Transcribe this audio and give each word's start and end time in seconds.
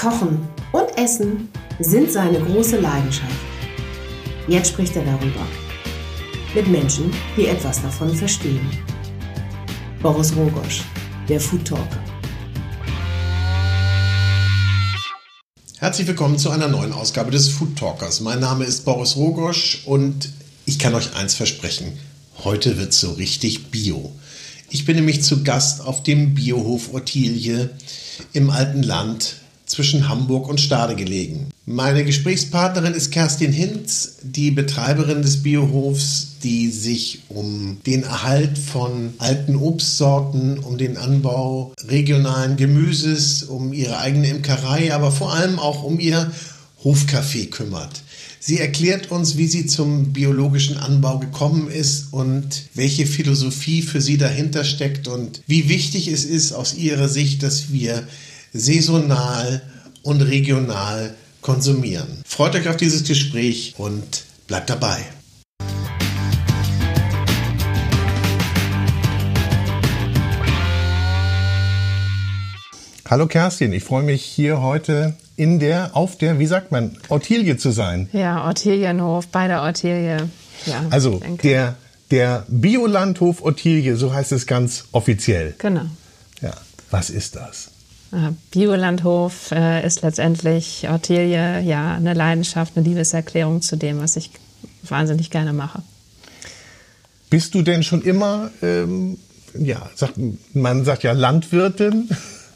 Kochen 0.00 0.48
und 0.72 0.96
Essen 0.96 1.50
sind 1.78 2.10
seine 2.10 2.40
große 2.40 2.80
Leidenschaft. 2.80 3.36
Jetzt 4.48 4.70
spricht 4.70 4.96
er 4.96 5.04
darüber. 5.04 5.46
Mit 6.54 6.68
Menschen, 6.68 7.12
die 7.36 7.44
etwas 7.44 7.82
davon 7.82 8.14
verstehen. 8.16 8.66
Boris 10.00 10.34
Rogosch, 10.34 10.84
der 11.28 11.38
Food 11.38 11.66
Talker. 11.66 12.02
Herzlich 15.76 16.06
willkommen 16.06 16.38
zu 16.38 16.48
einer 16.48 16.68
neuen 16.68 16.94
Ausgabe 16.94 17.30
des 17.30 17.50
Food 17.50 17.76
Talkers. 17.76 18.22
Mein 18.22 18.40
Name 18.40 18.64
ist 18.64 18.86
Boris 18.86 19.16
Rogosch 19.16 19.82
und 19.84 20.30
ich 20.64 20.78
kann 20.78 20.94
euch 20.94 21.14
eins 21.14 21.34
versprechen. 21.34 21.92
Heute 22.42 22.78
wird 22.78 22.94
so 22.94 23.12
richtig 23.12 23.70
bio. 23.70 24.12
Ich 24.70 24.86
bin 24.86 24.96
nämlich 24.96 25.22
zu 25.22 25.44
Gast 25.44 25.82
auf 25.82 26.02
dem 26.02 26.34
Biohof 26.34 26.94
Ottilie 26.94 27.68
im 28.32 28.48
alten 28.48 28.82
Land 28.82 29.40
zwischen 29.70 30.08
Hamburg 30.08 30.48
und 30.48 30.60
Stade 30.60 30.96
gelegen. 30.96 31.46
Meine 31.64 32.04
Gesprächspartnerin 32.04 32.94
ist 32.94 33.12
Kerstin 33.12 33.52
Hinz, 33.52 34.16
die 34.22 34.50
Betreiberin 34.50 35.22
des 35.22 35.44
Biohofs, 35.44 36.32
die 36.42 36.68
sich 36.68 37.20
um 37.28 37.78
den 37.86 38.02
Erhalt 38.02 38.58
von 38.58 39.14
alten 39.18 39.54
Obstsorten, 39.54 40.58
um 40.58 40.76
den 40.76 40.96
Anbau 40.96 41.72
regionalen 41.86 42.56
Gemüses, 42.56 43.44
um 43.44 43.72
ihre 43.72 43.98
eigene 43.98 44.28
Imkerei, 44.28 44.92
aber 44.92 45.12
vor 45.12 45.32
allem 45.32 45.60
auch 45.60 45.84
um 45.84 46.00
ihr 46.00 46.32
Hofcafé 46.82 47.48
kümmert. 47.48 48.02
Sie 48.42 48.58
erklärt 48.58 49.10
uns, 49.12 49.36
wie 49.36 49.46
sie 49.46 49.66
zum 49.66 50.12
biologischen 50.12 50.78
Anbau 50.78 51.18
gekommen 51.18 51.70
ist 51.70 52.06
und 52.10 52.62
welche 52.74 53.06
Philosophie 53.06 53.82
für 53.82 54.00
sie 54.00 54.16
dahinter 54.16 54.64
steckt 54.64 55.06
und 55.06 55.42
wie 55.46 55.68
wichtig 55.68 56.08
es 56.08 56.24
ist 56.24 56.52
aus 56.52 56.74
ihrer 56.74 57.08
Sicht, 57.08 57.42
dass 57.42 57.70
wir 57.70 58.08
saisonal 58.52 59.62
und 60.02 60.22
regional 60.22 61.14
konsumieren. 61.40 62.22
Freut 62.26 62.54
euch 62.54 62.68
auf 62.68 62.76
dieses 62.76 63.04
Gespräch 63.04 63.74
und 63.78 64.24
bleibt 64.46 64.70
dabei. 64.70 64.98
Hallo 73.08 73.26
Kerstin, 73.26 73.72
ich 73.72 73.82
freue 73.82 74.04
mich 74.04 74.22
hier 74.22 74.60
heute 74.60 75.16
in 75.34 75.58
der, 75.58 75.96
auf 75.96 76.16
der, 76.16 76.38
wie 76.38 76.46
sagt 76.46 76.70
man, 76.70 76.96
Ortilie 77.08 77.56
zu 77.56 77.72
sein. 77.72 78.08
Ja, 78.12 78.44
Ortilienhof, 78.44 79.26
bei 79.28 79.48
der 79.48 79.62
Ortilie. 79.62 80.28
Ja, 80.64 80.84
also 80.90 81.20
der, 81.42 81.74
der 82.12 82.44
Biolandhof 82.46 83.42
Ortilie, 83.42 83.96
so 83.96 84.12
heißt 84.12 84.30
es 84.30 84.46
ganz 84.46 84.84
offiziell. 84.92 85.56
Genau. 85.58 85.86
Ja, 86.40 86.52
was 86.92 87.10
ist 87.10 87.34
das? 87.34 87.70
Äh, 88.12 88.32
Biolandhof 88.50 89.52
äh, 89.52 89.86
ist 89.86 90.02
letztendlich 90.02 90.88
Ortilie, 90.88 91.60
ja, 91.60 91.94
eine 91.94 92.14
Leidenschaft, 92.14 92.76
eine 92.76 92.86
Liebeserklärung 92.86 93.62
zu 93.62 93.76
dem, 93.76 94.00
was 94.00 94.16
ich 94.16 94.30
wahnsinnig 94.82 95.30
gerne 95.30 95.52
mache. 95.52 95.82
Bist 97.28 97.54
du 97.54 97.62
denn 97.62 97.84
schon 97.84 98.02
immer, 98.02 98.50
ähm, 98.62 99.18
ja, 99.54 99.88
sagt, 99.94 100.14
man 100.52 100.84
sagt 100.84 101.04
ja 101.04 101.12
Landwirtin? 101.12 102.08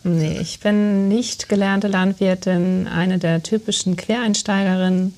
Nee, 0.03 0.39
ich 0.41 0.61
bin 0.61 1.09
nicht 1.09 1.49
gelernte 1.49 1.89
Landwirtin, 1.89 2.89
eine 2.89 3.19
der 3.19 3.43
typischen 3.43 3.97
Quereinsteigerinnen, 3.97 5.15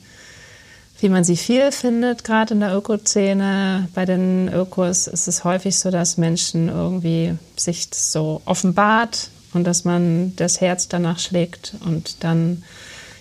wie 1.00 1.08
man 1.08 1.24
sie 1.24 1.36
viel 1.36 1.72
findet, 1.72 2.22
gerade 2.22 2.54
in 2.54 2.60
der 2.60 2.76
Ökozene. 2.76 3.88
Bei 3.94 4.04
den 4.04 4.48
Ökos 4.52 5.06
ist 5.06 5.26
es 5.26 5.42
häufig 5.42 5.78
so, 5.78 5.90
dass 5.90 6.18
Menschen 6.18 6.68
irgendwie 6.68 7.34
sich 7.56 7.88
so 7.92 8.42
offenbart, 8.44 9.30
und 9.52 9.64
dass 9.64 9.84
man 9.84 10.34
das 10.36 10.60
Herz 10.60 10.88
danach 10.88 11.18
schlägt 11.18 11.74
und 11.84 12.24
dann 12.24 12.62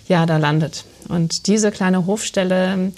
ja 0.08 0.26
da 0.26 0.36
landet. 0.36 0.84
Und 1.08 1.46
diese 1.46 1.70
kleine 1.70 2.06
Hofstelle, 2.06 2.92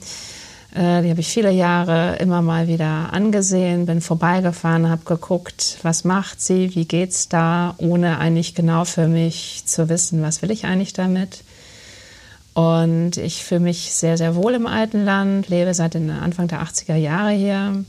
äh, 0.75 1.03
die 1.03 1.11
habe 1.11 1.21
ich 1.21 1.29
viele 1.29 1.51
Jahre 1.51 2.17
immer 2.17 2.43
mal 2.43 2.69
wieder 2.69 3.13
angesehen, 3.13 3.87
bin 3.87 4.01
vorbeigefahren, 4.01 4.89
habe 4.89 5.05
geguckt, 5.05 5.79
was 5.83 6.05
macht 6.05 6.41
sie, 6.41 6.75
wie 6.75 6.85
geht's 6.85 7.29
da, 7.29 7.75
ohne 7.79 8.19
eigentlich 8.19 8.55
genau 8.55 8.85
für 8.85 9.09
mich 9.09 9.63
zu 9.67 9.89
wissen, 9.89 10.23
was 10.23 10.43
will 10.43 10.51
ich 10.51 10.65
eigentlich 10.65 10.93
damit. 10.93 11.45
Und 12.55 13.19
ich 13.19 13.45
fühle 13.45 13.61
mich 13.61 13.93
sehr, 13.93 14.17
sehr 14.19 14.35
wohl 14.35 14.55
im 14.55 14.67
alten 14.67 15.05
Land, 15.05 15.49
lebe 15.49 15.73
seit 15.75 15.95
Anfang 15.95 16.49
der 16.49 16.61
80er 16.63 16.97
Jahre 16.97 17.31
hier 17.31 17.85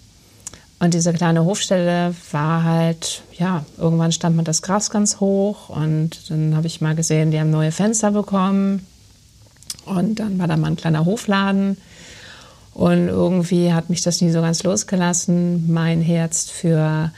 und 0.80 0.94
diese 0.94 1.12
kleine 1.12 1.44
Hofstelle 1.44 2.16
war 2.32 2.64
halt, 2.64 3.24
ja, 3.38 3.66
irgendwann 3.78 4.14
stand 4.14 4.38
man 4.38 4.46
das 4.46 4.62
Gras 4.62 4.90
ganz 4.90 5.20
hoch 5.20 5.70
und 5.70 6.30
dann 6.30 6.56
habe 6.56 6.68
ich 6.68 6.80
mal 6.80 6.96
gesehen, 6.96 7.32
die 7.32 7.40
haben 7.40 7.52
neue 7.52 7.74
Fenster 7.74 8.12
bekommen. 8.12 8.86
Und 9.86 10.20
dann 10.20 10.40
war 10.40 10.48
da 10.48 10.56
mal 10.56 10.68
ein 10.68 10.76
kleiner 10.76 11.06
Hofladen. 11.06 11.78
Und 12.74 13.08
irgendwie 13.10 13.74
hat 13.74 13.90
mich 13.90 14.04
das 14.04 14.22
nie 14.22 14.30
so 14.30 14.40
ganz 14.40 14.64
losgelassen. 14.64 15.72
Mein 15.72 16.02
Herz 16.02 16.50
für 16.50 17.12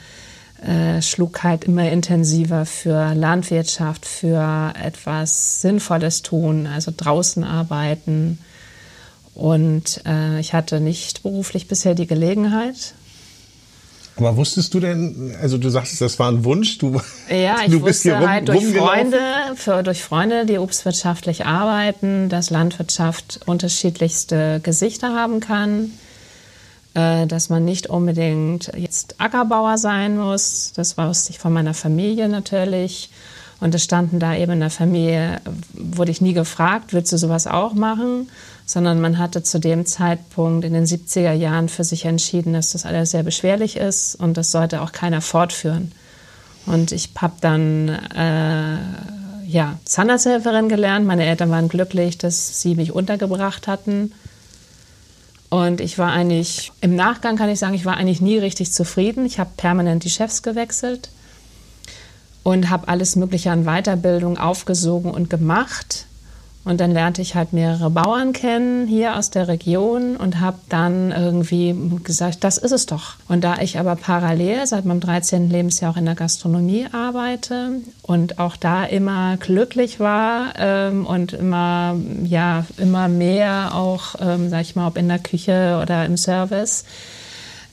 äh, 0.62 1.00
schlug 1.02 1.42
halt 1.44 1.64
immer 1.64 1.88
intensiver 1.88 2.66
für 2.66 3.14
Landwirtschaft, 3.14 4.06
für 4.06 4.72
etwas 4.82 5.60
Sinnvolles 5.60 6.22
tun, 6.22 6.66
also 6.66 6.92
draußen 6.96 7.44
arbeiten. 7.44 8.38
Und 9.34 10.00
äh, 10.04 10.40
ich 10.40 10.52
hatte 10.52 10.80
nicht 10.80 11.22
beruflich 11.22 11.68
bisher 11.68 11.94
die 11.94 12.06
Gelegenheit, 12.06 12.94
aber 14.24 14.36
wusstest 14.36 14.72
du 14.74 14.80
denn, 14.80 15.34
also 15.40 15.58
du 15.58 15.68
sagst, 15.68 16.00
das 16.00 16.18
war 16.18 16.28
ein 16.28 16.44
Wunsch, 16.44 16.78
du, 16.78 17.00
ja, 17.28 17.56
ich 17.64 17.70
du 17.70 17.80
bist 17.80 18.02
hier 18.02 18.16
rum, 18.16 18.28
halt 18.28 18.48
durch 18.48 18.64
Freunde, 18.74 19.18
für, 19.56 19.82
durch 19.82 20.02
Freunde, 20.02 20.46
die 20.46 20.58
obstwirtschaftlich 20.58 21.46
arbeiten, 21.46 22.28
dass 22.28 22.50
Landwirtschaft 22.50 23.40
unterschiedlichste 23.46 24.60
Gesichter 24.62 25.14
haben 25.14 25.40
kann, 25.40 25.92
äh, 26.94 27.26
dass 27.26 27.48
man 27.48 27.64
nicht 27.64 27.88
unbedingt 27.88 28.72
jetzt 28.76 29.16
Ackerbauer 29.18 29.78
sein 29.78 30.16
muss. 30.16 30.72
Das 30.74 30.98
wusste 30.98 31.30
ich 31.30 31.38
von 31.38 31.52
meiner 31.52 31.74
Familie 31.74 32.28
natürlich. 32.28 33.10
Und 33.60 33.74
es 33.76 33.84
standen 33.84 34.18
da 34.18 34.34
eben 34.34 34.52
in 34.52 34.60
der 34.60 34.70
Familie, 34.70 35.40
wurde 35.72 36.10
ich 36.10 36.20
nie 36.20 36.32
gefragt, 36.32 36.92
willst 36.92 37.12
du 37.12 37.16
sowas 37.16 37.46
auch 37.46 37.74
machen? 37.74 38.28
Sondern 38.72 39.02
man 39.02 39.18
hatte 39.18 39.42
zu 39.42 39.60
dem 39.60 39.84
Zeitpunkt 39.84 40.64
in 40.64 40.72
den 40.72 40.86
70er 40.86 41.32
Jahren 41.32 41.68
für 41.68 41.84
sich 41.84 42.06
entschieden, 42.06 42.54
dass 42.54 42.70
das 42.70 42.86
alles 42.86 43.10
sehr 43.10 43.22
beschwerlich 43.22 43.76
ist 43.76 44.14
und 44.14 44.38
das 44.38 44.50
sollte 44.50 44.80
auch 44.80 44.92
keiner 44.92 45.20
fortführen. 45.20 45.92
Und 46.64 46.90
ich 46.90 47.10
habe 47.20 47.34
dann 47.42 47.90
äh, 47.90 48.78
ja, 49.46 49.78
Zahnarzthelferin 49.84 50.70
gelernt. 50.70 51.06
Meine 51.06 51.26
Eltern 51.26 51.50
waren 51.50 51.68
glücklich, 51.68 52.16
dass 52.16 52.62
sie 52.62 52.74
mich 52.74 52.92
untergebracht 52.92 53.68
hatten. 53.68 54.12
Und 55.50 55.82
ich 55.82 55.98
war 55.98 56.10
eigentlich, 56.10 56.72
im 56.80 56.96
Nachgang 56.96 57.36
kann 57.36 57.50
ich 57.50 57.58
sagen, 57.58 57.74
ich 57.74 57.84
war 57.84 57.98
eigentlich 57.98 58.22
nie 58.22 58.38
richtig 58.38 58.72
zufrieden. 58.72 59.26
Ich 59.26 59.38
habe 59.38 59.50
permanent 59.58 60.04
die 60.04 60.08
Chefs 60.08 60.42
gewechselt 60.42 61.10
und 62.42 62.70
habe 62.70 62.88
alles 62.88 63.16
Mögliche 63.16 63.50
an 63.50 63.64
Weiterbildung 63.64 64.38
aufgesogen 64.38 65.10
und 65.10 65.28
gemacht. 65.28 66.06
Und 66.64 66.80
dann 66.80 66.92
lernte 66.92 67.22
ich 67.22 67.34
halt 67.34 67.52
mehrere 67.52 67.90
Bauern 67.90 68.32
kennen 68.32 68.86
hier 68.86 69.16
aus 69.16 69.30
der 69.30 69.48
Region 69.48 70.16
und 70.16 70.38
habe 70.38 70.58
dann 70.68 71.10
irgendwie 71.10 71.74
gesagt, 72.04 72.44
das 72.44 72.56
ist 72.56 72.70
es 72.70 72.86
doch. 72.86 73.14
Und 73.28 73.42
da 73.42 73.56
ich 73.60 73.80
aber 73.80 73.96
parallel 73.96 74.64
seit 74.66 74.84
meinem 74.84 75.00
13. 75.00 75.50
Lebensjahr 75.50 75.92
auch 75.92 75.96
in 75.96 76.04
der 76.04 76.14
Gastronomie 76.14 76.86
arbeite 76.92 77.80
und 78.02 78.38
auch 78.38 78.56
da 78.56 78.84
immer 78.84 79.36
glücklich 79.38 79.98
war 79.98 80.54
ähm, 80.56 81.04
und 81.04 81.32
immer, 81.32 81.96
ja, 82.22 82.64
immer 82.78 83.08
mehr 83.08 83.74
auch, 83.74 84.14
ähm, 84.20 84.48
sag 84.48 84.60
ich 84.60 84.76
mal, 84.76 84.86
ob 84.86 84.96
in 84.96 85.08
der 85.08 85.18
Küche 85.18 85.80
oder 85.82 86.06
im 86.06 86.16
Service, 86.16 86.84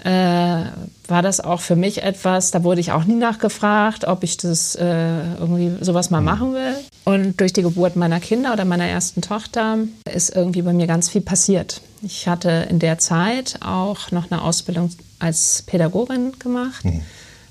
äh, 0.03 0.63
war 1.07 1.21
das 1.21 1.41
auch 1.41 1.59
für 1.59 1.75
mich 1.75 2.03
etwas, 2.03 2.51
da 2.51 2.63
wurde 2.63 2.79
ich 2.79 2.91
auch 2.91 3.03
nie 3.03 3.15
nachgefragt, 3.15 4.05
ob 4.05 4.23
ich 4.23 4.37
das 4.37 4.75
äh, 4.75 5.35
irgendwie 5.39 5.83
sowas 5.83 6.09
mal 6.09 6.21
mhm. 6.21 6.25
machen 6.25 6.53
will. 6.53 6.75
Und 7.09 7.39
durch 7.39 7.53
die 7.53 7.63
Geburt 7.63 7.95
meiner 7.95 8.19
Kinder 8.19 8.53
oder 8.53 8.65
meiner 8.65 8.85
ersten 8.85 9.21
Tochter 9.21 9.79
ist 10.13 10.35
irgendwie 10.35 10.61
bei 10.61 10.73
mir 10.73 10.85
ganz 10.85 11.09
viel 11.09 11.21
passiert. 11.21 11.81
Ich 12.03 12.27
hatte 12.27 12.67
in 12.69 12.77
der 12.77 12.99
Zeit 12.99 13.55
auch 13.61 14.11
noch 14.11 14.29
eine 14.29 14.43
Ausbildung 14.43 14.91
als 15.17 15.63
Pädagogin 15.65 16.33
gemacht. 16.37 16.85
Mhm 16.85 17.01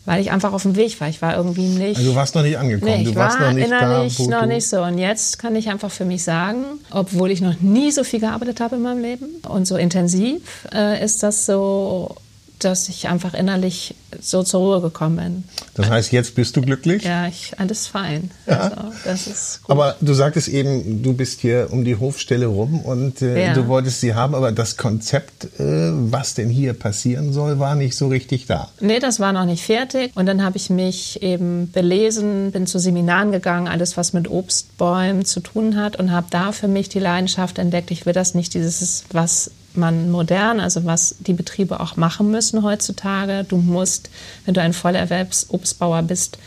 weil 0.04 0.22
ich 0.22 0.30
einfach 0.30 0.54
auf 0.54 0.62
dem 0.62 0.74
Weg 0.74 0.98
war. 1.02 1.08
Ich 1.10 1.20
war 1.20 1.36
irgendwie 1.36 1.66
nicht. 1.66 1.98
Also 1.98 2.12
du 2.12 2.16
warst 2.16 2.34
noch 2.34 2.40
nicht 2.40 2.56
angekommen. 2.56 2.90
Nee, 2.90 3.02
ich 3.02 3.10
du 3.10 3.14
warst 3.14 3.38
war 3.38 3.48
noch 3.48 3.52
nicht 3.52 3.66
innerlich 3.66 4.16
da, 4.16 4.40
noch 4.40 4.46
nicht 4.46 4.66
so. 4.66 4.80
Und 4.80 4.96
jetzt 4.96 5.38
kann 5.38 5.54
ich 5.54 5.68
einfach 5.68 5.90
für 5.90 6.06
mich 6.06 6.24
sagen, 6.24 6.64
obwohl 6.90 7.30
ich 7.30 7.42
noch 7.42 7.60
nie 7.60 7.90
so 7.90 8.04
viel 8.04 8.18
gearbeitet 8.18 8.58
habe 8.60 8.76
in 8.76 8.82
meinem 8.82 9.02
Leben 9.02 9.26
und 9.46 9.66
so 9.66 9.76
intensiv, 9.76 10.66
äh, 10.72 11.04
ist 11.04 11.22
das 11.22 11.44
so 11.44 12.16
dass 12.58 12.88
ich 12.88 13.08
einfach 13.08 13.34
innerlich 13.34 13.94
so 14.20 14.42
zur 14.42 14.60
Ruhe 14.60 14.80
gekommen 14.80 15.16
bin. 15.16 15.44
Das 15.74 15.90
heißt, 15.90 16.12
jetzt 16.12 16.34
bist 16.34 16.56
du 16.56 16.62
glücklich? 16.62 17.04
Ja, 17.04 17.26
ich, 17.26 17.52
alles 17.58 17.86
fein. 17.86 18.30
Ja. 18.46 18.60
Also, 18.60 18.76
das 19.04 19.26
ist 19.26 19.62
gut. 19.62 19.70
Aber 19.70 19.96
du 20.00 20.14
sagtest 20.14 20.48
eben, 20.48 21.02
du 21.02 21.12
bist 21.12 21.40
hier 21.40 21.68
um 21.70 21.84
die 21.84 21.96
Hofstelle 21.96 22.46
rum 22.46 22.80
und 22.80 23.22
äh, 23.22 23.46
ja. 23.46 23.54
du 23.54 23.68
wolltest 23.68 24.00
sie 24.00 24.14
haben, 24.14 24.34
aber 24.34 24.52
das 24.52 24.76
Konzept, 24.76 25.44
äh, 25.60 25.90
was 26.10 26.34
denn 26.34 26.48
hier 26.48 26.72
passieren 26.72 27.32
soll, 27.32 27.58
war 27.58 27.74
nicht 27.74 27.96
so 27.96 28.08
richtig 28.08 28.46
da. 28.46 28.70
Nee, 28.80 28.98
das 28.98 29.20
war 29.20 29.32
noch 29.32 29.44
nicht 29.44 29.64
fertig. 29.64 30.12
Und 30.14 30.26
dann 30.26 30.42
habe 30.42 30.56
ich 30.56 30.70
mich 30.70 31.22
eben 31.22 31.70
belesen, 31.70 32.50
bin 32.50 32.66
zu 32.66 32.78
Seminaren 32.78 33.30
gegangen, 33.30 33.68
alles, 33.68 33.96
was 33.96 34.12
mit 34.12 34.28
Obstbäumen 34.28 35.24
zu 35.24 35.40
tun 35.40 35.76
hat 35.76 35.96
und 35.96 36.10
habe 36.10 36.28
da 36.30 36.52
für 36.52 36.68
mich 36.68 36.88
die 36.88 36.98
Leidenschaft 36.98 37.58
entdeckt. 37.58 37.90
Ich 37.90 38.06
will 38.06 38.12
das 38.12 38.34
nicht, 38.34 38.54
dieses, 38.54 39.04
was 39.12 39.50
man 39.78 40.10
modern, 40.10 40.60
also 40.60 40.84
was 40.84 41.16
die 41.20 41.32
Betriebe 41.32 41.80
auch 41.80 41.96
machen 41.96 42.30
müssen 42.30 42.62
heutzutage. 42.62 43.44
Du 43.44 43.56
musst, 43.56 44.10
wenn 44.44 44.54
du 44.54 44.60
ein 44.60 44.72
Vollerwerbsobstbauer 44.72 46.02
bist, 46.02 46.38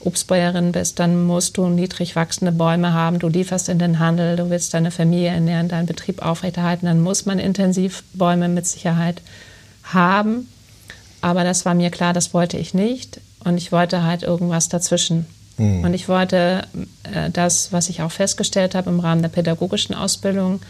Obstbäuerin 0.00 0.72
bist, 0.72 1.00
dann 1.00 1.24
musst 1.24 1.56
du 1.56 1.68
niedrig 1.68 2.14
wachsende 2.14 2.52
Bäume 2.52 2.92
haben, 2.92 3.18
du 3.18 3.28
lieferst 3.28 3.68
in 3.68 3.80
den 3.80 3.98
Handel, 3.98 4.36
du 4.36 4.48
willst 4.48 4.72
deine 4.72 4.92
Familie 4.92 5.30
ernähren, 5.30 5.68
deinen 5.68 5.86
Betrieb 5.86 6.24
aufrechterhalten, 6.24 6.86
dann 6.86 7.00
muss 7.00 7.26
man 7.26 7.40
intensiv 7.40 8.04
Bäume 8.14 8.48
mit 8.48 8.66
Sicherheit 8.66 9.20
haben. 9.82 10.48
Aber 11.20 11.42
das 11.42 11.64
war 11.64 11.74
mir 11.74 11.90
klar, 11.90 12.12
das 12.12 12.32
wollte 12.32 12.58
ich 12.58 12.74
nicht. 12.74 13.20
Und 13.44 13.56
ich 13.56 13.72
wollte 13.72 14.04
halt 14.04 14.22
irgendwas 14.22 14.68
dazwischen. 14.68 15.26
Mhm. 15.56 15.84
Und 15.84 15.94
ich 15.94 16.08
wollte 16.08 16.66
äh, 17.12 17.30
das, 17.30 17.72
was 17.72 17.88
ich 17.88 18.02
auch 18.02 18.12
festgestellt 18.12 18.74
habe 18.74 18.90
im 18.90 19.00
Rahmen 19.00 19.22
der 19.22 19.28
pädagogischen 19.28 19.94
Ausbildung, 19.94 20.60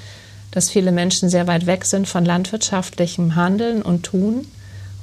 dass 0.51 0.71
viele 0.71 0.93
Menschen 0.93 1.29
sehr 1.29 1.47
weit 1.47 1.67
weg 1.67 1.85
sind 1.85 2.09
von 2.09 2.25
landwirtschaftlichem 2.25 3.37
Handeln 3.37 3.83
und 3.83 4.03
Tun. 4.05 4.47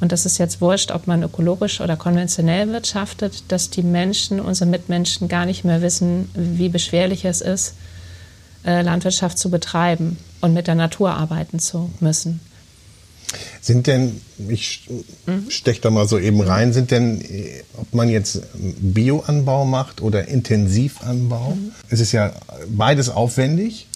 Und 0.01 0.11
das 0.11 0.25
ist 0.25 0.37
jetzt 0.37 0.59
wurscht, 0.61 0.91
ob 0.91 1.07
man 1.07 1.23
ökologisch 1.23 1.79
oder 1.79 1.95
konventionell 1.95 2.71
wirtschaftet, 2.71 3.43
dass 3.47 3.69
die 3.69 3.83
Menschen, 3.83 4.39
unsere 4.39 4.69
Mitmenschen 4.69 5.27
gar 5.27 5.45
nicht 5.45 5.63
mehr 5.63 5.81
wissen, 5.81 6.29
wie 6.33 6.69
beschwerlich 6.69 7.23
es 7.25 7.41
ist, 7.41 7.75
äh, 8.65 8.81
Landwirtschaft 8.81 9.37
zu 9.37 9.49
betreiben 9.49 10.17
und 10.41 10.53
mit 10.53 10.67
der 10.67 10.75
Natur 10.75 11.11
arbeiten 11.11 11.59
zu 11.59 11.91
müssen. 11.99 12.41
Sind 13.61 13.87
denn, 13.87 14.21
ich 14.49 14.87
mhm. 15.25 15.49
steche 15.49 15.81
da 15.81 15.89
mal 15.89 16.07
so 16.07 16.19
eben 16.19 16.41
rein, 16.41 16.73
sind 16.73 16.91
denn, 16.91 17.21
äh, 17.21 17.63
ob 17.77 17.93
man 17.93 18.09
jetzt 18.09 18.41
Bioanbau 18.53 19.65
macht 19.65 20.01
oder 20.01 20.27
Intensivanbau, 20.27 21.51
mhm. 21.51 21.71
es 21.89 21.99
ist 21.99 22.11
ja 22.11 22.33
beides 22.67 23.09
aufwendig. 23.09 23.87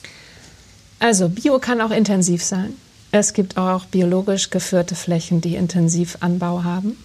Also 0.99 1.29
Bio 1.29 1.59
kann 1.59 1.81
auch 1.81 1.91
intensiv 1.91 2.43
sein. 2.43 2.73
Es 3.11 3.33
gibt 3.33 3.57
auch 3.57 3.85
biologisch 3.85 4.49
geführte 4.49 4.95
Flächen, 4.95 5.41
die 5.41 5.55
Intensivanbau 5.55 6.63
haben. 6.63 6.97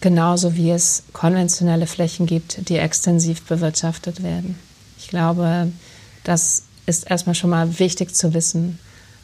Genauso 0.00 0.54
wie 0.54 0.70
es 0.70 1.04
konventionelle 1.14 1.86
Flächen 1.86 2.26
gibt, 2.26 2.68
die 2.68 2.76
extensiv 2.76 3.42
bewirtschaftet 3.42 4.22
werden. 4.22 4.58
Ich 4.98 5.08
glaube, 5.08 5.72
das 6.24 6.64
ist 6.84 7.10
erstmal 7.10 7.34
schon 7.34 7.50
mal 7.50 7.78
wichtig 7.78 8.14
zu 8.14 8.34
wissen. 8.34 8.78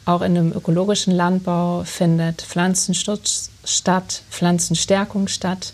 Auch 0.05 0.21
in 0.21 0.35
einem 0.35 0.51
ökologischen 0.51 1.13
Landbau 1.13 1.83
findet 1.83 2.41
Pflanzenschutz 2.41 3.51
statt, 3.63 4.23
Pflanzenstärkung 4.31 5.27
statt, 5.27 5.73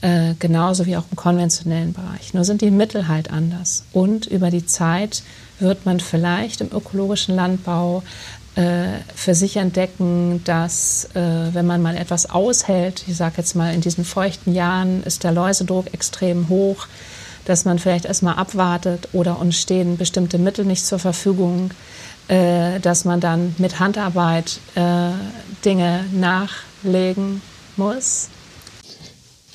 äh, 0.00 0.34
genauso 0.40 0.86
wie 0.86 0.96
auch 0.96 1.04
im 1.10 1.16
konventionellen 1.16 1.92
Bereich. 1.92 2.34
Nur 2.34 2.44
sind 2.44 2.62
die 2.62 2.72
Mittel 2.72 3.06
halt 3.06 3.30
anders. 3.30 3.84
Und 3.92 4.26
über 4.26 4.50
die 4.50 4.66
Zeit 4.66 5.22
wird 5.60 5.86
man 5.86 6.00
vielleicht 6.00 6.60
im 6.60 6.72
ökologischen 6.72 7.34
Landbau 7.34 8.02
äh, 8.56 9.00
für 9.14 9.34
sich 9.34 9.56
entdecken, 9.56 10.42
dass 10.44 11.08
äh, 11.14 11.54
wenn 11.54 11.66
man 11.66 11.82
mal 11.82 11.96
etwas 11.96 12.30
aushält, 12.30 13.04
ich 13.08 13.16
sage 13.16 13.34
jetzt 13.38 13.56
mal 13.56 13.74
in 13.74 13.80
diesen 13.80 14.04
feuchten 14.04 14.54
Jahren 14.54 15.02
ist 15.02 15.24
der 15.24 15.32
Läusedruck 15.32 15.92
extrem 15.92 16.48
hoch, 16.48 16.86
dass 17.44 17.64
man 17.64 17.78
vielleicht 17.78 18.04
erstmal 18.04 18.36
abwartet 18.36 19.08
oder 19.12 19.38
uns 19.38 19.56
stehen 19.56 19.96
bestimmte 19.96 20.38
Mittel 20.38 20.64
nicht 20.64 20.86
zur 20.86 20.98
Verfügung, 20.98 21.72
äh, 22.28 22.80
dass 22.80 23.04
man 23.04 23.20
dann 23.20 23.54
mit 23.58 23.80
Handarbeit 23.80 24.60
äh, 24.76 25.10
Dinge 25.64 26.04
nachlegen 26.12 27.42
muss. 27.76 28.28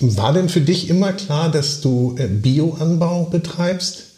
War 0.01 0.33
denn 0.33 0.49
für 0.49 0.61
dich 0.61 0.89
immer 0.89 1.13
klar, 1.13 1.49
dass 1.49 1.81
du 1.81 2.15
äh, 2.17 2.27
Bioanbau 2.27 3.25
betreibst? 3.25 4.08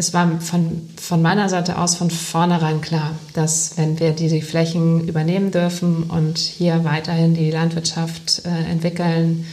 Es 0.00 0.14
war 0.14 0.40
von, 0.40 0.88
von 0.96 1.20
meiner 1.20 1.50
Seite 1.50 1.76
aus 1.76 1.94
von 1.94 2.10
vornherein 2.10 2.80
klar, 2.80 3.14
dass 3.34 3.72
wenn 3.76 4.00
wir 4.00 4.12
diese 4.12 4.40
Flächen 4.40 5.06
übernehmen 5.06 5.50
dürfen 5.50 6.04
und 6.04 6.38
hier 6.38 6.84
weiterhin 6.84 7.34
die 7.34 7.50
Landwirtschaft 7.50 8.42
äh, 8.46 8.70
entwickeln, 8.70 9.44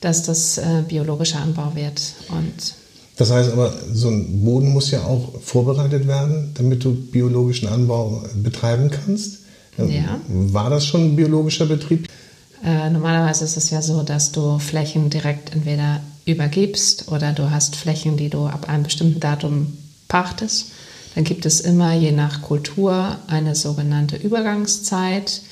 dass 0.00 0.22
das 0.22 0.58
äh, 0.58 0.84
biologischer 0.86 1.40
Anbau 1.40 1.74
wird. 1.74 2.00
Und 2.28 2.74
das 3.16 3.32
heißt 3.32 3.52
aber, 3.52 3.74
so 3.92 4.08
ein 4.08 4.44
Boden 4.44 4.72
muss 4.72 4.92
ja 4.92 5.02
auch 5.02 5.40
vorbereitet 5.40 6.06
werden, 6.06 6.52
damit 6.54 6.84
du 6.84 6.94
biologischen 6.94 7.66
Anbau 7.66 8.22
betreiben 8.36 8.88
kannst. 8.88 9.40
Ähm, 9.80 9.90
ja. 9.90 10.20
War 10.28 10.70
das 10.70 10.86
schon 10.86 11.06
ein 11.06 11.16
biologischer 11.16 11.66
Betrieb? 11.66 12.06
Äh, 12.64 12.88
normalerweise 12.90 13.44
ist 13.44 13.56
es 13.56 13.70
ja 13.70 13.82
so, 13.82 14.04
dass 14.04 14.30
du 14.30 14.60
Flächen 14.60 15.10
direkt 15.10 15.52
entweder 15.52 16.00
übergibst 16.24 17.10
oder 17.10 17.32
du 17.32 17.50
hast 17.50 17.76
Flächen, 17.76 18.16
die 18.16 18.30
du 18.30 18.46
ab 18.46 18.68
einem 18.68 18.84
bestimmten 18.84 19.20
Datum 19.20 19.76
pachtest. 20.08 20.66
Dann 21.14 21.24
gibt 21.24 21.46
es 21.46 21.60
immer 21.60 21.92
je 21.92 22.12
nach 22.12 22.42
Kultur 22.42 23.16
eine 23.26 23.54
sogenannte 23.54 24.16
Übergangszeit, 24.16 25.42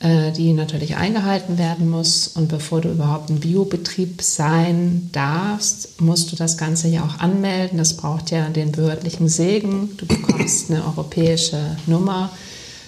äh, 0.00 0.32
die 0.32 0.52
natürlich 0.52 0.96
eingehalten 0.96 1.58
werden 1.58 1.90
muss. 1.90 2.28
Und 2.28 2.48
bevor 2.48 2.80
du 2.80 2.90
überhaupt 2.90 3.30
ein 3.30 3.40
Biobetrieb 3.40 4.22
sein 4.22 5.10
darfst, 5.12 6.00
musst 6.00 6.32
du 6.32 6.36
das 6.36 6.56
Ganze 6.56 6.88
ja 6.88 7.02
auch 7.04 7.18
anmelden. 7.18 7.78
Das 7.78 7.96
braucht 7.96 8.30
ja 8.30 8.48
den 8.48 8.72
behördlichen 8.72 9.28
Segen. 9.28 9.96
Du 9.96 10.06
bekommst 10.06 10.70
eine 10.70 10.84
europäische 10.84 11.76
Nummer, 11.86 12.30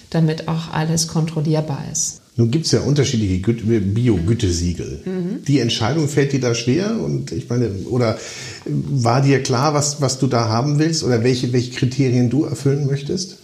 damit 0.09 0.47
auch 0.47 0.71
alles 0.71 1.07
kontrollierbar 1.07 1.83
ist. 1.91 2.18
Nun 2.39 2.51
gibt 2.51 2.67
es 2.67 2.71
ja 2.71 2.79
unterschiedliche 2.79 3.37
Bio-Gütesiegel. 3.41 5.01
Mhm. 5.03 5.43
Die 5.45 5.59
Entscheidung 5.59 6.07
fällt 6.07 6.31
dir 6.31 6.39
da 6.39 6.55
schwer 6.55 6.97
und 6.97 7.33
ich 7.33 7.49
meine, 7.49 7.69
oder 7.89 8.17
war 8.65 9.21
dir 9.21 9.43
klar, 9.43 9.73
was, 9.73 9.99
was 9.99 10.19
du 10.19 10.27
da 10.27 10.47
haben 10.47 10.79
willst 10.79 11.03
oder 11.03 11.21
welche, 11.21 11.51
welche 11.51 11.71
Kriterien 11.71 12.29
du 12.29 12.45
erfüllen 12.45 12.87
möchtest? 12.87 13.39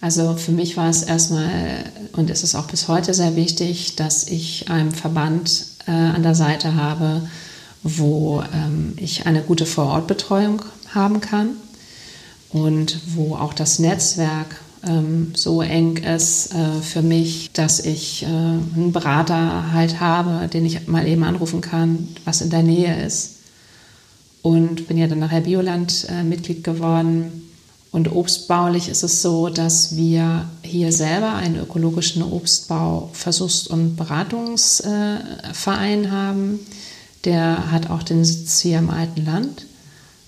Also 0.00 0.34
für 0.34 0.50
mich 0.50 0.76
war 0.76 0.90
es 0.90 1.04
erstmal 1.04 1.84
und 2.10 2.28
es 2.28 2.42
ist 2.42 2.56
auch 2.56 2.66
bis 2.66 2.88
heute 2.88 3.14
sehr 3.14 3.36
wichtig, 3.36 3.94
dass 3.94 4.26
ich 4.26 4.68
einen 4.68 4.90
Verband 4.90 5.66
äh, 5.86 5.92
an 5.92 6.24
der 6.24 6.34
Seite 6.34 6.74
habe, 6.74 7.22
wo 7.84 8.42
ähm, 8.52 8.94
ich 8.96 9.26
eine 9.26 9.42
gute 9.42 9.64
Vorortbetreuung 9.64 10.62
haben 10.92 11.20
kann 11.20 11.50
und 12.50 12.98
wo 13.14 13.36
auch 13.36 13.54
das 13.54 13.78
Netzwerk 13.78 14.56
ähm, 14.86 15.32
so 15.34 15.62
eng 15.62 15.96
ist 15.96 16.54
äh, 16.54 16.80
für 16.82 17.02
mich, 17.02 17.50
dass 17.52 17.80
ich 17.80 18.22
äh, 18.22 18.26
einen 18.26 18.92
Berater 18.92 19.72
halt 19.72 20.00
habe, 20.00 20.48
den 20.48 20.64
ich 20.64 20.86
mal 20.86 21.06
eben 21.06 21.24
anrufen 21.24 21.60
kann, 21.60 22.08
was 22.24 22.40
in 22.40 22.50
der 22.50 22.62
Nähe 22.62 23.04
ist. 23.04 23.36
Und 24.42 24.86
bin 24.86 24.98
ja 24.98 25.08
dann 25.08 25.18
nachher 25.18 25.40
Bioland-Mitglied 25.40 26.58
äh, 26.58 26.62
geworden. 26.62 27.42
Und 27.90 28.12
obstbaulich 28.12 28.88
ist 28.88 29.02
es 29.02 29.22
so, 29.22 29.48
dass 29.48 29.96
wir 29.96 30.48
hier 30.62 30.92
selber 30.92 31.34
einen 31.34 31.58
ökologischen 31.58 32.22
Obstbau 32.22 33.10
Versuchs- 33.12 33.66
und 33.66 33.96
Beratungsverein 33.96 36.10
haben. 36.10 36.60
Der 37.24 37.72
hat 37.72 37.90
auch 37.90 38.02
den 38.02 38.24
Sitz 38.24 38.60
hier 38.60 38.78
im 38.78 38.90
alten 38.90 39.24
Land 39.24 39.67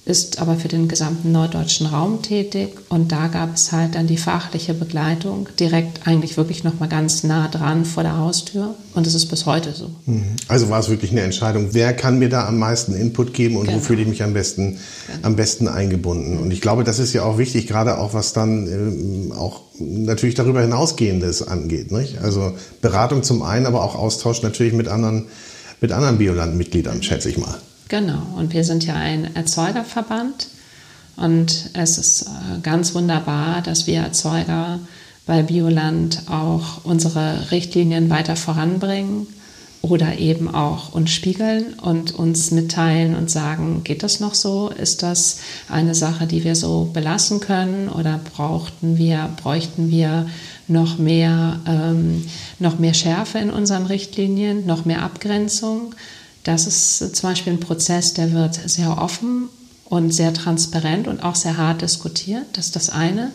ist 0.06 0.40
aber 0.40 0.56
für 0.56 0.68
den 0.68 0.88
gesamten 0.88 1.30
norddeutschen 1.30 1.86
Raum 1.86 2.22
tätig 2.22 2.70
und 2.88 3.12
da 3.12 3.28
gab 3.28 3.54
es 3.54 3.70
halt 3.70 3.94
dann 3.94 4.06
die 4.06 4.16
fachliche 4.16 4.72
Begleitung 4.72 5.48
direkt 5.58 6.06
eigentlich 6.06 6.36
wirklich 6.36 6.64
noch 6.64 6.80
mal 6.80 6.88
ganz 6.88 7.22
nah 7.22 7.48
dran 7.48 7.84
vor 7.84 8.02
der 8.02 8.16
Haustür 8.16 8.74
und 8.94 9.06
es 9.06 9.14
ist 9.14 9.26
bis 9.26 9.44
heute 9.44 9.72
so. 9.72 9.90
Mhm. 10.06 10.36
Also 10.48 10.70
war 10.70 10.80
es 10.80 10.88
wirklich 10.88 11.10
eine 11.10 11.20
Entscheidung, 11.20 11.68
wer 11.72 11.92
kann 11.92 12.18
mir 12.18 12.30
da 12.30 12.48
am 12.48 12.58
meisten 12.58 12.94
Input 12.94 13.34
geben 13.34 13.56
und 13.56 13.66
genau. 13.66 13.76
wo 13.76 13.80
fühle 13.82 14.02
ich 14.02 14.08
mich 14.08 14.22
am 14.22 14.32
besten 14.32 14.78
genau. 15.06 15.18
am 15.22 15.36
besten 15.36 15.68
eingebunden 15.68 16.38
und 16.38 16.50
ich 16.50 16.62
glaube, 16.62 16.82
das 16.82 16.98
ist 16.98 17.12
ja 17.12 17.22
auch 17.22 17.36
wichtig, 17.36 17.66
gerade 17.66 17.98
auch 17.98 18.14
was 18.14 18.32
dann 18.32 18.66
ähm, 18.66 19.32
auch 19.32 19.60
natürlich 19.78 20.34
darüber 20.34 20.62
hinausgehendes 20.62 21.46
angeht, 21.46 21.92
nicht? 21.92 22.18
Also 22.18 22.54
Beratung 22.80 23.22
zum 23.22 23.42
einen, 23.42 23.66
aber 23.66 23.84
auch 23.84 23.96
Austausch 23.96 24.42
natürlich 24.42 24.72
mit 24.72 24.88
anderen 24.88 25.26
mit 25.80 25.92
anderen 25.92 26.18
Bioland-Mitgliedern, 26.18 27.02
schätze 27.02 27.30
ich 27.30 27.38
mal. 27.38 27.56
Genau, 27.90 28.22
und 28.36 28.54
wir 28.54 28.62
sind 28.62 28.86
ja 28.86 28.94
ein 28.94 29.34
Erzeugerverband 29.34 30.46
und 31.16 31.70
es 31.72 31.98
ist 31.98 32.22
äh, 32.22 32.60
ganz 32.62 32.94
wunderbar, 32.94 33.62
dass 33.62 33.88
wir 33.88 33.98
Erzeuger 34.00 34.78
bei 35.26 35.42
Bioland 35.42 36.22
auch 36.30 36.84
unsere 36.84 37.50
Richtlinien 37.50 38.08
weiter 38.08 38.36
voranbringen 38.36 39.26
oder 39.82 40.18
eben 40.18 40.54
auch 40.54 40.92
uns 40.92 41.10
spiegeln 41.10 41.74
und 41.82 42.14
uns 42.14 42.52
mitteilen 42.52 43.16
und 43.16 43.28
sagen, 43.28 43.82
geht 43.82 44.04
das 44.04 44.20
noch 44.20 44.34
so? 44.34 44.68
Ist 44.68 45.02
das 45.02 45.38
eine 45.68 45.96
Sache, 45.96 46.28
die 46.28 46.44
wir 46.44 46.54
so 46.54 46.88
belassen 46.92 47.40
können 47.40 47.88
oder 47.88 48.20
brauchten 48.36 48.98
wir, 48.98 49.30
bräuchten 49.42 49.90
wir 49.90 50.28
noch 50.68 50.98
mehr, 50.98 51.58
ähm, 51.66 52.24
noch 52.60 52.78
mehr 52.78 52.94
Schärfe 52.94 53.38
in 53.38 53.50
unseren 53.50 53.86
Richtlinien, 53.86 54.64
noch 54.64 54.84
mehr 54.84 55.02
Abgrenzung. 55.02 55.96
Das 56.44 56.66
ist 56.66 57.16
zum 57.16 57.30
Beispiel 57.30 57.52
ein 57.52 57.60
Prozess, 57.60 58.14
der 58.14 58.32
wird 58.32 58.54
sehr 58.54 58.98
offen 58.98 59.48
und 59.84 60.12
sehr 60.12 60.32
transparent 60.32 61.08
und 61.08 61.22
auch 61.22 61.34
sehr 61.34 61.56
hart 61.56 61.82
diskutiert. 61.82 62.46
Das 62.54 62.66
ist 62.66 62.76
das 62.76 62.90
eine. 62.90 63.32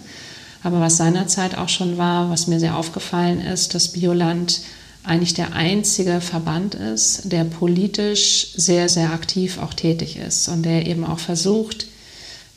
Aber 0.64 0.80
was 0.80 0.98
seinerzeit 0.98 1.58
auch 1.58 1.70
schon 1.70 1.98
war, 1.98 2.32
was 2.32 2.48
mir 2.48 2.60
sehr 2.60 2.76
aufgefallen 2.76 3.40
ist, 3.40 3.76
dass 3.76 3.90
Bioland 3.90 4.62
eigentlich 5.04 5.36
der 5.36 5.54
einzige 5.54 6.22
Verband 6.22 6.74
ist, 6.74 7.32
der 7.32 7.44
politisch 7.44 8.48
sehr, 8.56 8.90
sehr 8.90 9.12
aktiv 9.12 9.60
auch 9.60 9.76
tätig 9.76 10.18
ist 10.18 10.48
und 10.48 10.64
der 10.64 10.88
eben 10.88 11.06
auch 11.06 11.20
versucht, 11.20 11.86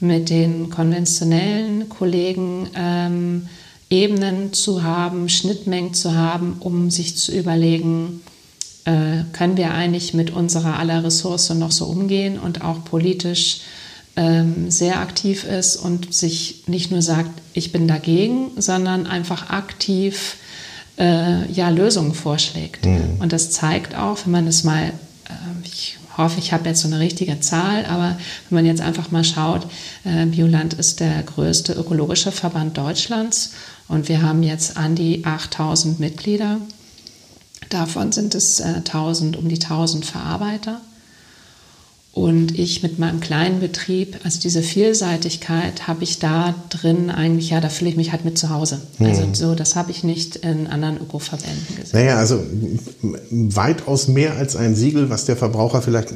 mit 0.00 0.30
den 0.30 0.70
konventionellen 0.70 1.88
Kollegen 1.88 2.70
ähm, 2.74 3.48
Ebenen 3.90 4.52
zu 4.52 4.82
haben, 4.82 5.28
Schnittmengen 5.28 5.92
zu 5.94 6.14
haben, 6.14 6.56
um 6.60 6.90
sich 6.90 7.16
zu 7.16 7.32
überlegen, 7.32 8.22
äh, 8.88 9.24
können 9.34 9.58
wir 9.58 9.74
eigentlich 9.74 10.14
mit 10.14 10.30
unserer 10.30 10.78
aller 10.78 11.04
Ressource 11.04 11.50
noch 11.50 11.72
so 11.72 11.84
umgehen 11.84 12.38
und 12.38 12.62
auch 12.62 12.84
politisch 12.84 13.60
ähm, 14.16 14.70
sehr 14.70 15.00
aktiv 15.00 15.44
ist 15.44 15.76
und 15.76 16.14
sich 16.14 16.62
nicht 16.66 16.90
nur 16.90 17.02
sagt, 17.02 17.30
ich 17.52 17.70
bin 17.70 17.86
dagegen, 17.86 18.50
sondern 18.56 19.06
einfach 19.06 19.50
aktiv 19.50 20.36
äh, 20.98 21.50
ja, 21.52 21.68
Lösungen 21.68 22.14
vorschlägt. 22.14 22.86
Mhm. 22.86 23.18
Und 23.20 23.34
das 23.34 23.50
zeigt 23.50 23.94
auch, 23.94 24.18
wenn 24.24 24.32
man 24.32 24.46
es 24.46 24.64
mal, 24.64 24.84
äh, 24.84 25.32
ich 25.64 25.98
hoffe, 26.16 26.38
ich 26.38 26.54
habe 26.54 26.66
jetzt 26.66 26.80
so 26.80 26.88
eine 26.88 26.98
richtige 26.98 27.40
Zahl, 27.40 27.84
aber 27.84 28.16
wenn 28.48 28.56
man 28.56 28.64
jetzt 28.64 28.80
einfach 28.80 29.10
mal 29.10 29.22
schaut, 29.22 29.66
äh, 30.04 30.24
Bioland 30.24 30.74
ist 30.74 31.00
der 31.00 31.22
größte 31.24 31.74
ökologische 31.74 32.32
Verband 32.32 32.78
Deutschlands 32.78 33.52
und 33.86 34.08
wir 34.08 34.22
haben 34.22 34.42
jetzt 34.42 34.78
an 34.78 34.94
die 34.94 35.26
8000 35.26 36.00
Mitglieder. 36.00 36.58
Davon 37.70 38.12
sind 38.12 38.34
es 38.34 38.60
1000, 38.60 39.36
äh, 39.36 39.38
um 39.38 39.48
die 39.48 39.58
1000 39.58 40.04
Verarbeiter. 40.04 40.80
Und 42.18 42.58
ich 42.58 42.82
mit 42.82 42.98
meinem 42.98 43.20
kleinen 43.20 43.60
Betrieb, 43.60 44.16
also 44.24 44.40
diese 44.40 44.60
Vielseitigkeit 44.62 45.86
habe 45.86 46.02
ich 46.02 46.18
da 46.18 46.52
drin 46.68 47.10
eigentlich, 47.10 47.50
ja, 47.50 47.60
da 47.60 47.68
fühle 47.68 47.90
ich 47.90 47.96
mich 47.96 48.10
halt 48.10 48.24
mit 48.24 48.36
zu 48.36 48.50
Hause. 48.50 48.80
Also 48.98 49.22
hm. 49.22 49.34
so, 49.36 49.54
das 49.54 49.76
habe 49.76 49.92
ich 49.92 50.02
nicht 50.02 50.34
in 50.34 50.66
anderen 50.66 50.96
Ökoverbänden 50.96 51.76
gesehen. 51.76 52.00
Naja, 52.00 52.16
also 52.16 52.42
weitaus 53.30 54.08
mehr 54.08 54.36
als 54.36 54.56
ein 54.56 54.74
Siegel, 54.74 55.10
was 55.10 55.26
der 55.26 55.36
Verbraucher 55.36 55.80
vielleicht 55.80 56.08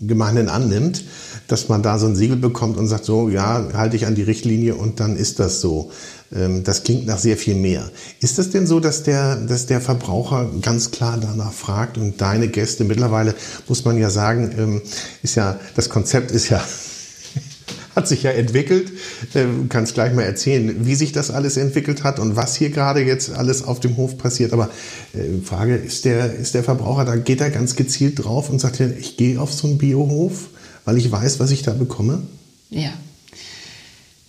gemeinhin 0.00 0.48
annimmt, 0.48 1.04
dass 1.48 1.68
man 1.68 1.82
da 1.82 1.98
so 1.98 2.06
ein 2.06 2.16
Siegel 2.16 2.38
bekommt 2.38 2.78
und 2.78 2.86
sagt, 2.86 3.04
so, 3.04 3.28
ja, 3.28 3.68
halte 3.74 3.96
ich 3.96 4.06
an 4.06 4.14
die 4.14 4.22
Richtlinie 4.22 4.74
und 4.74 5.00
dann 5.00 5.16
ist 5.16 5.38
das 5.38 5.60
so. 5.60 5.90
Ähm, 6.32 6.64
das 6.64 6.82
klingt 6.84 7.06
nach 7.06 7.18
sehr 7.18 7.36
viel 7.36 7.54
mehr. 7.54 7.90
Ist 8.20 8.38
es 8.38 8.50
denn 8.50 8.66
so, 8.66 8.80
dass 8.80 9.02
der, 9.02 9.36
dass 9.36 9.66
der 9.66 9.80
Verbraucher 9.80 10.50
ganz 10.60 10.90
klar 10.90 11.18
danach 11.20 11.52
fragt 11.52 11.98
und 11.98 12.20
deine 12.20 12.48
Gäste 12.48 12.84
mittlerweile, 12.84 13.34
muss 13.68 13.84
man 13.84 13.98
ja 13.98 14.10
sagen, 14.10 14.54
ähm, 14.58 14.82
ist 15.22 15.36
ja, 15.36 15.58
das 15.74 15.88
Konzept 15.88 16.30
ist 16.30 16.48
ja 16.48 16.64
hat 17.94 18.08
sich 18.08 18.22
ja 18.22 18.30
entwickelt. 18.30 18.92
Ähm, 19.34 19.62
du 19.62 19.68
kannst 19.68 19.94
gleich 19.94 20.12
mal 20.12 20.22
erzählen, 20.22 20.86
wie 20.86 20.94
sich 20.94 21.12
das 21.12 21.30
alles 21.30 21.56
entwickelt 21.56 22.04
hat 22.04 22.18
und 22.18 22.36
was 22.36 22.56
hier 22.56 22.70
gerade 22.70 23.00
jetzt 23.00 23.30
alles 23.30 23.62
auf 23.62 23.80
dem 23.80 23.96
Hof 23.96 24.18
passiert. 24.18 24.52
Aber 24.52 24.70
äh, 25.12 25.42
Frage, 25.44 25.76
ist 25.76 26.04
der, 26.04 26.34
ist 26.34 26.54
der 26.54 26.64
Verbraucher, 26.64 27.04
da 27.04 27.16
geht 27.16 27.40
er 27.40 27.50
ganz 27.50 27.76
gezielt 27.76 28.24
drauf 28.24 28.50
und 28.50 28.60
sagt, 28.60 28.80
ich 28.80 29.16
gehe 29.16 29.40
auf 29.40 29.52
so 29.52 29.68
einen 29.68 29.78
Biohof, 29.78 30.48
weil 30.84 30.96
ich 30.98 31.10
weiß, 31.10 31.40
was 31.40 31.50
ich 31.50 31.62
da 31.62 31.72
bekomme? 31.72 32.22
Ja, 32.70 32.92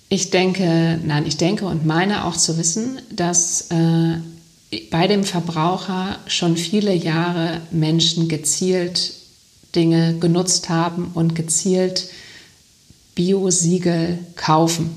ich 0.09 0.29
denke, 0.29 0.99
nein, 1.03 1.25
ich 1.25 1.37
denke 1.37 1.65
und 1.65 1.85
meine 1.85 2.25
auch 2.25 2.35
zu 2.35 2.57
wissen, 2.57 2.99
dass 3.11 3.69
äh, 3.71 4.17
bei 4.91 5.07
dem 5.07 5.23
Verbraucher 5.23 6.19
schon 6.27 6.57
viele 6.57 6.93
Jahre 6.93 7.61
Menschen 7.71 8.27
gezielt 8.27 9.13
Dinge 9.75 10.17
genutzt 10.19 10.69
haben 10.69 11.11
und 11.13 11.35
gezielt 11.35 12.09
Bio-Siegel 13.15 14.19
kaufen. 14.35 14.95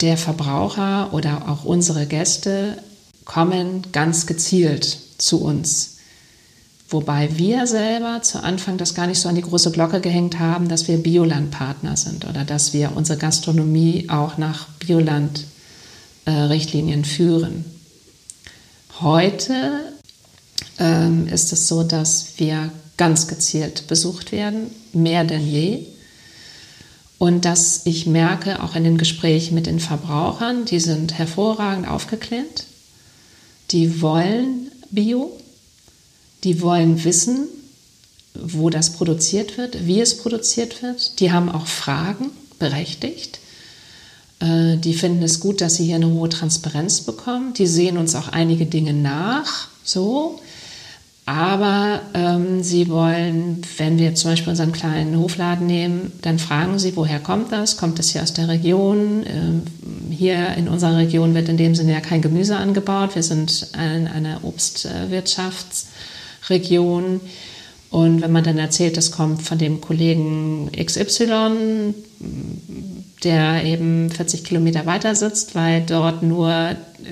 Der 0.00 0.16
Verbraucher 0.16 1.12
oder 1.12 1.48
auch 1.48 1.64
unsere 1.64 2.06
Gäste 2.06 2.78
kommen 3.24 3.82
ganz 3.92 4.26
gezielt 4.26 4.98
zu 5.18 5.42
uns. 5.42 5.98
Wobei 6.90 7.38
wir 7.38 7.66
selber 7.68 8.20
zu 8.22 8.42
Anfang 8.42 8.76
das 8.76 8.94
gar 8.94 9.06
nicht 9.06 9.20
so 9.20 9.28
an 9.28 9.36
die 9.36 9.42
große 9.42 9.70
Glocke 9.70 10.00
gehängt 10.00 10.40
haben, 10.40 10.68
dass 10.68 10.88
wir 10.88 10.98
Bioland-Partner 10.98 11.96
sind 11.96 12.28
oder 12.28 12.44
dass 12.44 12.72
wir 12.72 12.96
unsere 12.96 13.16
Gastronomie 13.16 14.08
auch 14.10 14.38
nach 14.38 14.66
Bioland-Richtlinien 14.80 17.04
führen. 17.04 17.64
Heute 19.00 19.92
ähm, 20.80 21.28
ist 21.28 21.52
es 21.52 21.68
so, 21.68 21.84
dass 21.84 22.32
wir 22.38 22.72
ganz 22.96 23.28
gezielt 23.28 23.86
besucht 23.86 24.32
werden, 24.32 24.72
mehr 24.92 25.22
denn 25.22 25.46
je. 25.46 25.86
Und 27.18 27.44
dass 27.44 27.86
ich 27.86 28.06
merke, 28.06 28.60
auch 28.62 28.74
in 28.74 28.82
den 28.82 28.98
Gesprächen 28.98 29.54
mit 29.54 29.66
den 29.66 29.78
Verbrauchern, 29.78 30.64
die 30.64 30.80
sind 30.80 31.16
hervorragend 31.16 31.86
aufgeklärt, 31.86 32.64
die 33.70 34.02
wollen 34.02 34.72
Bio, 34.90 35.30
die 36.44 36.60
wollen 36.60 37.04
wissen, 37.04 37.48
wo 38.34 38.70
das 38.70 38.90
produziert 38.90 39.58
wird, 39.58 39.86
wie 39.86 40.00
es 40.00 40.16
produziert 40.16 40.82
wird. 40.82 41.20
Die 41.20 41.32
haben 41.32 41.48
auch 41.48 41.66
Fragen, 41.66 42.30
berechtigt. 42.58 43.40
Äh, 44.40 44.76
die 44.76 44.94
finden 44.94 45.22
es 45.22 45.40
gut, 45.40 45.60
dass 45.60 45.76
sie 45.76 45.84
hier 45.84 45.96
eine 45.96 46.10
hohe 46.10 46.28
Transparenz 46.28 47.00
bekommen. 47.00 47.54
Die 47.54 47.66
sehen 47.66 47.98
uns 47.98 48.14
auch 48.14 48.28
einige 48.28 48.66
Dinge 48.66 48.92
nach, 48.92 49.68
so. 49.84 50.40
Aber 51.26 52.00
ähm, 52.14 52.62
sie 52.62 52.88
wollen, 52.88 53.62
wenn 53.76 53.98
wir 53.98 54.14
zum 54.16 54.32
Beispiel 54.32 54.50
unseren 54.50 54.72
kleinen 54.72 55.16
Hofladen 55.16 55.66
nehmen, 55.66 56.12
dann 56.22 56.40
fragen 56.40 56.78
sie, 56.78 56.96
woher 56.96 57.20
kommt 57.20 57.52
das? 57.52 57.76
Kommt 57.76 58.00
das 58.00 58.08
hier 58.08 58.22
aus 58.22 58.32
der 58.32 58.48
Region? 58.48 59.24
Ähm, 59.26 59.62
hier 60.10 60.54
in 60.54 60.68
unserer 60.68 60.96
Region 60.96 61.34
wird 61.34 61.48
in 61.48 61.56
dem 61.56 61.76
Sinne 61.76 61.92
ja 61.92 62.00
kein 62.00 62.20
Gemüse 62.20 62.56
angebaut. 62.56 63.14
Wir 63.14 63.22
sind 63.22 63.68
ein, 63.74 64.08
eine 64.08 64.40
Obstwirtschafts- 64.40 65.84
Region. 66.50 67.20
Und 67.90 68.22
wenn 68.22 68.30
man 68.30 68.44
dann 68.44 68.58
erzählt, 68.58 68.96
das 68.96 69.10
kommt 69.10 69.42
von 69.42 69.58
dem 69.58 69.80
Kollegen 69.80 70.70
XY, 70.72 71.94
der 73.24 73.64
eben 73.64 74.10
40 74.10 74.44
Kilometer 74.44 74.86
weiter 74.86 75.14
sitzt, 75.14 75.54
weil 75.54 75.82
dort 75.82 76.22
nur, 76.22 76.50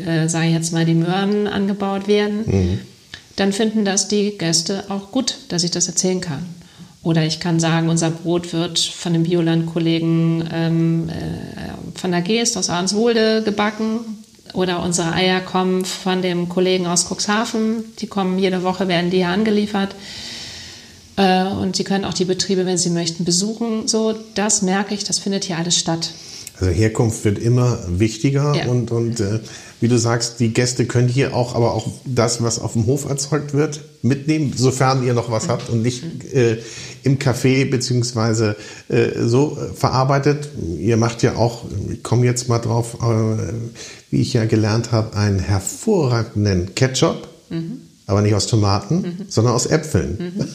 äh, 0.06 0.28
sage 0.28 0.46
ich 0.46 0.52
jetzt 0.52 0.72
mal, 0.72 0.84
die 0.84 0.94
Möhren 0.94 1.48
angebaut 1.48 2.06
werden, 2.06 2.44
mhm. 2.46 2.78
dann 3.36 3.52
finden 3.52 3.84
das 3.84 4.08
die 4.08 4.38
Gäste 4.38 4.84
auch 4.88 5.10
gut, 5.10 5.38
dass 5.48 5.64
ich 5.64 5.72
das 5.72 5.88
erzählen 5.88 6.20
kann. 6.20 6.46
Oder 7.02 7.24
ich 7.24 7.40
kann 7.40 7.60
sagen, 7.60 7.88
unser 7.88 8.10
Brot 8.10 8.52
wird 8.52 8.78
von 8.78 9.12
dem 9.12 9.22
Bioland-Kollegen 9.22 10.48
ähm, 10.52 11.08
äh, 11.08 11.98
von 11.98 12.10
der 12.10 12.22
Geest 12.22 12.56
aus 12.56 12.70
Arnswolde 12.70 13.42
gebacken. 13.42 14.00
Oder 14.58 14.82
unsere 14.82 15.12
Eier 15.12 15.40
kommen 15.40 15.84
von 15.84 16.20
dem 16.20 16.48
Kollegen 16.48 16.88
aus 16.88 17.06
Cuxhaven. 17.08 17.84
Die 18.00 18.08
kommen 18.08 18.40
jede 18.40 18.64
Woche, 18.64 18.88
werden 18.88 19.08
die 19.08 19.18
hier 19.18 19.28
angeliefert. 19.28 19.94
Äh, 21.16 21.44
und 21.44 21.76
Sie 21.76 21.84
können 21.84 22.04
auch 22.04 22.12
die 22.12 22.24
Betriebe, 22.24 22.66
wenn 22.66 22.76
Sie 22.76 22.90
möchten, 22.90 23.24
besuchen. 23.24 23.86
So, 23.86 24.16
das 24.34 24.62
merke 24.62 24.94
ich, 24.94 25.04
das 25.04 25.20
findet 25.20 25.44
hier 25.44 25.58
alles 25.58 25.78
statt. 25.78 26.10
Also 26.58 26.72
Herkunft 26.72 27.24
wird 27.24 27.38
immer 27.38 27.78
wichtiger 27.86 28.52
ja. 28.52 28.66
und, 28.66 28.90
und 28.90 29.20
äh, 29.20 29.38
wie 29.80 29.86
du 29.86 29.96
sagst, 29.96 30.40
die 30.40 30.52
Gäste 30.52 30.86
können 30.86 31.06
hier 31.06 31.36
auch, 31.36 31.54
aber 31.54 31.72
auch 31.72 31.86
das, 32.04 32.42
was 32.42 32.58
auf 32.58 32.72
dem 32.72 32.86
Hof 32.86 33.08
erzeugt 33.08 33.54
wird, 33.54 33.80
mitnehmen, 34.02 34.52
sofern 34.56 35.06
ihr 35.06 35.14
noch 35.14 35.30
was 35.30 35.44
mhm. 35.44 35.50
habt 35.50 35.70
und 35.70 35.82
nicht 35.82 36.02
äh, 36.34 36.58
im 37.04 37.20
Café 37.20 37.70
beziehungsweise 37.70 38.56
äh, 38.88 39.22
so 39.24 39.56
verarbeitet. 39.76 40.48
Ihr 40.80 40.96
macht 40.96 41.22
ja 41.22 41.36
auch, 41.36 41.64
ich 41.92 42.02
komme 42.02 42.26
jetzt 42.26 42.48
mal 42.48 42.58
drauf, 42.58 42.98
äh, 43.02 43.36
wie 44.10 44.20
ich 44.20 44.32
ja 44.32 44.44
gelernt 44.46 44.92
habe, 44.92 45.16
einen 45.16 45.38
hervorragenden 45.38 46.74
Ketchup, 46.74 47.28
mhm. 47.50 47.82
aber 48.06 48.22
nicht 48.22 48.34
aus 48.34 48.46
Tomaten, 48.46 49.02
mhm. 49.02 49.26
sondern 49.28 49.54
aus 49.54 49.66
Äpfeln. 49.66 50.32
Mhm. 50.36 50.48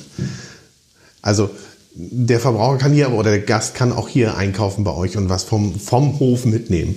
Also 1.21 1.49
der 1.95 2.39
Verbraucher 2.39 2.79
kann 2.79 2.93
hier 2.93 3.11
oder 3.11 3.29
der 3.29 3.41
Gast 3.41 3.75
kann 3.75 3.91
auch 3.91 4.09
hier 4.09 4.35
einkaufen 4.35 4.83
bei 4.83 4.91
euch 4.91 5.15
und 5.15 5.29
was 5.29 5.43
vom, 5.43 5.79
vom 5.79 6.19
Hof 6.19 6.45
mitnehmen. 6.45 6.95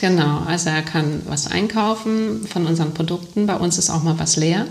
Genau, 0.00 0.40
also 0.40 0.70
er 0.70 0.82
kann 0.82 1.22
was 1.26 1.50
einkaufen 1.50 2.46
von 2.46 2.66
unseren 2.66 2.94
Produkten. 2.94 3.46
Bei 3.46 3.56
uns 3.56 3.78
ist 3.78 3.90
auch 3.90 4.02
mal 4.02 4.18
was 4.18 4.36
leer. 4.36 4.66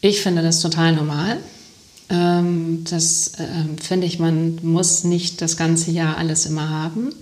Ich 0.00 0.22
finde 0.22 0.42
das 0.42 0.60
total 0.60 0.94
normal. 0.94 1.38
Ähm, 2.08 2.84
das 2.88 3.32
ähm, 3.38 3.78
finde 3.78 4.06
ich, 4.06 4.18
man 4.18 4.58
muss 4.62 5.04
nicht 5.04 5.40
das 5.42 5.56
ganze 5.56 5.90
Jahr 5.90 6.16
alles 6.16 6.46
immer 6.46 6.68
haben. 6.70 7.12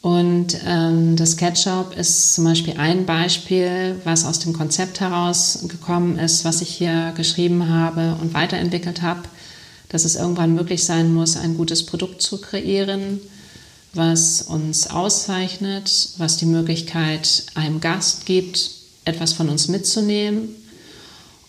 Und 0.00 0.58
ähm, 0.64 1.16
das 1.16 1.36
Ketchup 1.36 1.96
ist 1.96 2.34
zum 2.34 2.44
Beispiel 2.44 2.74
ein 2.78 3.04
Beispiel, 3.04 4.00
was 4.04 4.24
aus 4.24 4.38
dem 4.38 4.52
Konzept 4.52 5.00
herausgekommen 5.00 6.18
ist, 6.18 6.44
was 6.44 6.62
ich 6.62 6.68
hier 6.68 7.12
geschrieben 7.16 7.68
habe 7.68 8.16
und 8.20 8.32
weiterentwickelt 8.32 9.02
habe 9.02 9.22
dass 9.88 10.04
es 10.04 10.16
irgendwann 10.16 10.54
möglich 10.54 10.84
sein 10.84 11.12
muss, 11.12 11.36
ein 11.36 11.56
gutes 11.56 11.84
Produkt 11.86 12.20
zu 12.22 12.40
kreieren, 12.40 13.20
was 13.94 14.42
uns 14.42 14.88
auszeichnet, 14.88 16.10
was 16.18 16.36
die 16.36 16.46
Möglichkeit 16.46 17.44
einem 17.54 17.80
Gast 17.80 18.26
gibt, 18.26 18.70
etwas 19.04 19.32
von 19.32 19.48
uns 19.48 19.68
mitzunehmen. 19.68 20.50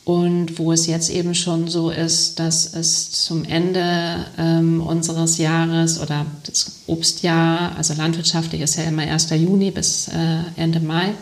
Und 0.09 0.57
wo 0.57 0.71
es 0.71 0.87
jetzt 0.87 1.11
eben 1.11 1.35
schon 1.35 1.67
so 1.67 1.91
ist, 1.91 2.39
dass 2.39 2.73
es 2.73 3.11
zum 3.11 3.45
Ende 3.45 4.25
ähm, 4.39 4.81
unseres 4.81 5.37
Jahres 5.37 6.01
oder 6.01 6.25
das 6.47 6.79
Obstjahr, 6.87 7.75
also 7.77 7.93
landwirtschaftlich 7.93 8.61
ist 8.61 8.75
ja 8.77 8.85
immer 8.85 9.03
1. 9.03 9.29
Juni 9.29 9.69
bis 9.69 10.07
äh, 10.07 10.39
Ende 10.55 10.79
Mai, 10.79 11.13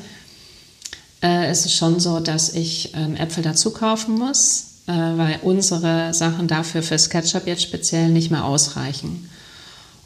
äh, 1.22 1.52
ist 1.52 1.66
es 1.66 1.76
schon 1.76 2.00
so, 2.00 2.22
dass 2.22 2.54
ich 2.54 2.94
ähm, 2.96 3.18
Äpfel 3.18 3.44
dazu 3.44 3.72
kaufen 3.72 4.16
muss, 4.18 4.68
äh, 4.88 4.94
weil 4.94 5.40
unsere 5.42 6.14
Sachen 6.14 6.48
dafür 6.48 6.82
für 6.82 6.98
SketchUp 6.98 7.46
jetzt 7.46 7.64
speziell 7.64 8.08
nicht 8.08 8.32
mehr 8.32 8.46
ausreichen. 8.46 9.30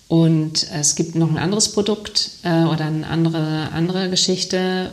Und 0.07 0.65
es 0.73 0.95
gibt 0.95 1.13
noch 1.13 1.29
ein 1.29 1.37
anderes 1.37 1.71
Produkt 1.71 2.31
äh, 2.41 2.63
oder 2.63 2.85
eine 2.85 3.05
andere, 3.05 3.69
andere 3.73 4.09
Geschichte. 4.09 4.89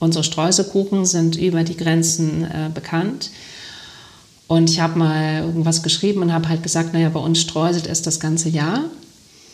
Unsere 0.00 0.24
Streuselkuchen 0.24 1.06
sind 1.06 1.36
über 1.36 1.62
die 1.62 1.76
Grenzen 1.76 2.44
äh, 2.44 2.70
bekannt. 2.74 3.30
Und 4.48 4.68
ich 4.68 4.80
habe 4.80 4.98
mal 4.98 5.42
irgendwas 5.42 5.84
geschrieben 5.84 6.22
und 6.22 6.32
habe 6.32 6.48
halt 6.48 6.64
gesagt, 6.64 6.92
naja, 6.92 7.08
bei 7.10 7.20
uns 7.20 7.40
streuselt 7.40 7.86
es 7.86 8.02
das 8.02 8.18
ganze 8.18 8.48
Jahr, 8.48 8.80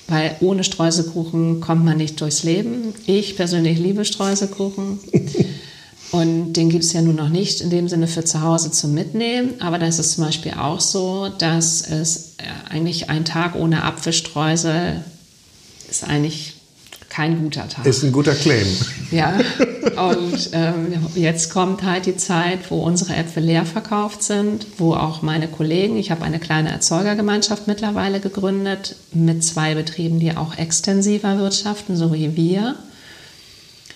weil 0.09 0.37
ohne 0.41 0.65
Streuselkuchen 0.65 1.61
kommt 1.61 1.85
man 1.85 1.99
nicht 1.99 2.19
durchs 2.21 2.45
Leben. 2.45 2.95
Ich 3.05 3.37
persönlich 3.37 3.79
liebe 3.79 4.07
Streuselkuchen. 4.07 4.99
Und 6.13 6.53
den 6.53 6.71
gibt 6.71 6.85
es 6.85 6.93
ja 6.93 7.03
nun 7.03 7.17
noch 7.17 7.29
nicht 7.29 7.61
in 7.61 7.69
dem 7.69 7.89
Sinne 7.89 8.07
für 8.07 8.25
zu 8.25 8.41
Hause 8.41 8.71
zum 8.71 8.95
Mitnehmen. 8.95 9.61
Aber 9.61 9.79
da 9.79 9.87
ist 9.87 9.99
es 9.99 10.15
zum 10.15 10.25
Beispiel 10.25 10.53
auch 10.53 10.81
so, 10.81 11.29
dass 11.37 11.83
es 11.83 12.35
äh, 12.39 12.73
eigentlich 12.73 13.11
ein 13.11 13.25
Tag 13.25 13.57
ohne 13.57 13.83
Apfelstreusel 13.83 15.03
ist 15.91 16.05
eigentlich 16.05 16.55
kein 17.09 17.41
guter 17.41 17.69
Tag. 17.69 17.87
Ist 17.87 18.03
ein 18.03 18.13
guter 18.13 18.35
Claim. 18.35 18.67
Ja, 19.11 19.39
und 19.97 20.51
ähm, 20.53 21.07
jetzt 21.15 21.53
kommt 21.53 21.83
halt 21.83 22.07
die 22.07 22.17
Zeit, 22.17 22.71
wo 22.71 22.83
unsere 22.83 23.15
Äpfel 23.15 23.45
leer 23.45 23.65
verkauft 23.67 24.23
sind, 24.23 24.67
wo 24.79 24.95
auch 24.95 25.23
meine 25.23 25.49
Kollegen, 25.49 25.97
ich 25.97 26.11
habe 26.11 26.25
eine 26.25 26.39
kleine 26.39 26.71
Erzeugergemeinschaft 26.71 27.67
mittlerweile 27.67 28.21
gegründet 28.21 28.97
mit 29.13 29.45
zwei 29.45 29.75
Betrieben, 29.75 30.19
die 30.21 30.37
auch 30.37 30.57
extensiver 30.59 31.39
wirtschaften, 31.39 31.97
so 31.97 32.13
wie 32.13 32.37
wir. 32.37 32.77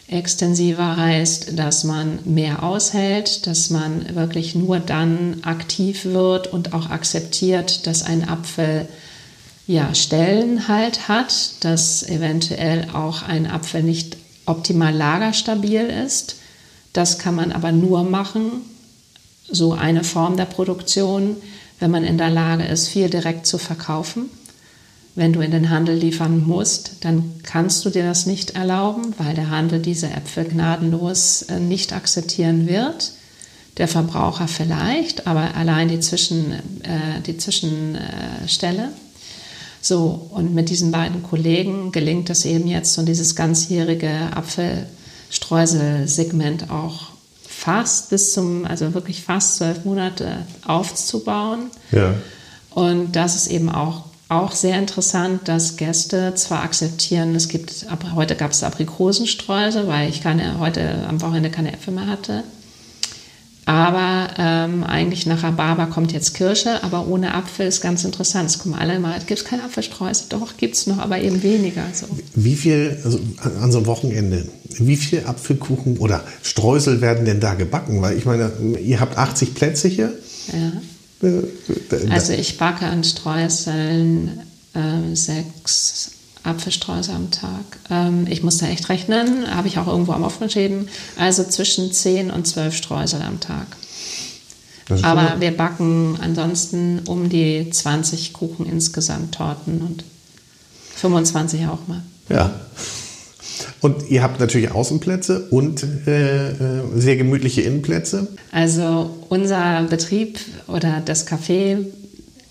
Extensiver 0.08 0.96
heißt, 0.96 1.58
dass 1.58 1.84
man 1.84 2.18
mehr 2.24 2.62
aushält, 2.62 3.46
dass 3.46 3.70
man 3.70 4.14
wirklich 4.14 4.54
nur 4.54 4.80
dann 4.80 5.38
aktiv 5.42 6.04
wird 6.04 6.48
und 6.48 6.72
auch 6.72 6.90
akzeptiert, 6.90 7.86
dass 7.86 8.02
ein 8.02 8.28
Apfel 8.28 8.88
ja, 9.68 9.94
Stellen 9.94 10.66
halt 10.66 11.06
hat, 11.06 11.52
dass 11.60 12.02
eventuell 12.02 12.88
auch 12.92 13.22
ein 13.22 13.46
Apfel 13.46 13.84
nicht 13.84 14.16
optimal 14.50 14.94
lagerstabil 14.94 15.82
ist. 15.82 16.36
Das 16.92 17.18
kann 17.18 17.34
man 17.34 17.52
aber 17.52 17.72
nur 17.72 18.04
machen, 18.04 18.62
so 19.50 19.72
eine 19.72 20.04
Form 20.04 20.36
der 20.36 20.44
Produktion, 20.44 21.36
wenn 21.78 21.90
man 21.90 22.04
in 22.04 22.18
der 22.18 22.30
Lage 22.30 22.64
ist, 22.64 22.88
viel 22.88 23.08
direkt 23.08 23.46
zu 23.46 23.58
verkaufen 23.58 24.28
wenn 25.14 25.32
du 25.32 25.40
in 25.40 25.50
den 25.50 25.70
Handel 25.70 25.96
liefern 25.96 26.46
musst, 26.46 27.04
dann 27.04 27.40
kannst 27.42 27.84
du 27.84 27.90
dir 27.90 28.04
das 28.04 28.26
nicht 28.26 28.50
erlauben, 28.50 29.14
weil 29.18 29.34
der 29.34 29.50
Handel 29.50 29.80
diese 29.80 30.08
Äpfel 30.08 30.44
gnadenlos 30.44 31.42
äh, 31.42 31.58
nicht 31.58 31.92
akzeptieren 31.92 32.66
wird. 32.68 33.12
Der 33.76 33.88
Verbraucher 33.88 34.48
vielleicht, 34.48 35.26
aber 35.26 35.54
allein 35.56 35.88
die, 35.88 36.00
Zwischen, 36.00 36.52
äh, 36.52 37.20
die 37.26 37.36
Zwischenstelle. 37.36 38.90
So, 39.82 40.28
und 40.30 40.54
mit 40.54 40.68
diesen 40.68 40.90
beiden 40.90 41.22
Kollegen 41.22 41.90
gelingt 41.92 42.28
es 42.30 42.44
eben 42.44 42.66
jetzt, 42.66 42.92
so 42.94 43.02
dieses 43.02 43.34
ganzjährige 43.34 44.10
Apfelstreusel-Segment 44.34 46.70
auch 46.70 47.08
fast 47.46 48.10
bis 48.10 48.34
zum, 48.34 48.66
also 48.66 48.92
wirklich 48.94 49.22
fast 49.22 49.56
zwölf 49.56 49.84
Monate 49.84 50.44
aufzubauen. 50.66 51.70
Ja. 51.92 52.14
Und 52.70 53.14
das 53.16 53.36
ist 53.36 53.46
eben 53.48 53.68
auch 53.68 54.04
auch 54.30 54.52
sehr 54.52 54.78
interessant, 54.78 55.48
dass 55.48 55.76
Gäste 55.76 56.34
zwar 56.36 56.62
akzeptieren, 56.62 57.34
es 57.34 57.48
gibt, 57.48 57.86
heute 58.14 58.36
gab 58.36 58.52
es 58.52 58.62
Aprikosenstreusel, 58.62 59.88
weil 59.88 60.08
ich 60.08 60.22
keine, 60.22 60.60
heute 60.60 61.04
am 61.08 61.20
Wochenende 61.20 61.50
keine 61.50 61.72
Äpfel 61.72 61.92
mehr 61.92 62.06
hatte. 62.06 62.44
Aber 63.70 64.30
ähm, 64.36 64.82
eigentlich 64.82 65.26
nach 65.26 65.44
Rhabarber 65.44 65.86
kommt 65.86 66.10
jetzt 66.10 66.34
Kirsche, 66.34 66.82
aber 66.82 67.06
ohne 67.06 67.34
Apfel 67.34 67.68
ist 67.68 67.80
ganz 67.80 68.02
interessant. 68.02 68.50
Es 68.50 68.58
kommen 68.58 68.74
alle 68.74 68.96
immer, 68.96 69.16
gibt 69.20 69.38
es 69.38 69.44
keine 69.44 69.62
Apfelstreusel? 69.62 70.26
Doch, 70.28 70.56
gibt 70.56 70.74
es 70.74 70.88
noch, 70.88 70.98
aber 70.98 71.20
eben 71.20 71.40
weniger. 71.44 71.84
So. 71.92 72.06
Wie 72.34 72.56
viel, 72.56 72.98
also 73.04 73.20
an 73.60 73.70
so 73.70 73.78
einem 73.78 73.86
Wochenende, 73.86 74.44
wie 74.70 74.96
viel 74.96 75.24
Apfelkuchen 75.24 75.98
oder 75.98 76.24
Streusel 76.42 77.00
werden 77.00 77.24
denn 77.24 77.38
da 77.38 77.54
gebacken? 77.54 78.02
Weil 78.02 78.18
ich 78.18 78.24
meine, 78.24 78.50
ihr 78.82 78.98
habt 78.98 79.16
80 79.16 79.54
Plätze 79.54 79.86
hier. 79.86 80.14
Ja. 80.52 81.30
Also 82.10 82.32
ich 82.32 82.58
backe 82.58 82.86
an 82.86 83.04
Streuseln 83.04 84.40
äh, 84.74 85.14
sechs 85.14 86.10
Apfelstreusel 86.42 87.14
am 87.14 87.30
Tag. 87.30 87.64
Ähm, 87.90 88.26
ich 88.28 88.42
muss 88.42 88.58
da 88.58 88.66
echt 88.66 88.88
rechnen, 88.88 89.54
habe 89.54 89.68
ich 89.68 89.78
auch 89.78 89.86
irgendwo 89.86 90.12
am 90.12 90.24
aufgeschrieben. 90.24 90.88
Also 91.18 91.44
zwischen 91.44 91.92
zehn 91.92 92.30
und 92.30 92.46
zwölf 92.46 92.74
Streusel 92.74 93.22
am 93.22 93.40
Tag. 93.40 93.66
Aber 95.02 95.40
wir 95.40 95.56
backen 95.56 96.18
ansonsten 96.20 97.00
um 97.06 97.28
die 97.28 97.70
20 97.70 98.32
Kuchen 98.32 98.66
insgesamt, 98.66 99.34
Torten 99.36 99.82
und 99.82 100.04
25 100.96 101.66
auch 101.66 101.86
mal. 101.86 102.02
Ja, 102.28 102.52
und 103.80 104.10
ihr 104.10 104.22
habt 104.22 104.40
natürlich 104.40 104.70
Außenplätze 104.70 105.48
und 105.50 105.82
äh, 106.06 106.50
äh, 106.50 106.82
sehr 106.96 107.16
gemütliche 107.16 107.62
Innenplätze. 107.62 108.28
Also 108.52 109.10
unser 109.28 109.84
Betrieb 109.84 110.38
oder 110.66 111.00
das 111.04 111.26
Café, 111.26 111.86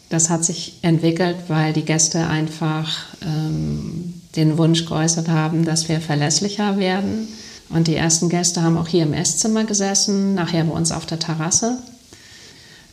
das 0.10 0.30
hat 0.30 0.44
sich 0.44 0.78
entwickelt, 0.82 1.38
weil 1.48 1.72
die 1.74 1.86
Gäste 1.86 2.28
einfach 2.28 3.06
ähm, 3.22 4.16
den 4.36 4.58
Wunsch 4.58 4.86
geäußert 4.86 5.30
haben, 5.30 5.66
dass 5.66 5.88
wir 5.88 6.02
verlässlicher 6.02 6.78
werden. 6.78 7.28
Und 7.70 7.88
die 7.88 7.96
ersten 7.96 8.30
Gäste 8.30 8.64
haben 8.64 8.78
auch 8.78 8.88
hier 8.88 9.04
im 9.04 9.14
Esszimmer 9.14 9.64
gesessen, 9.64 10.34
nachher 10.34 10.64
bei 10.64 10.74
uns 10.74 10.92
auf 10.92 11.06
der 11.06 11.20
Terrasse. 11.20 11.78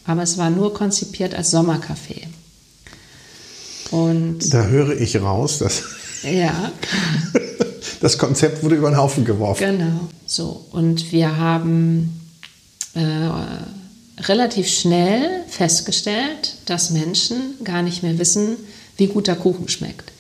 Aber 0.04 0.22
es 0.22 0.36
war 0.36 0.50
nur 0.50 0.74
konzipiert 0.74 1.34
als 1.34 1.52
Sommercafé. 1.52 2.26
Und 3.90 4.52
da 4.52 4.66
höre 4.66 5.00
ich 5.00 5.20
raus, 5.20 5.58
dass 5.58 5.84
ja. 6.22 6.72
das 8.00 8.18
Konzept 8.18 8.62
wurde 8.62 8.76
über 8.76 8.90
den 8.90 8.98
Haufen 8.98 9.24
geworfen. 9.24 9.78
Genau. 9.78 10.00
So, 10.26 10.66
und 10.72 11.12
wir 11.12 11.36
haben 11.36 12.20
äh, 12.94 13.00
relativ 14.18 14.68
schnell 14.68 15.44
festgestellt, 15.48 16.56
dass 16.66 16.90
Menschen 16.90 17.62
gar 17.64 17.82
nicht 17.82 18.02
mehr 18.02 18.18
wissen, 18.18 18.56
wie 18.96 19.08
gut 19.08 19.26
der 19.26 19.36
Kuchen 19.36 19.68
schmeckt. 19.68 20.12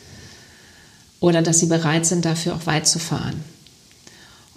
Oder 1.20 1.42
dass 1.42 1.60
sie 1.60 1.66
bereit 1.66 2.04
sind, 2.06 2.24
dafür 2.24 2.54
auch 2.54 2.66
weit 2.66 2.86
zu 2.86 2.98
fahren. 2.98 3.42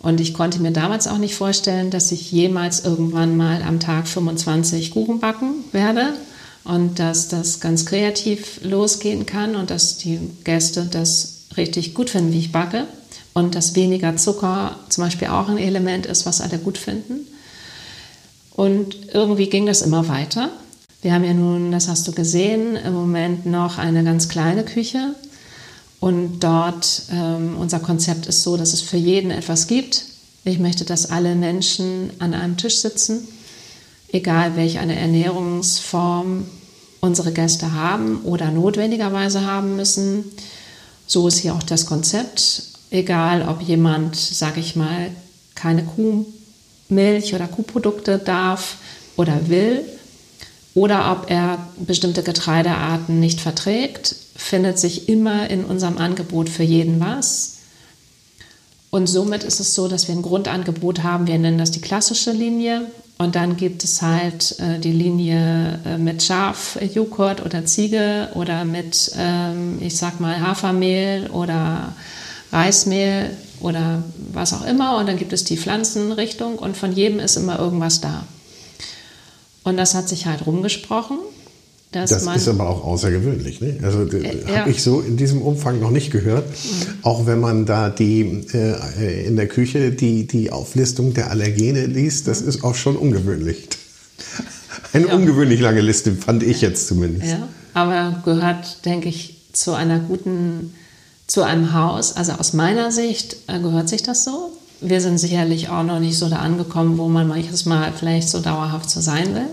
Und 0.02 0.22
ich 0.22 0.34
konnte 0.34 0.60
mir 0.60 0.72
damals 0.72 1.08
auch 1.08 1.18
nicht 1.18 1.36
vorstellen, 1.36 1.90
dass 1.90 2.12
ich 2.12 2.32
jemals 2.32 2.86
irgendwann 2.86 3.36
mal 3.36 3.62
am 3.64 3.80
Tag 3.80 4.08
25 4.08 4.92
Kuchen 4.92 5.20
backen 5.20 5.56
werde 5.72 6.14
und 6.64 7.00
dass 7.00 7.28
das 7.28 7.60
ganz 7.60 7.86
kreativ 7.86 8.62
losgehen 8.64 9.26
kann 9.26 9.56
und 9.56 9.70
dass 9.70 9.98
die 9.98 10.20
Gäste 10.44 10.88
das 10.90 11.48
richtig 11.58 11.94
gut 11.94 12.10
finden, 12.10 12.32
wie 12.32 12.40
ich 12.40 12.52
backe 12.52 12.86
und 13.34 13.56
dass 13.56 13.76
weniger 13.76 14.16
Zucker 14.16 14.78
zum 14.88 15.04
Beispiel 15.04 15.30
auch 15.30 15.50
ein 15.50 15.58
Element 15.58 16.06
ist, 16.06 16.26
was 16.26 16.42
alle 16.42 16.60
gut 16.60 16.78
finden. 16.78 17.28
Und 18.60 19.14
irgendwie 19.14 19.50
ging 19.50 19.66
das 19.66 19.82
immer 19.82 20.10
weiter. 20.10 20.50
Wir 21.02 21.14
haben 21.14 21.24
ja 21.24 21.34
nun, 21.34 21.72
das 21.72 21.88
hast 21.88 22.06
du 22.10 22.12
gesehen, 22.12 22.76
im 22.76 22.94
Moment 22.94 23.46
noch 23.46 23.78
eine 23.78 24.04
ganz 24.04 24.28
kleine 24.28 24.66
Küche. 24.66 25.16
Und 26.02 26.42
dort, 26.42 27.04
ähm, 27.10 27.56
unser 27.58 27.80
Konzept 27.80 28.26
ist 28.26 28.44
so, 28.44 28.58
dass 28.58 28.74
es 28.74 28.82
für 28.82 28.98
jeden 28.98 29.32
etwas 29.32 29.68
gibt. 29.68 30.04
Ich 30.44 30.60
möchte, 30.60 30.84
dass 30.84 31.10
alle 31.10 31.36
Menschen 31.36 32.10
an 32.20 32.34
einem 32.34 32.58
Tisch 32.58 32.80
sitzen, 32.80 33.30
egal 34.12 34.58
welche 34.58 34.82
eine 34.82 35.00
Ernährungsform 35.00 36.46
unsere 37.00 37.32
Gäste 37.32 37.72
haben 37.72 38.24
oder 38.24 38.52
notwendigerweise 38.52 39.46
haben 39.46 39.78
müssen. 39.78 40.26
So 41.08 41.30
ist 41.30 41.38
hier 41.38 41.56
auch 41.56 41.64
das 41.64 41.86
Konzept 41.86 42.64
egal 42.92 43.48
ob 43.48 43.62
jemand, 43.62 44.16
sage 44.16 44.60
ich 44.60 44.76
mal, 44.76 45.12
keine 45.56 45.84
Kuhmilch 46.90 47.36
oder 47.36 47.48
Kuhprodukte 47.48 48.18
darf 48.18 48.78
oder 49.16 49.48
will, 49.48 49.86
oder 50.76 51.12
ob 51.12 51.30
er 51.30 51.58
bestimmte 51.78 52.24
Getreidearten 52.24 53.20
nicht 53.20 53.42
verträgt, 53.42 54.16
findet 54.36 54.80
sich 54.80 55.10
immer 55.10 55.50
in 55.50 55.66
unserem 55.66 55.98
Angebot 55.98 56.50
für 56.50 56.64
jeden 56.64 57.00
was. 57.00 57.58
Und 58.92 59.08
somit 59.08 59.44
ist 59.44 59.60
es 59.60 59.76
so, 59.76 59.88
dass 59.88 60.08
wir 60.08 60.16
ein 60.16 60.22
Grundangebot 60.22 61.04
haben. 61.04 61.28
Wir 61.28 61.38
nennen 61.38 61.58
das 61.58 61.72
die 61.72 61.82
klassische 61.82 62.32
Linie. 62.32 62.90
Und 63.18 63.36
dann 63.36 63.58
gibt 63.58 63.84
es 63.84 64.02
halt 64.02 64.58
äh, 64.60 64.80
die 64.80 64.94
Linie 64.94 65.80
äh, 65.86 65.98
mit 65.98 66.24
Schafjoghurt 66.24 67.46
oder 67.46 67.66
Ziege 67.66 68.30
oder 68.36 68.64
mit, 68.64 69.12
ähm, 69.18 69.80
ich 69.82 69.98
sag 69.98 70.20
mal, 70.22 70.40
Hafermehl 70.40 71.30
oder 71.30 71.94
Reismehl 72.52 73.32
oder 73.62 74.04
was 74.34 74.54
auch 74.54 74.66
immer. 74.66 74.98
Und 74.98 75.08
dann 75.08 75.18
gibt 75.18 75.34
es 75.34 75.44
die 75.44 75.58
Pflanzenrichtung 75.58 76.58
und 76.58 76.78
von 76.78 76.92
jedem 76.92 77.20
ist 77.20 77.36
immer 77.36 77.60
irgendwas 77.60 78.02
da. 78.02 78.26
Und 79.64 79.78
das 79.78 79.94
hat 79.94 80.10
sich 80.10 80.26
halt 80.26 80.46
rumgesprochen. 80.46 81.18
das 81.92 82.12
ist 82.12 82.48
aber 82.48 82.70
auch 82.70 82.84
außergewöhnlich. 82.84 83.62
Ne? 83.62 83.80
Also 83.84 84.04
äh, 84.04 84.44
ja. 84.48 84.60
habe 84.60 84.72
ich 84.72 84.82
so 84.82 85.02
in 85.02 85.18
diesem 85.18 85.42
Umfang 85.42 85.80
noch 85.80 85.92
nicht 85.92 86.12
gehört. 86.12 86.48
Mhm. 86.48 86.86
Auch 87.04 87.26
wenn 87.26 87.40
man 87.40 87.66
da 87.66 87.90
die 87.90 88.46
äh, 88.54 89.26
in 89.26 89.36
der 89.36 89.48
Küche 89.48 89.92
die, 89.92 90.26
die 90.26 90.52
Auflistung 90.52 91.14
der 91.14 91.30
Allergene 91.30 91.86
liest, 91.86 92.28
das 92.28 92.42
mhm. 92.42 92.50
ist 92.50 92.64
auch 92.64 92.76
schon 92.76 92.96
ungewöhnlich. 92.96 93.68
Eine 94.94 95.08
ja. 95.08 95.16
ungewöhnlich 95.16 95.60
lange 95.60 95.82
Liste, 95.82 96.14
fand 96.14 96.42
ich 96.42 96.62
jetzt 96.62 96.88
zumindest. 96.88 97.32
Ja, 97.32 97.48
aber 97.74 98.22
gehört, 98.26 98.86
denke 98.86 99.10
ich, 99.10 99.36
zu 99.54 99.74
einer 99.74 100.00
guten 100.00 100.74
zu 101.30 101.44
einem 101.44 101.74
Haus, 101.74 102.16
also 102.16 102.34
aus 102.34 102.54
meiner 102.54 102.92
Sicht 102.92 103.38
äh, 103.48 103.60
gehört 103.60 103.88
sich 103.88 104.02
das 104.02 104.24
so. 104.24 104.52
Wir 104.82 105.00
sind 105.00 105.20
sicherlich 105.20 105.70
auch 105.70 105.84
noch 105.84 106.00
nicht 106.00 106.18
so 106.18 106.28
da 106.28 106.38
angekommen, 106.38 106.98
wo 106.98 107.08
man 107.08 107.28
manches 107.28 107.66
Mal 107.66 107.94
vielleicht 107.94 108.30
so 108.30 108.40
dauerhaft 108.40 108.90
so 108.90 109.00
sein 109.00 109.36
will. 109.36 109.48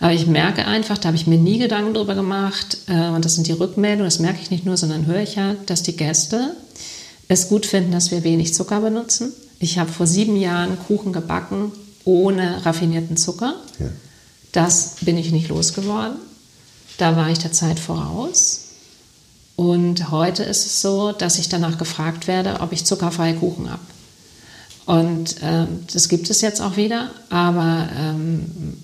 Aber 0.00 0.12
ich 0.12 0.26
merke 0.26 0.66
einfach, 0.66 0.98
da 0.98 1.08
habe 1.08 1.16
ich 1.16 1.28
mir 1.28 1.38
nie 1.38 1.58
Gedanken 1.58 1.94
drüber 1.94 2.16
gemacht, 2.16 2.78
äh, 2.88 3.08
und 3.10 3.24
das 3.24 3.36
sind 3.36 3.46
die 3.46 3.52
Rückmeldungen, 3.52 4.06
das 4.06 4.18
merke 4.18 4.40
ich 4.42 4.50
nicht 4.50 4.66
nur, 4.66 4.76
sondern 4.76 5.06
höre 5.06 5.22
ich 5.22 5.36
ja, 5.36 5.54
dass 5.66 5.84
die 5.84 5.96
Gäste 5.96 6.56
es 7.28 7.48
gut 7.48 7.64
finden, 7.64 7.92
dass 7.92 8.10
wir 8.10 8.24
wenig 8.24 8.52
Zucker 8.52 8.80
benutzen. 8.80 9.32
Ich 9.60 9.78
habe 9.78 9.92
vor 9.92 10.08
sieben 10.08 10.36
Jahren 10.36 10.76
Kuchen 10.88 11.12
gebacken 11.12 11.70
ohne 12.04 12.66
raffinierten 12.66 13.16
Zucker. 13.16 13.54
Ja. 13.78 13.86
Das 14.50 14.96
bin 15.02 15.16
ich 15.16 15.30
nicht 15.30 15.48
losgeworden. 15.48 16.16
Da 16.98 17.16
war 17.16 17.30
ich 17.30 17.38
der 17.38 17.52
Zeit 17.52 17.78
voraus. 17.78 18.71
Und 19.56 20.10
heute 20.10 20.42
ist 20.42 20.66
es 20.66 20.82
so, 20.82 21.12
dass 21.12 21.38
ich 21.38 21.48
danach 21.48 21.78
gefragt 21.78 22.26
werde, 22.26 22.60
ob 22.60 22.72
ich 22.72 22.84
zuckerfreie 22.84 23.34
Kuchen 23.34 23.70
habe. 23.70 23.82
Und 24.84 25.42
äh, 25.42 25.66
das 25.92 26.08
gibt 26.08 26.28
es 26.30 26.40
jetzt 26.40 26.60
auch 26.60 26.76
wieder, 26.76 27.10
aber 27.30 27.88
ähm, 27.96 28.76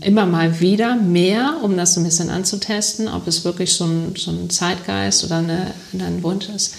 immer 0.00 0.26
mal 0.26 0.60
wieder 0.60 0.96
mehr, 0.96 1.58
um 1.62 1.76
das 1.76 1.94
so 1.94 2.00
ein 2.00 2.04
bisschen 2.04 2.30
anzutesten, 2.30 3.08
ob 3.08 3.26
es 3.26 3.44
wirklich 3.44 3.72
so 3.72 3.84
ein, 3.84 4.14
so 4.16 4.30
ein 4.30 4.50
Zeitgeist 4.50 5.24
oder 5.24 5.38
eine, 5.38 5.72
ein 5.92 6.22
Wunsch 6.22 6.48
ist. 6.48 6.74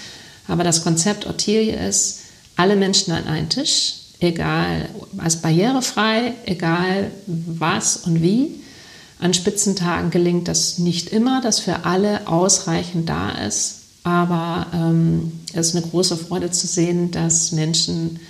Aber 0.46 0.64
das 0.64 0.82
Konzept 0.82 1.26
Ottilie 1.26 1.76
ist, 1.88 2.20
alle 2.56 2.76
Menschen 2.76 3.12
an 3.12 3.26
einen 3.26 3.48
Tisch, 3.48 3.94
egal, 4.20 4.88
als 5.18 5.36
barrierefrei, 5.36 6.34
egal 6.46 7.10
was 7.26 7.98
und 7.98 8.22
wie. 8.22 8.60
An 9.18 9.34
Spitzentagen 9.34 10.10
gelingt 10.10 10.48
das 10.48 10.78
nicht 10.78 11.08
immer, 11.08 11.40
dass 11.40 11.60
für 11.60 11.84
alle 11.84 12.28
ausreichend 12.28 13.08
da 13.08 13.30
ist. 13.30 13.74
Aber 14.04 14.66
ähm, 14.72 15.32
es 15.52 15.68
ist 15.68 15.76
eine 15.76 15.86
große 15.86 16.16
Freude 16.16 16.50
zu 16.50 16.66
sehen, 16.66 17.10
dass 17.10 17.52
Menschen 17.52 18.20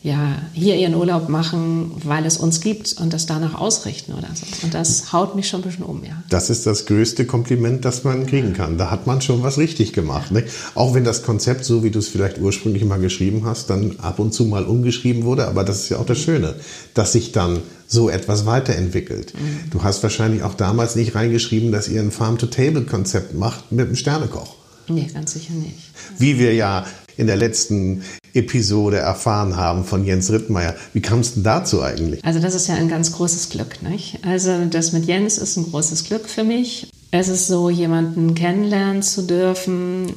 ja, 0.00 0.40
hier 0.52 0.76
ihren 0.76 0.94
Urlaub 0.94 1.28
machen, 1.28 1.90
weil 2.04 2.24
es 2.24 2.36
uns 2.36 2.60
gibt 2.60 2.94
und 3.00 3.12
das 3.12 3.26
danach 3.26 3.60
ausrichten 3.60 4.12
oder 4.12 4.28
so. 4.32 4.46
Und 4.62 4.72
das 4.72 5.12
haut 5.12 5.34
mich 5.34 5.48
schon 5.48 5.60
ein 5.60 5.64
bisschen 5.64 5.84
um, 5.84 6.04
ja. 6.04 6.22
Das 6.28 6.50
ist 6.50 6.66
das 6.66 6.86
größte 6.86 7.26
Kompliment, 7.26 7.84
das 7.84 8.04
man 8.04 8.24
kriegen 8.26 8.52
kann. 8.52 8.78
Da 8.78 8.92
hat 8.92 9.08
man 9.08 9.20
schon 9.20 9.42
was 9.42 9.58
richtig 9.58 9.92
gemacht. 9.92 10.30
Ne? 10.30 10.44
Auch 10.76 10.94
wenn 10.94 11.02
das 11.02 11.24
Konzept, 11.24 11.64
so 11.64 11.82
wie 11.82 11.90
du 11.90 11.98
es 11.98 12.06
vielleicht 12.06 12.38
ursprünglich 12.38 12.84
mal 12.84 13.00
geschrieben 13.00 13.42
hast, 13.44 13.70
dann 13.70 13.96
ab 13.98 14.20
und 14.20 14.32
zu 14.32 14.44
mal 14.44 14.64
umgeschrieben 14.64 15.24
wurde. 15.24 15.48
Aber 15.48 15.64
das 15.64 15.80
ist 15.80 15.88
ja 15.88 15.98
auch 15.98 16.06
das 16.06 16.18
Schöne, 16.18 16.54
dass 16.94 17.12
sich 17.12 17.32
dann 17.32 17.58
so 17.88 18.08
etwas 18.08 18.46
weiterentwickelt. 18.46 19.34
Mhm. 19.34 19.70
Du 19.70 19.82
hast 19.82 20.04
wahrscheinlich 20.04 20.44
auch 20.44 20.54
damals 20.54 20.94
nicht 20.94 21.16
reingeschrieben, 21.16 21.72
dass 21.72 21.88
ihr 21.88 22.00
ein 22.00 22.12
Farm-to-Table-Konzept 22.12 23.34
macht 23.34 23.72
mit 23.72 23.86
einem 23.86 23.96
Sternekoch. 23.96 24.54
Nee, 24.86 25.08
ganz 25.12 25.32
sicher 25.32 25.54
nicht. 25.54 25.74
Wie 26.18 26.38
wir 26.38 26.54
ja 26.54 26.86
in 27.18 27.26
der 27.26 27.36
letzten 27.36 28.02
Episode 28.32 28.98
erfahren 28.98 29.56
haben 29.56 29.84
von 29.84 30.04
Jens 30.04 30.30
Rittmeier. 30.30 30.74
Wie 30.94 31.02
kam 31.02 31.18
es 31.18 31.34
denn 31.34 31.42
dazu 31.42 31.82
eigentlich? 31.82 32.24
Also 32.24 32.38
das 32.38 32.54
ist 32.54 32.68
ja 32.68 32.76
ein 32.76 32.88
ganz 32.88 33.12
großes 33.12 33.50
Glück. 33.50 33.82
Nicht? 33.82 34.24
Also 34.24 34.64
das 34.66 34.92
mit 34.92 35.04
Jens 35.04 35.36
ist 35.36 35.56
ein 35.56 35.64
großes 35.64 36.04
Glück 36.04 36.28
für 36.28 36.44
mich. 36.44 36.88
Es 37.10 37.28
ist 37.28 37.48
so, 37.48 37.68
jemanden 37.68 38.34
kennenlernen 38.34 39.02
zu 39.02 39.22
dürfen. 39.22 40.12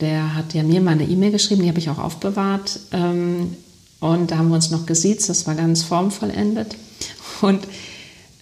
Der 0.00 0.34
hat 0.34 0.54
ja 0.54 0.62
mir 0.62 0.80
mal 0.80 0.92
eine 0.92 1.04
E-Mail 1.04 1.30
geschrieben, 1.30 1.62
die 1.62 1.68
habe 1.68 1.78
ich 1.78 1.90
auch 1.90 1.98
aufbewahrt. 1.98 2.80
Ähm, 2.92 3.54
und 4.00 4.30
da 4.30 4.38
haben 4.38 4.48
wir 4.48 4.54
uns 4.54 4.70
noch 4.70 4.86
gesiezt, 4.86 5.28
das 5.28 5.46
war 5.46 5.54
ganz 5.54 5.82
formvollendet. 5.82 6.74
Und 7.42 7.60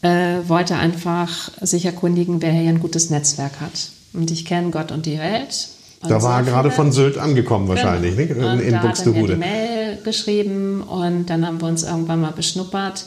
äh, 0.02 0.38
wollte 0.46 0.76
einfach 0.76 1.50
sich 1.60 1.84
erkundigen, 1.84 2.40
wer 2.42 2.52
hier 2.52 2.68
ein 2.68 2.80
gutes 2.80 3.10
Netzwerk 3.10 3.60
hat. 3.60 3.90
Und 4.12 4.30
ich 4.30 4.44
kenne 4.44 4.70
Gott 4.70 4.92
und 4.92 5.06
die 5.06 5.18
Welt 5.18 5.68
da 6.06 6.22
war 6.22 6.38
er 6.38 6.44
gerade 6.44 6.70
von 6.70 6.92
Sylt 6.92 7.18
angekommen 7.18 7.66
wahrscheinlich, 7.68 8.16
genau. 8.16 8.54
ne? 8.54 8.62
in, 8.62 8.74
in 8.74 8.80
Buxtehude. 8.80 9.36
Da 9.36 9.44
hat 9.44 9.44
er 9.44 9.48
mir 9.48 9.56
die 9.56 9.94
Mail 9.96 9.98
geschrieben 10.04 10.82
und 10.82 11.26
dann 11.26 11.46
haben 11.46 11.60
wir 11.60 11.68
uns 11.68 11.82
irgendwann 11.82 12.20
mal 12.20 12.32
beschnuppert 12.32 13.04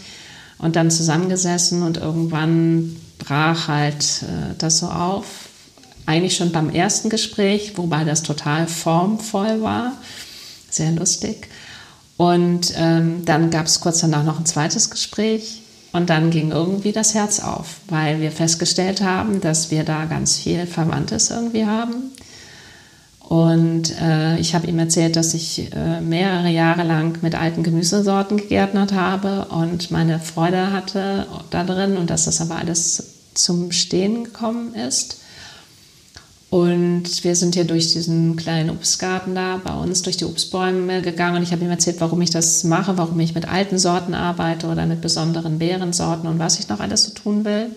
und 0.57 0.75
dann 0.75 0.91
zusammengesessen 0.91 1.83
und 1.83 1.97
irgendwann 1.97 2.97
brach 3.17 3.67
halt 3.67 4.23
äh, 4.23 4.55
das 4.57 4.79
so 4.79 4.87
auf. 4.87 5.25
Eigentlich 6.05 6.35
schon 6.35 6.51
beim 6.51 6.69
ersten 6.69 7.09
Gespräch, 7.09 7.77
wobei 7.77 8.03
das 8.03 8.23
total 8.23 8.67
formvoll 8.67 9.61
war, 9.61 9.93
sehr 10.69 10.91
lustig. 10.91 11.47
Und 12.17 12.73
ähm, 12.75 13.23
dann 13.23 13.51
gab 13.51 13.67
es 13.67 13.79
kurz 13.79 14.01
danach 14.01 14.23
noch 14.23 14.39
ein 14.39 14.45
zweites 14.45 14.89
Gespräch 14.89 15.61
und 15.93 16.09
dann 16.09 16.29
ging 16.29 16.51
irgendwie 16.51 16.91
das 16.91 17.13
Herz 17.13 17.39
auf, 17.39 17.77
weil 17.87 18.19
wir 18.19 18.31
festgestellt 18.31 19.01
haben, 19.01 19.39
dass 19.39 19.71
wir 19.71 19.83
da 19.83 20.05
ganz 20.05 20.37
viel 20.37 20.65
Verwandtes 20.67 21.31
irgendwie 21.31 21.65
haben 21.65 22.11
und 23.31 23.97
äh, 24.01 24.37
ich 24.39 24.55
habe 24.55 24.67
ihm 24.67 24.77
erzählt, 24.77 25.15
dass 25.15 25.33
ich 25.33 25.71
äh, 25.73 26.01
mehrere 26.01 26.49
Jahre 26.49 26.83
lang 26.83 27.17
mit 27.21 27.33
alten 27.33 27.63
Gemüsesorten 27.63 28.35
gegärtnert 28.35 28.91
habe 28.91 29.45
und 29.45 29.89
meine 29.89 30.19
Freude 30.19 30.73
hatte 30.73 31.27
da 31.49 31.63
drin 31.63 31.95
und 31.95 32.09
dass 32.09 32.25
das 32.25 32.41
aber 32.41 32.57
alles 32.57 33.29
zum 33.33 33.71
Stehen 33.71 34.25
gekommen 34.25 34.73
ist. 34.75 35.21
Und 36.49 37.23
wir 37.23 37.37
sind 37.37 37.55
hier 37.55 37.63
durch 37.63 37.93
diesen 37.93 38.35
kleinen 38.35 38.69
Obstgarten 38.69 39.33
da 39.33 39.61
bei 39.63 39.75
uns, 39.75 40.01
durch 40.01 40.17
die 40.17 40.25
Obstbäume 40.25 41.01
gegangen 41.01 41.37
und 41.37 41.43
ich 41.43 41.53
habe 41.53 41.63
ihm 41.63 41.71
erzählt, 41.71 42.01
warum 42.01 42.21
ich 42.21 42.31
das 42.31 42.65
mache, 42.65 42.97
warum 42.97 43.17
ich 43.21 43.33
mit 43.33 43.47
alten 43.47 43.77
Sorten 43.77 44.13
arbeite 44.13 44.67
oder 44.67 44.85
mit 44.85 44.99
besonderen 44.99 45.57
Beerensorten 45.57 46.27
und 46.27 46.37
was 46.37 46.59
ich 46.59 46.67
noch 46.67 46.81
alles 46.81 47.05
so 47.05 47.13
tun 47.13 47.45
will. 47.45 47.67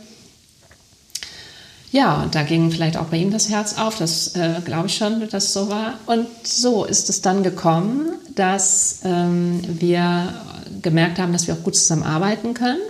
Ja, 1.94 2.26
da 2.28 2.42
ging 2.42 2.72
vielleicht 2.72 2.96
auch 2.96 3.04
bei 3.04 3.18
ihm 3.18 3.30
das 3.30 3.50
Herz 3.50 3.78
auf, 3.78 3.96
das 3.98 4.34
äh, 4.34 4.60
glaube 4.64 4.88
ich 4.88 4.96
schon, 4.96 5.20
dass 5.20 5.30
das 5.30 5.52
so 5.52 5.68
war. 5.68 5.94
Und 6.06 6.26
so 6.42 6.84
ist 6.84 7.08
es 7.08 7.22
dann 7.22 7.44
gekommen, 7.44 8.08
dass 8.34 8.98
ähm, 9.04 9.60
wir 9.78 10.34
gemerkt 10.82 11.20
haben, 11.20 11.32
dass 11.32 11.46
wir 11.46 11.54
auch 11.54 11.62
gut 11.62 11.76
zusammenarbeiten 11.76 12.52
können. 12.52 12.80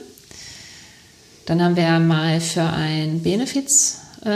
Dann 1.44 1.62
haben 1.62 1.76
wir 1.76 1.98
mal 1.98 2.40
für 2.40 2.62
ein 2.62 3.22
Benefiz 3.22 3.98
äh, 4.24 4.30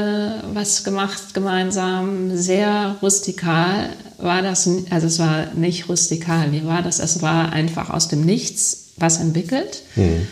was 0.53 0.85
gemacht 0.85 1.33
gemeinsam. 1.33 2.37
Sehr 2.37 2.97
rustikal 3.01 3.89
war 4.19 4.43
das, 4.43 4.69
also 4.91 5.07
es 5.07 5.19
war 5.19 5.47
nicht 5.55 5.89
rustikal, 5.89 6.53
wie 6.53 6.67
war 6.67 6.83
das? 6.83 6.99
Es 6.99 7.23
war 7.23 7.55
einfach 7.55 7.89
aus 7.89 8.09
dem 8.09 8.21
Nichts 8.21 8.89
was 8.99 9.19
entwickelt. 9.19 9.83
Mhm. 9.97 10.27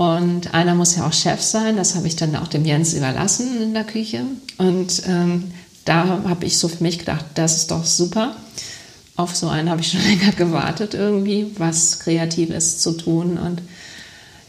Und 0.00 0.54
einer 0.54 0.74
muss 0.74 0.96
ja 0.96 1.06
auch 1.06 1.12
Chef 1.12 1.42
sein, 1.42 1.76
das 1.76 1.94
habe 1.94 2.06
ich 2.06 2.16
dann 2.16 2.34
auch 2.34 2.48
dem 2.48 2.64
Jens 2.64 2.94
überlassen 2.94 3.60
in 3.60 3.74
der 3.74 3.84
Küche. 3.84 4.24
Und 4.56 5.02
ähm, 5.06 5.52
da 5.84 6.22
habe 6.26 6.46
ich 6.46 6.56
so 6.56 6.68
für 6.68 6.82
mich 6.82 7.00
gedacht, 7.00 7.26
das 7.34 7.58
ist 7.58 7.70
doch 7.70 7.84
super. 7.84 8.34
Auf 9.16 9.36
so 9.36 9.48
einen 9.48 9.68
habe 9.68 9.82
ich 9.82 9.90
schon 9.90 10.02
länger 10.08 10.32
gewartet, 10.32 10.94
irgendwie 10.94 11.52
was 11.58 11.98
Kreatives 11.98 12.78
zu 12.78 12.92
tun 12.92 13.36
und 13.36 13.60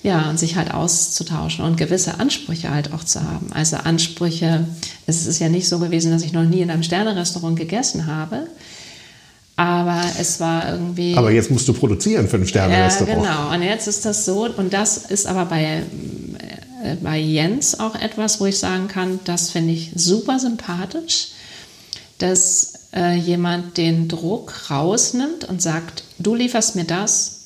ja, 0.04 0.30
und 0.30 0.40
sich 0.40 0.56
halt 0.56 0.74
auszutauschen 0.74 1.66
und 1.66 1.76
gewisse 1.76 2.18
Ansprüche 2.22 2.70
halt 2.70 2.94
auch 2.94 3.04
zu 3.04 3.22
haben. 3.22 3.52
Also 3.52 3.76
Ansprüche, 3.76 4.66
es 5.06 5.28
ist 5.28 5.40
ja 5.40 5.50
nicht 5.50 5.68
so 5.68 5.80
gewesen, 5.80 6.14
dass 6.14 6.24
ich 6.24 6.32
noch 6.32 6.46
nie 6.46 6.62
in 6.62 6.72
einem 6.72 6.84
Sternerestaurant 6.84 7.60
gegessen 7.60 8.08
habe. 8.08 8.48
Aber 9.56 10.04
es 10.20 10.40
war 10.40 10.72
irgendwie. 10.72 11.16
Aber 11.16 11.32
jetzt 11.32 11.52
musst 11.52 11.68
du 11.68 11.74
produzieren 11.74 12.28
für 12.28 12.38
ein 12.38 12.48
Sterne-Restaurant. 12.48 13.24
Ja, 13.24 13.46
genau. 13.46 13.54
Und 13.54 13.62
jetzt 13.62 13.88
ist 13.88 14.06
das 14.06 14.26
so. 14.26 14.46
Und 14.46 14.74
das 14.74 14.98
ist 14.98 15.28
aber 15.28 15.46
bei, 15.46 15.84
äh, 16.84 16.96
bei 17.02 17.18
Jens 17.18 17.80
auch 17.80 17.96
etwas, 17.96 18.40
wo 18.40 18.46
ich 18.46 18.58
sagen 18.58 18.88
kann, 18.88 19.20
das 19.26 19.52
finde 19.52 19.74
ich 19.74 19.92
super 19.96 20.40
sympathisch, 20.40 21.28
dass 22.18 22.74
äh, 22.94 23.16
jemand 23.16 23.78
den 23.78 24.08
Druck 24.08 24.70
rausnimmt 24.72 25.46
und 25.46 25.62
sagt, 25.62 26.04
du 26.18 26.34
lieferst 26.34 26.76
mir 26.76 26.86
das, 26.86 27.42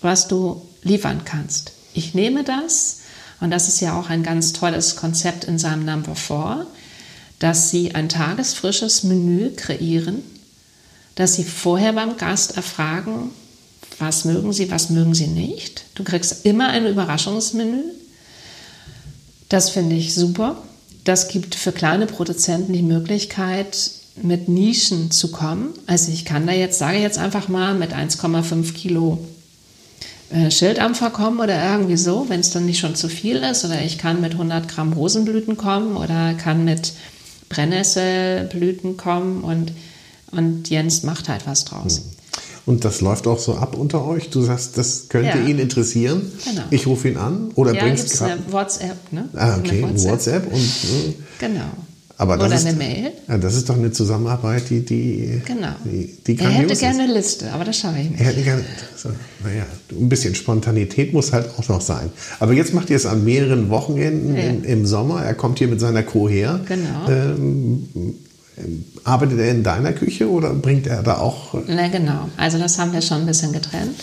was 0.00 0.28
du 0.28 0.60
liefern 0.82 1.22
kannst. 1.24 1.72
Ich 1.94 2.14
nehme 2.14 2.44
das. 2.44 2.98
Und 3.40 3.50
das 3.50 3.68
ist 3.68 3.80
ja 3.80 3.98
auch 3.98 4.08
ein 4.08 4.22
ganz 4.22 4.52
tolles 4.52 4.96
Konzept 4.96 5.44
in 5.44 5.58
seinem 5.58 5.84
Number 5.84 6.14
4, 6.14 6.66
dass 7.38 7.70
sie 7.70 7.94
ein 7.94 8.08
tagesfrisches 8.08 9.02
Menü 9.02 9.50
kreieren 9.56 10.22
dass 11.14 11.34
sie 11.34 11.44
vorher 11.44 11.92
beim 11.92 12.16
Gast 12.16 12.56
erfragen, 12.56 13.30
was 13.98 14.24
mögen 14.24 14.52
sie, 14.52 14.70
was 14.70 14.90
mögen 14.90 15.14
sie 15.14 15.26
nicht. 15.26 15.84
Du 15.94 16.04
kriegst 16.04 16.44
immer 16.44 16.68
ein 16.68 16.86
Überraschungsmenü. 16.86 17.82
Das 19.48 19.70
finde 19.70 19.96
ich 19.96 20.14
super. 20.14 20.56
Das 21.04 21.28
gibt 21.28 21.54
für 21.54 21.72
kleine 21.72 22.06
Produzenten 22.06 22.72
die 22.72 22.82
Möglichkeit, 22.82 23.76
mit 24.16 24.48
Nischen 24.48 25.10
zu 25.10 25.30
kommen. 25.30 25.74
Also 25.86 26.12
ich 26.12 26.24
kann 26.24 26.46
da 26.46 26.52
jetzt, 26.52 26.78
sage 26.78 26.98
jetzt 26.98 27.18
einfach 27.18 27.48
mal, 27.48 27.74
mit 27.74 27.92
1,5 27.92 28.72
Kilo 28.72 29.18
äh, 30.30 30.50
Schildampfer 30.50 31.10
kommen 31.10 31.40
oder 31.40 31.72
irgendwie 31.72 31.96
so, 31.96 32.26
wenn 32.28 32.40
es 32.40 32.50
dann 32.50 32.66
nicht 32.66 32.78
schon 32.78 32.94
zu 32.94 33.08
viel 33.08 33.36
ist. 33.36 33.64
Oder 33.64 33.82
ich 33.82 33.98
kann 33.98 34.20
mit 34.20 34.32
100 34.32 34.68
Gramm 34.68 34.92
Rosenblüten 34.92 35.56
kommen 35.56 35.96
oder 35.96 36.34
kann 36.34 36.64
mit 36.64 36.92
Brennnesselblüten 37.48 38.96
kommen 38.96 39.44
und, 39.44 39.72
und 40.32 40.68
Jens 40.70 41.02
macht 41.02 41.28
halt 41.28 41.46
was 41.46 41.64
draus. 41.64 41.98
Hm. 41.98 42.04
Und 42.64 42.84
das 42.84 43.00
läuft 43.00 43.26
auch 43.26 43.40
so 43.40 43.56
ab 43.56 43.76
unter 43.76 44.06
euch? 44.06 44.30
Du 44.30 44.40
sagst, 44.42 44.78
das 44.78 45.08
könnte 45.08 45.38
ja. 45.38 45.44
ihn 45.44 45.58
interessieren. 45.58 46.30
Genau. 46.44 46.62
Ich 46.70 46.86
rufe 46.86 47.08
ihn 47.08 47.16
an 47.16 47.50
oder 47.56 47.74
ja, 47.74 47.82
bringst 47.82 48.12
gerade. 48.12 48.38
WhatsApp, 48.50 49.12
ne? 49.12 49.28
Ah, 49.34 49.58
okay, 49.58 49.82
WhatsApp. 49.82 50.12
WhatsApp 50.12 50.52
und. 50.52 50.60
Äh, 50.60 51.14
genau. 51.40 51.70
Aber 52.22 52.34
Oder 52.34 52.54
ist, 52.54 52.66
eine 52.66 52.76
Mail. 52.76 53.10
Ja, 53.26 53.36
das 53.36 53.56
ist 53.56 53.68
doch 53.68 53.76
eine 53.76 53.90
Zusammenarbeit, 53.90 54.70
die, 54.70 54.84
die, 54.84 55.42
genau. 55.44 55.72
die, 55.84 56.16
die 56.24 56.38
Er 56.38 56.50
hätte 56.50 56.76
gerne 56.76 57.02
eine 57.02 57.12
Liste, 57.12 57.50
aber 57.50 57.64
das 57.64 57.78
schaffe 57.78 57.98
ich 57.98 58.10
nicht. 58.10 58.20
Er 58.20 58.26
hätte 58.26 58.42
gerne, 58.42 58.64
so, 58.96 59.08
naja, 59.42 59.66
ein 59.90 60.08
bisschen 60.08 60.36
Spontanität 60.36 61.12
muss 61.12 61.32
halt 61.32 61.50
auch 61.58 61.68
noch 61.68 61.80
sein. 61.80 62.10
Aber 62.38 62.52
jetzt 62.52 62.74
macht 62.74 62.90
ihr 62.90 62.96
es 62.96 63.06
an 63.06 63.24
mehreren 63.24 63.70
Wochenenden 63.70 64.36
ja. 64.36 64.42
im, 64.42 64.62
im, 64.62 64.86
Sommer. 64.86 65.24
Er 65.24 65.34
kommt 65.34 65.58
hier 65.58 65.66
mit 65.66 65.80
seiner 65.80 66.04
Crew 66.04 66.28
her. 66.28 66.60
Genau. 66.68 67.08
Ähm, 67.08 67.88
arbeitet 69.04 69.38
er 69.38 69.50
in 69.50 69.62
deiner 69.62 69.92
Küche 69.92 70.28
oder 70.30 70.52
bringt 70.54 70.86
er 70.86 71.02
da 71.02 71.18
auch? 71.18 71.54
Na 71.66 71.88
genau, 71.88 72.28
also 72.36 72.58
das 72.58 72.78
haben 72.78 72.92
wir 72.92 73.02
schon 73.02 73.22
ein 73.22 73.26
bisschen 73.26 73.52
getrennt. 73.52 73.98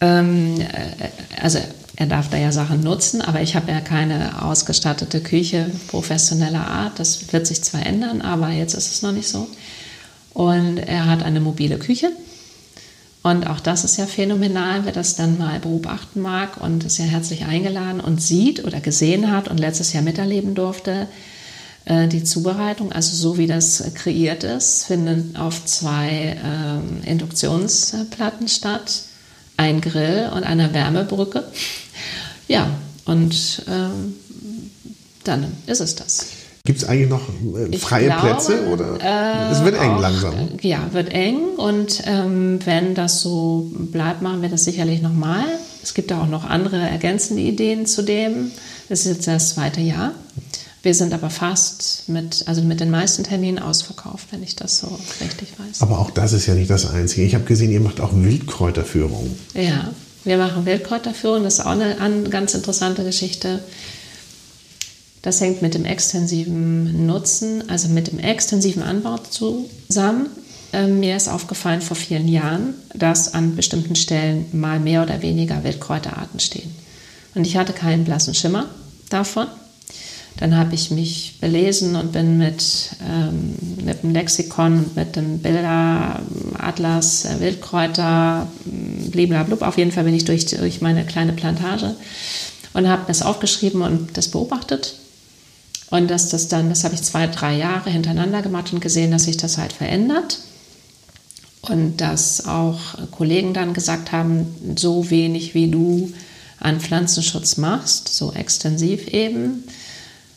Ähm, 0.00 0.60
äh, 0.60 1.40
also 1.40 1.58
er 1.96 2.06
darf 2.06 2.28
da 2.28 2.36
ja 2.36 2.52
Sachen 2.52 2.82
nutzen, 2.82 3.22
aber 3.22 3.40
ich 3.40 3.56
habe 3.56 3.72
ja 3.72 3.80
keine 3.80 4.42
ausgestattete 4.42 5.20
Küche 5.20 5.70
professioneller 5.88 6.66
Art. 6.66 6.98
Das 6.98 7.32
wird 7.32 7.46
sich 7.46 7.62
zwar 7.62 7.86
ändern, 7.86 8.20
aber 8.20 8.50
jetzt 8.50 8.74
ist 8.74 8.92
es 8.92 9.02
noch 9.02 9.12
nicht 9.12 9.28
so. 9.28 9.48
Und 10.34 10.76
er 10.76 11.06
hat 11.06 11.22
eine 11.22 11.40
mobile 11.40 11.78
Küche. 11.78 12.12
Und 13.22 13.48
auch 13.48 13.60
das 13.60 13.82
ist 13.82 13.96
ja 13.96 14.06
phänomenal, 14.06 14.84
wer 14.84 14.92
das 14.92 15.16
dann 15.16 15.38
mal 15.38 15.58
beobachten 15.58 16.20
mag 16.20 16.60
und 16.60 16.84
ist 16.84 16.98
ja 16.98 17.06
herzlich 17.06 17.46
eingeladen 17.46 18.00
und 18.00 18.20
sieht 18.22 18.62
oder 18.64 18.80
gesehen 18.80 19.32
hat 19.32 19.48
und 19.48 19.58
letztes 19.58 19.94
Jahr 19.94 20.02
miterleben 20.02 20.54
durfte. 20.54 21.08
Äh, 21.86 22.08
die 22.08 22.24
Zubereitung, 22.24 22.92
also 22.92 23.16
so 23.16 23.38
wie 23.38 23.46
das 23.46 23.82
kreiert 23.94 24.42
ist, 24.42 24.84
findet 24.84 25.38
auf 25.38 25.64
zwei 25.64 26.36
äh, 27.04 27.10
Induktionsplatten 27.10 28.48
statt, 28.48 29.02
ein 29.56 29.80
Grill 29.80 30.30
und 30.34 30.44
eine 30.44 30.74
Wärmebrücke. 30.74 31.44
Ja, 32.48 32.70
und 33.06 33.64
ähm, 33.68 34.14
dann 35.24 35.52
ist 35.66 35.80
es 35.80 35.96
das. 35.96 36.26
Gibt 36.64 36.78
es 36.78 36.84
eigentlich 36.84 37.08
noch 37.08 37.28
äh, 37.56 37.76
freie 37.76 38.06
glaube, 38.06 38.20
Plätze 38.20 38.66
oder 38.68 38.98
äh, 39.00 39.52
es 39.52 39.64
wird 39.64 39.74
eng 39.80 39.94
auch, 39.94 40.00
langsam? 40.00 40.34
Ja, 40.62 40.92
wird 40.92 41.12
eng 41.12 41.38
und 41.56 42.02
ähm, 42.06 42.60
wenn 42.64 42.94
das 42.94 43.22
so 43.22 43.68
bleibt, 43.72 44.22
machen 44.22 44.42
wir 44.42 44.48
das 44.48 44.62
sicherlich 44.62 45.02
nochmal. 45.02 45.44
Es 45.82 45.94
gibt 45.94 46.12
auch 46.12 46.28
noch 46.28 46.44
andere 46.44 46.76
ergänzende 46.76 47.42
Ideen 47.42 47.86
zu 47.86 48.02
dem. 48.02 48.52
Das 48.88 49.00
ist 49.00 49.06
jetzt 49.06 49.26
das 49.26 49.54
zweite 49.54 49.80
Jahr. 49.80 50.12
Wir 50.86 50.94
sind 50.94 51.12
aber 51.12 51.30
fast 51.30 52.08
mit, 52.08 52.44
also 52.46 52.62
mit 52.62 52.78
den 52.78 52.92
meisten 52.92 53.24
Terminen 53.24 53.58
ausverkauft, 53.58 54.28
wenn 54.30 54.44
ich 54.44 54.54
das 54.54 54.78
so 54.78 54.86
richtig 55.20 55.48
weiß. 55.58 55.82
Aber 55.82 55.98
auch 55.98 56.12
das 56.12 56.32
ist 56.32 56.46
ja 56.46 56.54
nicht 56.54 56.70
das 56.70 56.88
Einzige. 56.88 57.26
Ich 57.26 57.34
habe 57.34 57.42
gesehen, 57.42 57.72
ihr 57.72 57.80
macht 57.80 58.00
auch 58.00 58.10
Wildkräuterführung. 58.14 59.36
Ja, 59.54 59.90
wir 60.22 60.38
machen 60.38 60.64
Wildkräuterführung, 60.64 61.42
das 61.42 61.54
ist 61.54 61.66
auch 61.66 61.72
eine, 61.72 62.00
eine 62.00 62.30
ganz 62.30 62.54
interessante 62.54 63.02
Geschichte. 63.02 63.64
Das 65.22 65.40
hängt 65.40 65.60
mit 65.60 65.74
dem 65.74 65.84
extensiven 65.84 67.04
Nutzen, 67.04 67.68
also 67.68 67.88
mit 67.88 68.06
dem 68.06 68.20
extensiven 68.20 68.84
Anbau 68.84 69.18
zusammen. 69.18 70.28
Ähm, 70.72 71.00
mir 71.00 71.16
ist 71.16 71.26
aufgefallen 71.26 71.82
vor 71.82 71.96
vielen 71.96 72.28
Jahren, 72.28 72.74
dass 72.94 73.34
an 73.34 73.56
bestimmten 73.56 73.96
Stellen 73.96 74.46
mal 74.52 74.78
mehr 74.78 75.02
oder 75.02 75.20
weniger 75.20 75.64
Wildkräuterarten 75.64 76.38
stehen. 76.38 76.70
Und 77.34 77.44
ich 77.44 77.56
hatte 77.56 77.72
keinen 77.72 78.04
blassen 78.04 78.36
Schimmer 78.36 78.66
davon. 79.10 79.48
Dann 80.38 80.56
habe 80.56 80.74
ich 80.74 80.90
mich 80.90 81.38
belesen 81.40 81.96
und 81.96 82.12
bin 82.12 82.36
mit, 82.36 82.90
ähm, 83.02 83.54
mit 83.84 84.02
dem 84.02 84.12
Lexikon, 84.12 84.84
mit 84.94 85.16
dem 85.16 85.38
Bilderatlas, 85.38 87.24
äh, 87.24 87.40
Wildkräuter, 87.40 88.46
bliblablub, 88.64 89.62
auf 89.62 89.78
jeden 89.78 89.92
Fall 89.92 90.04
bin 90.04 90.14
ich 90.14 90.26
durch, 90.26 90.44
durch 90.46 90.82
meine 90.82 91.04
kleine 91.04 91.32
Plantage 91.32 91.96
und 92.74 92.88
habe 92.88 93.04
das 93.06 93.22
aufgeschrieben 93.22 93.80
und 93.80 94.16
das 94.18 94.28
beobachtet. 94.28 94.96
Und 95.88 96.10
dass 96.10 96.28
das 96.28 96.48
dann, 96.48 96.68
das 96.68 96.84
habe 96.84 96.94
ich 96.94 97.02
zwei, 97.02 97.26
drei 97.26 97.56
Jahre 97.56 97.90
hintereinander 97.90 98.42
gemacht 98.42 98.72
und 98.72 98.80
gesehen, 98.80 99.12
dass 99.12 99.24
sich 99.24 99.36
das 99.36 99.56
halt 99.56 99.72
verändert. 99.72 100.40
Und 101.62 101.96
dass 102.00 102.46
auch 102.46 102.78
Kollegen 103.10 103.54
dann 103.54 103.72
gesagt 103.72 104.12
haben, 104.12 104.46
so 104.76 105.10
wenig 105.10 105.54
wie 105.54 105.68
du 105.68 106.12
an 106.60 106.80
Pflanzenschutz 106.80 107.56
machst, 107.56 108.08
so 108.08 108.32
extensiv 108.32 109.08
eben, 109.08 109.64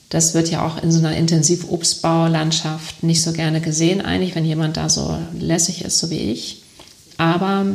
das 0.10 0.34
wird 0.34 0.50
ja 0.50 0.65
auch 0.65 0.82
in 0.82 0.91
so 0.91 1.00
einer 1.00 1.15
Intensivobstbaulandschaft 1.15 3.04
nicht 3.04 3.22
so 3.22 3.32
gerne 3.32 3.62
gesehen, 3.62 4.02
eigentlich, 4.02 4.36
wenn 4.36 4.45
jemand 4.45 4.78
da 4.78 4.89
so 4.89 5.17
lässig 5.39 5.86
ist, 5.86 6.00
so 6.00 6.10
wie 6.10 6.32
ich. 6.32 6.63
Aber 7.17 7.65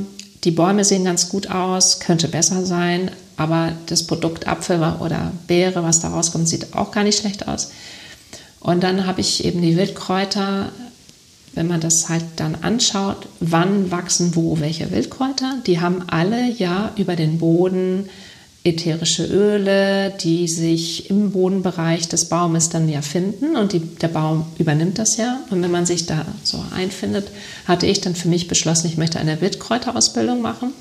die 0.42 0.50
Bäume 0.50 0.84
sehen 0.84 1.04
ganz 1.04 1.28
gut 1.28 1.48
aus, 1.48 2.00
könnte 2.00 2.28
besser 2.28 2.66
sein, 2.66 3.10
aber 3.36 3.72
das 3.86 4.06
Produkt 4.06 4.48
Apfel 4.48 4.82
oder 5.00 5.32
Beere, 5.46 5.82
was 5.84 6.00
da 6.00 6.08
rauskommt, 6.08 6.48
sieht 6.48 6.74
auch 6.74 6.90
gar 6.90 7.04
nicht 7.04 7.18
schlecht 7.18 7.46
aus. 7.46 7.70
Und 8.60 8.82
dann 8.82 9.06
habe 9.06 9.20
ich 9.20 9.44
eben 9.44 9.62
die 9.62 9.76
Wildkräuter, 9.76 10.70
wenn 11.54 11.68
man 11.68 11.80
das 11.80 12.08
halt 12.08 12.24
dann 12.36 12.56
anschaut, 12.62 13.28
wann 13.38 13.90
wachsen 13.90 14.34
wo 14.34 14.58
welche 14.58 14.90
Wildkräuter, 14.90 15.58
die 15.66 15.80
haben 15.80 16.02
alle 16.08 16.50
ja 16.50 16.92
über 16.96 17.14
den 17.14 17.38
Boden 17.38 18.08
ätherische 18.64 19.26
Öle, 19.26 20.10
die 20.22 20.48
sich 20.48 21.10
im 21.10 21.32
Bodenbereich 21.32 22.08
des 22.08 22.24
Baumes 22.24 22.70
dann 22.70 22.88
ja 22.88 23.02
finden 23.02 23.56
und 23.56 23.74
die, 23.74 23.80
der 23.80 24.08
Baum 24.08 24.46
übernimmt 24.58 24.98
das 24.98 25.18
ja. 25.18 25.40
Und 25.50 25.62
wenn 25.62 25.70
man 25.70 25.84
sich 25.84 26.06
da 26.06 26.24
so 26.42 26.64
einfindet, 26.74 27.28
hatte 27.66 27.86
ich 27.86 28.00
dann 28.00 28.14
für 28.14 28.28
mich 28.28 28.48
beschlossen, 28.48 28.86
ich 28.86 28.96
möchte 28.96 29.20
eine 29.20 29.40
Wildkräuterausbildung 29.42 30.40
machen. 30.40 30.72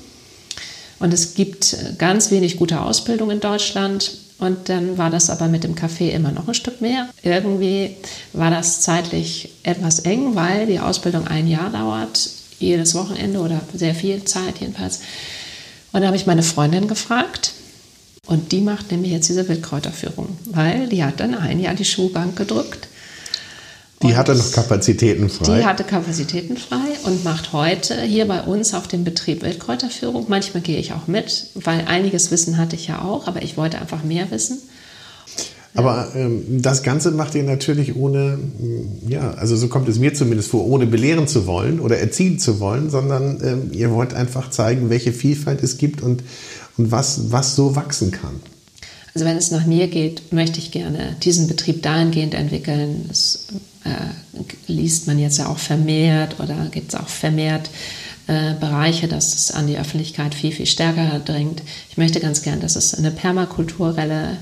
Und 0.98 1.12
es 1.12 1.34
gibt 1.34 1.76
ganz 1.98 2.30
wenig 2.30 2.56
gute 2.56 2.80
Ausbildung 2.80 3.30
in 3.30 3.40
Deutschland. 3.40 4.12
Und 4.38 4.68
dann 4.70 4.96
war 4.96 5.10
das 5.10 5.28
aber 5.28 5.48
mit 5.48 5.62
dem 5.64 5.74
Kaffee 5.74 6.10
immer 6.10 6.32
noch 6.32 6.48
ein 6.48 6.54
Stück 6.54 6.80
mehr. 6.80 7.08
Irgendwie 7.22 7.96
war 8.32 8.50
das 8.50 8.80
zeitlich 8.80 9.50
etwas 9.62 10.00
eng, 10.00 10.34
weil 10.34 10.66
die 10.66 10.80
Ausbildung 10.80 11.26
ein 11.26 11.46
Jahr 11.46 11.70
dauert, 11.70 12.30
jedes 12.58 12.94
Wochenende 12.94 13.40
oder 13.40 13.60
sehr 13.74 13.94
viel 13.94 14.24
Zeit 14.24 14.60
jedenfalls. 14.60 15.00
Und 15.92 16.00
da 16.00 16.08
habe 16.08 16.16
ich 16.16 16.26
meine 16.26 16.42
Freundin 16.42 16.88
gefragt, 16.88 17.53
und 18.26 18.52
die 18.52 18.60
macht 18.60 18.90
nämlich 18.90 19.12
jetzt 19.12 19.28
diese 19.28 19.48
Wildkräuterführung, 19.48 20.28
weil 20.46 20.88
die 20.88 21.04
hat 21.04 21.20
dann 21.20 21.34
ein 21.34 21.60
Jahr 21.60 21.74
die 21.74 21.84
Schuhbank 21.84 22.36
gedrückt. 22.36 22.88
Die 24.02 24.16
hatte 24.16 24.34
noch 24.34 24.52
Kapazitäten 24.52 25.30
frei. 25.30 25.58
Die 25.58 25.64
hatte 25.64 25.84
Kapazitäten 25.84 26.56
frei 26.56 26.98
und 27.04 27.24
macht 27.24 27.52
heute 27.52 28.02
hier 28.02 28.26
bei 28.28 28.42
uns 28.42 28.74
auf 28.74 28.86
dem 28.86 29.04
Betrieb 29.04 29.42
Wildkräuterführung. 29.42 30.26
Manchmal 30.28 30.62
gehe 30.62 30.78
ich 30.78 30.92
auch 30.92 31.06
mit, 31.06 31.46
weil 31.54 31.84
einiges 31.86 32.30
Wissen 32.30 32.58
hatte 32.58 32.76
ich 32.76 32.86
ja 32.86 33.02
auch, 33.02 33.26
aber 33.26 33.42
ich 33.42 33.56
wollte 33.56 33.78
einfach 33.78 34.04
mehr 34.04 34.30
wissen. 34.30 34.58
Aber 35.76 36.12
ähm, 36.14 36.62
das 36.62 36.84
Ganze 36.84 37.10
macht 37.10 37.34
ihr 37.34 37.42
natürlich 37.42 37.96
ohne, 37.96 38.38
mm, 38.38 39.08
ja, 39.08 39.32
also 39.32 39.56
so 39.56 39.66
kommt 39.68 39.88
es 39.88 39.98
mir 39.98 40.14
zumindest 40.14 40.50
vor, 40.50 40.64
ohne 40.66 40.86
belehren 40.86 41.26
zu 41.26 41.46
wollen 41.46 41.80
oder 41.80 41.98
erziehen 41.98 42.38
zu 42.38 42.60
wollen, 42.60 42.90
sondern 42.90 43.40
ähm, 43.42 43.70
ihr 43.72 43.90
wollt 43.90 44.14
einfach 44.14 44.50
zeigen, 44.50 44.88
welche 44.88 45.12
Vielfalt 45.12 45.62
es 45.64 45.76
gibt 45.76 46.00
und, 46.00 46.22
und 46.76 46.90
was, 46.90 47.30
was 47.30 47.56
so 47.56 47.76
wachsen 47.76 48.10
kann. 48.10 48.40
Also 49.14 49.26
wenn 49.26 49.36
es 49.36 49.52
nach 49.52 49.64
mir 49.64 49.86
geht, 49.86 50.32
möchte 50.32 50.58
ich 50.58 50.72
gerne 50.72 51.16
diesen 51.22 51.46
Betrieb 51.46 51.82
dahingehend 51.82 52.34
entwickeln. 52.34 53.04
Das 53.06 53.46
äh, 53.84 53.90
liest 54.66 55.06
man 55.06 55.18
jetzt 55.18 55.38
ja 55.38 55.48
auch 55.48 55.58
vermehrt 55.58 56.40
oder 56.40 56.68
gibt 56.70 56.92
es 56.92 56.98
auch 56.98 57.08
vermehrt 57.08 57.70
äh, 58.26 58.54
Bereiche, 58.58 59.06
dass 59.06 59.34
es 59.34 59.52
an 59.52 59.68
die 59.68 59.78
Öffentlichkeit 59.78 60.34
viel, 60.34 60.50
viel 60.50 60.66
stärker 60.66 61.20
dringt. 61.20 61.62
Ich 61.90 61.96
möchte 61.96 62.18
ganz 62.18 62.42
gern, 62.42 62.60
dass 62.60 62.74
es 62.74 62.94
eine 62.94 63.12
permakulturelle 63.12 64.36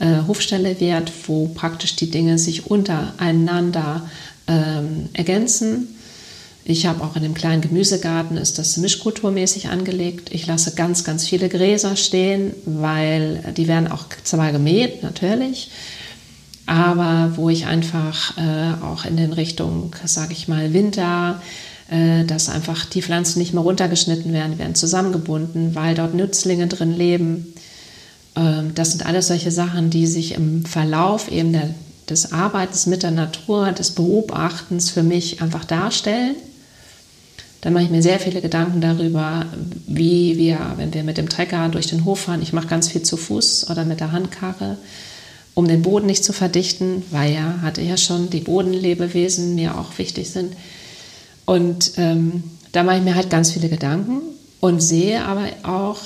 äh, 0.00 0.26
Hofstelle 0.26 0.80
wird, 0.80 1.12
wo 1.28 1.46
praktisch 1.48 1.94
die 1.94 2.10
Dinge 2.10 2.38
sich 2.38 2.66
untereinander 2.66 4.08
ähm, 4.48 5.08
ergänzen 5.12 5.95
ich 6.68 6.86
habe 6.86 7.02
auch 7.04 7.14
in 7.14 7.22
dem 7.22 7.34
kleinen 7.34 7.62
Gemüsegarten 7.62 8.36
ist 8.36 8.58
das 8.58 8.76
mischkulturmäßig 8.76 9.68
angelegt. 9.68 10.30
Ich 10.32 10.46
lasse 10.46 10.74
ganz, 10.74 11.04
ganz 11.04 11.26
viele 11.26 11.48
Gräser 11.48 11.94
stehen, 11.94 12.52
weil 12.64 13.54
die 13.56 13.68
werden 13.68 13.90
auch 13.90 14.04
zwar 14.24 14.50
gemäht, 14.50 15.02
natürlich, 15.02 15.70
aber 16.66 17.32
wo 17.36 17.48
ich 17.48 17.66
einfach 17.66 18.36
äh, 18.36 18.84
auch 18.84 19.04
in 19.04 19.16
den 19.16 19.32
Richtung, 19.32 19.94
sage 20.04 20.32
ich 20.32 20.48
mal, 20.48 20.72
Winter 20.72 21.40
äh, 21.88 22.24
dass 22.24 22.48
einfach 22.48 22.84
die 22.84 23.00
Pflanzen 23.00 23.38
nicht 23.38 23.54
mehr 23.54 23.62
runtergeschnitten 23.62 24.32
werden, 24.32 24.52
die 24.52 24.58
werden 24.58 24.74
zusammengebunden, 24.74 25.76
weil 25.76 25.94
dort 25.94 26.14
Nützlinge 26.14 26.66
drin 26.66 26.92
leben. 26.92 27.54
Ähm, 28.34 28.72
das 28.74 28.90
sind 28.90 29.06
alles 29.06 29.28
solche 29.28 29.52
Sachen, 29.52 29.90
die 29.90 30.08
sich 30.08 30.34
im 30.34 30.64
Verlauf 30.64 31.30
eben 31.30 31.52
der, 31.52 31.70
des 32.10 32.32
Arbeitens 32.32 32.86
mit 32.86 33.04
der 33.04 33.12
Natur, 33.12 33.70
des 33.70 33.92
Beobachtens 33.92 34.90
für 34.90 35.04
mich 35.04 35.40
einfach 35.42 35.64
darstellen. 35.64 36.34
Dann 37.60 37.72
mache 37.72 37.84
ich 37.84 37.90
mir 37.90 38.02
sehr 38.02 38.20
viele 38.20 38.40
Gedanken 38.40 38.80
darüber, 38.80 39.46
wie 39.86 40.36
wir, 40.36 40.74
wenn 40.76 40.92
wir 40.94 41.02
mit 41.02 41.18
dem 41.18 41.28
Trecker 41.28 41.68
durch 41.68 41.86
den 41.86 42.04
Hof 42.04 42.20
fahren, 42.20 42.42
ich 42.42 42.52
mache 42.52 42.68
ganz 42.68 42.88
viel 42.88 43.02
zu 43.02 43.16
Fuß 43.16 43.70
oder 43.70 43.84
mit 43.84 44.00
der 44.00 44.12
Handkarre, 44.12 44.76
um 45.54 45.66
den 45.66 45.82
Boden 45.82 46.06
nicht 46.06 46.22
zu 46.22 46.32
verdichten, 46.32 47.02
weil 47.10 47.32
ja, 47.32 47.60
hatte 47.62 47.80
ja 47.80 47.96
schon, 47.96 48.30
die 48.30 48.40
Bodenlebewesen 48.40 49.54
mir 49.54 49.78
auch 49.78 49.98
wichtig 49.98 50.30
sind. 50.30 50.52
Und 51.46 51.92
ähm, 51.96 52.44
da 52.72 52.82
mache 52.82 52.98
ich 52.98 53.02
mir 53.02 53.14
halt 53.14 53.30
ganz 53.30 53.52
viele 53.52 53.68
Gedanken 53.68 54.20
und 54.60 54.80
sehe 54.80 55.24
aber 55.24 55.46
auch, 55.62 55.98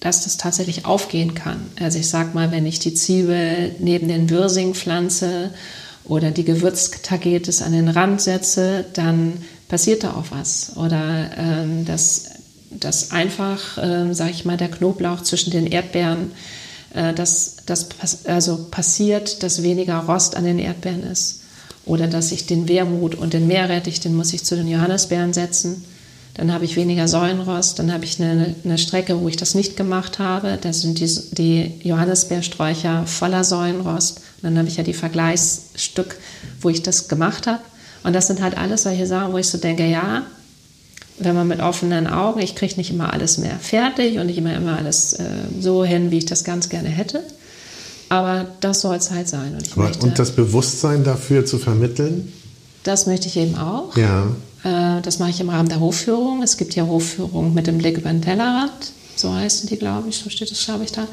dass 0.00 0.24
das 0.24 0.36
tatsächlich 0.36 0.84
aufgehen 0.84 1.34
kann. 1.34 1.60
Also 1.80 1.98
ich 1.98 2.08
sage 2.08 2.30
mal, 2.34 2.50
wenn 2.50 2.66
ich 2.66 2.78
die 2.78 2.94
Zwiebel 2.94 3.74
neben 3.78 4.08
den 4.08 4.30
Würsing 4.30 4.74
pflanze 4.74 5.50
oder 6.04 6.30
die 6.30 6.44
Gewürztagetes 6.44 7.62
an 7.62 7.72
den 7.72 7.88
Rand 7.88 8.20
setze, 8.20 8.84
dann 8.94 9.44
passiert 9.68 10.04
da 10.04 10.14
auch 10.14 10.26
was. 10.30 10.72
Oder 10.76 11.30
ähm, 11.36 11.84
dass, 11.84 12.24
dass 12.70 13.12
einfach, 13.12 13.78
ähm, 13.80 14.14
sage 14.14 14.30
ich 14.30 14.44
mal, 14.44 14.56
der 14.56 14.70
Knoblauch 14.70 15.22
zwischen 15.22 15.50
den 15.50 15.66
Erdbeeren, 15.66 16.32
äh, 16.94 17.14
dass 17.14 17.56
das 17.66 17.88
also 18.24 18.66
passiert, 18.70 19.42
dass 19.42 19.62
weniger 19.62 19.98
Rost 19.98 20.36
an 20.36 20.44
den 20.44 20.58
Erdbeeren 20.58 21.02
ist. 21.04 21.42
Oder 21.84 22.06
dass 22.06 22.32
ich 22.32 22.46
den 22.46 22.68
Wermut 22.68 23.14
und 23.14 23.32
den 23.32 23.46
Meerrettich, 23.46 24.00
den 24.00 24.14
muss 24.14 24.32
ich 24.32 24.44
zu 24.44 24.56
den 24.56 24.68
Johannisbeeren 24.68 25.32
setzen. 25.32 25.84
Dann 26.34 26.52
habe 26.52 26.64
ich 26.64 26.76
weniger 26.76 27.08
Säulenrost. 27.08 27.78
Dann 27.78 27.92
habe 27.92 28.04
ich 28.04 28.20
eine, 28.20 28.54
eine 28.64 28.78
Strecke, 28.78 29.20
wo 29.20 29.28
ich 29.28 29.36
das 29.36 29.54
nicht 29.54 29.76
gemacht 29.76 30.18
habe. 30.18 30.58
Da 30.60 30.72
sind 30.72 31.00
die, 31.00 31.20
die 31.32 31.80
Johannisbeersträucher 31.82 33.06
voller 33.06 33.42
Säulenrost. 33.42 34.20
Dann 34.42 34.56
habe 34.56 34.68
ich 34.68 34.76
ja 34.76 34.84
die 34.84 34.94
Vergleichsstück, 34.94 36.16
wo 36.60 36.68
ich 36.68 36.82
das 36.82 37.08
gemacht 37.08 37.46
habe. 37.46 37.60
Und 38.02 38.12
das 38.14 38.26
sind 38.26 38.40
halt 38.42 38.56
alles 38.56 38.84
solche 38.84 39.06
Sachen, 39.06 39.32
wo 39.32 39.38
ich 39.38 39.48
so 39.48 39.58
denke, 39.58 39.86
ja, 39.86 40.24
wenn 41.18 41.34
man 41.34 41.48
mit 41.48 41.60
offenen 41.60 42.06
Augen, 42.06 42.40
ich 42.40 42.54
kriege 42.54 42.76
nicht 42.76 42.90
immer 42.90 43.12
alles 43.12 43.38
mehr 43.38 43.58
fertig 43.58 44.18
und 44.18 44.26
nicht 44.26 44.38
immer 44.38 44.54
immer 44.54 44.76
alles 44.76 45.14
äh, 45.14 45.24
so 45.60 45.84
hin, 45.84 46.10
wie 46.10 46.18
ich 46.18 46.26
das 46.26 46.44
ganz 46.44 46.68
gerne 46.68 46.88
hätte. 46.88 47.22
Aber 48.08 48.46
das 48.60 48.80
soll 48.80 48.96
es 48.96 49.10
halt 49.10 49.28
sein. 49.28 49.54
Und, 49.54 49.76
möchte, 49.76 50.06
und, 50.06 50.18
das 50.18 50.30
Bewusstsein 50.32 51.04
dafür 51.04 51.44
zu 51.44 51.58
vermitteln? 51.58 52.32
Das 52.84 53.06
möchte 53.06 53.26
ich 53.26 53.36
eben 53.36 53.56
auch. 53.56 53.96
Ja. 53.96 54.28
Äh, 54.64 55.02
das 55.02 55.18
mache 55.18 55.30
ich 55.30 55.40
im 55.40 55.50
Rahmen 55.50 55.68
der 55.68 55.80
Hofführung. 55.80 56.42
Es 56.42 56.56
gibt 56.56 56.74
ja 56.74 56.86
Hofführungen 56.86 57.52
mit 57.52 57.66
dem 57.66 57.78
Blick 57.78 57.98
über 57.98 58.10
den 58.10 58.22
Tellerrand. 58.22 58.92
So 59.16 59.34
heißen 59.34 59.68
die, 59.68 59.76
glaube 59.76 60.08
ich. 60.08 60.16
So 60.16 60.30
steht 60.30 60.50
es, 60.50 60.64
glaube 60.64 60.84
ich, 60.84 60.92
da. 60.92 61.06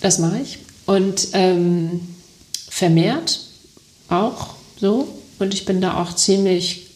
Das 0.00 0.18
mache 0.18 0.38
ich. 0.42 0.60
Und 0.86 1.28
ähm, 1.32 2.00
vermehrt 2.70 3.40
auch 4.08 4.54
so. 4.80 5.08
Und 5.38 5.54
ich 5.54 5.64
bin 5.64 5.80
da 5.80 6.00
auch 6.02 6.14
ziemlich 6.14 6.86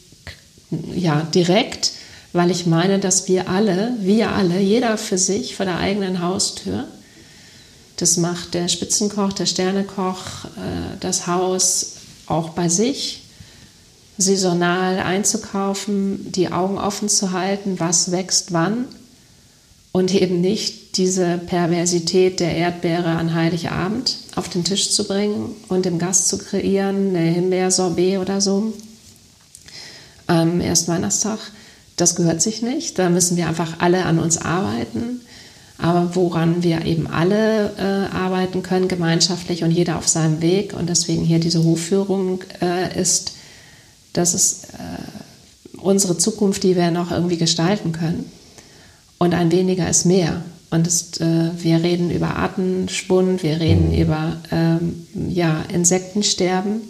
ja, 0.94 1.22
direkt, 1.34 1.92
weil 2.32 2.50
ich 2.50 2.66
meine, 2.66 2.98
dass 2.98 3.28
wir 3.28 3.48
alle, 3.48 3.94
wir 4.00 4.30
alle, 4.30 4.60
jeder 4.60 4.96
für 4.98 5.18
sich 5.18 5.56
vor 5.56 5.66
der 5.66 5.78
eigenen 5.78 6.22
Haustür, 6.22 6.86
das 7.96 8.16
macht 8.16 8.54
der 8.54 8.68
Spitzenkoch, 8.68 9.32
der 9.32 9.46
Sternekoch, 9.46 10.44
äh, 10.56 10.96
das 11.00 11.26
Haus 11.26 11.96
auch 12.26 12.50
bei 12.50 12.68
sich, 12.68 13.22
saisonal 14.16 14.98
einzukaufen, 14.98 16.30
die 16.32 16.52
Augen 16.52 16.78
offen 16.78 17.08
zu 17.08 17.32
halten, 17.32 17.80
was 17.80 18.10
wächst 18.10 18.52
wann 18.52 18.84
und 19.92 20.14
eben 20.14 20.40
nicht 20.40 20.96
diese 20.96 21.38
Perversität 21.38 22.40
der 22.40 22.54
Erdbeere 22.54 23.08
an 23.08 23.34
Heiligabend 23.34 24.16
auf 24.36 24.48
den 24.48 24.64
Tisch 24.64 24.90
zu 24.90 25.06
bringen 25.06 25.54
und 25.68 25.84
dem 25.84 25.98
Gast 25.98 26.28
zu 26.28 26.38
kreieren, 26.38 27.08
eine 27.08 27.30
Himbeersorbet 27.30 28.18
oder 28.18 28.40
so 28.40 28.72
am 30.26 30.60
ersten 30.60 30.92
Weihnachtstag. 30.92 31.38
Das 31.96 32.14
gehört 32.14 32.40
sich 32.40 32.62
nicht. 32.62 32.98
Da 32.98 33.10
müssen 33.10 33.36
wir 33.36 33.48
einfach 33.48 33.80
alle 33.80 34.04
an 34.04 34.18
uns 34.18 34.38
arbeiten. 34.38 35.20
Aber 35.76 36.14
woran 36.14 36.62
wir 36.62 36.84
eben 36.84 37.06
alle 37.06 37.74
äh, 37.78 38.14
arbeiten 38.14 38.62
können, 38.62 38.88
gemeinschaftlich 38.88 39.64
und 39.64 39.70
jeder 39.70 39.96
auf 39.96 40.08
seinem 40.08 40.42
Weg 40.42 40.74
und 40.74 40.88
deswegen 40.88 41.24
hier 41.24 41.40
diese 41.40 41.64
Hofführung 41.64 42.42
äh, 42.60 43.00
ist, 43.00 43.32
das 44.12 44.34
ist 44.34 44.64
äh, 44.74 45.78
unsere 45.78 46.18
Zukunft, 46.18 46.62
die 46.62 46.76
wir 46.76 46.90
noch 46.90 47.10
irgendwie 47.10 47.38
gestalten 47.38 47.92
können. 47.92 48.30
Und 49.18 49.34
ein 49.34 49.50
weniger 49.50 49.88
ist 49.88 50.04
mehr. 50.04 50.42
Und 50.70 50.86
ist, 50.86 51.20
äh, 51.20 51.50
wir 51.58 51.82
reden 51.82 52.10
über 52.10 52.36
Artenschwund, 52.36 53.42
wir 53.42 53.60
reden 53.60 53.88
mhm. 53.88 53.98
über 54.02 54.36
ähm, 54.52 55.06
ja, 55.28 55.64
Insektensterben. 55.72 56.82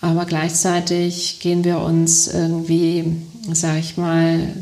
Aber 0.00 0.24
gleichzeitig 0.24 1.40
gehen 1.40 1.64
wir 1.64 1.80
uns 1.80 2.28
irgendwie, 2.28 3.16
sag 3.52 3.78
ich 3.78 3.96
mal, 3.96 4.54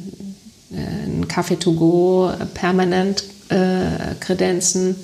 einen 0.70 1.28
Kaffee 1.28 1.56
to 1.56 1.72
go 1.72 2.30
permanent 2.54 3.24
äh, 3.48 4.14
kredenzen 4.20 4.96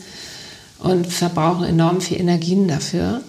und 0.78 1.06
verbrauchen 1.06 1.64
enorm 1.64 2.00
viel 2.00 2.20
Energien 2.20 2.68
dafür. 2.68 3.22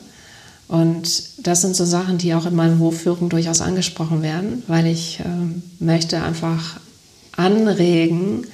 Und 0.67 1.45
das 1.45 1.61
sind 1.61 1.75
so 1.75 1.85
Sachen, 1.85 2.17
die 2.17 2.33
auch 2.33 2.45
in 2.45 2.55
meinen 2.55 2.79
Hofführungen 2.79 3.29
durchaus 3.29 3.61
angesprochen 3.61 4.21
werden, 4.21 4.63
weil 4.67 4.88
ich 4.88 5.19
äh, 5.19 5.23
möchte 5.83 6.21
einfach 6.21 6.79
anregen, 7.38 8.47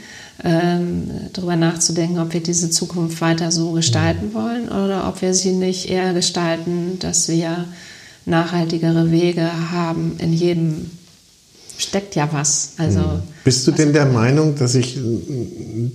darüber 0.44 1.56
nachzudenken, 1.56 2.20
ob 2.20 2.34
wir 2.34 2.42
diese 2.42 2.70
Zukunft 2.70 3.22
weiter 3.22 3.52
so 3.52 3.74
gestalten 3.74 4.34
wollen 4.34 4.70
oder 4.70 5.08
ob 5.08 5.22
wir 5.22 5.34
sie 5.34 5.52
nicht 5.52 5.90
eher 5.90 6.14
gestalten, 6.14 6.98
dass 7.00 7.30
wir 7.30 7.66
nachhaltigere 8.26 9.12
Wege 9.12 9.50
haben. 9.72 10.16
In 10.20 10.34
jedem 10.34 10.90
steckt 11.78 12.16
ja 12.16 12.30
was. 12.32 12.74
Also, 12.78 13.02
hm. 13.02 13.22
Bist 13.44 13.68
du 13.68 13.72
denn 13.72 13.94
der 13.94 14.06
Meinung, 14.06 14.56
dass 14.56 14.74
sich 14.74 15.00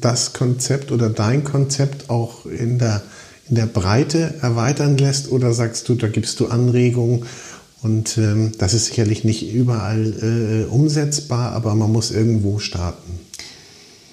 das 0.01 0.33
Konzept 0.33 0.93
oder 0.93 1.11
dein 1.11 1.45
Konzept 1.45 2.11
auch 2.11 2.47
in 2.47 2.79
der, 2.79 3.03
in 3.49 3.57
der 3.57 3.67
Breite 3.67 4.35
erweitern 4.43 4.97
lässt 4.99 5.31
oder 5.31 5.53
sagst 5.53 5.89
du, 5.89 5.95
da 5.95 6.09
gibst 6.09 6.41
du 6.41 6.47
Anregungen? 6.47 7.25
Und 7.83 8.19
ähm, 8.19 8.53
das 8.59 8.75
ist 8.75 8.87
sicherlich 8.87 9.23
nicht 9.23 9.53
überall 9.53 10.67
äh, 10.69 10.73
umsetzbar, 10.73 11.53
aber 11.53 11.75
man 11.75 11.93
muss 11.93 12.11
irgendwo 12.11 12.59
starten. 12.59 13.26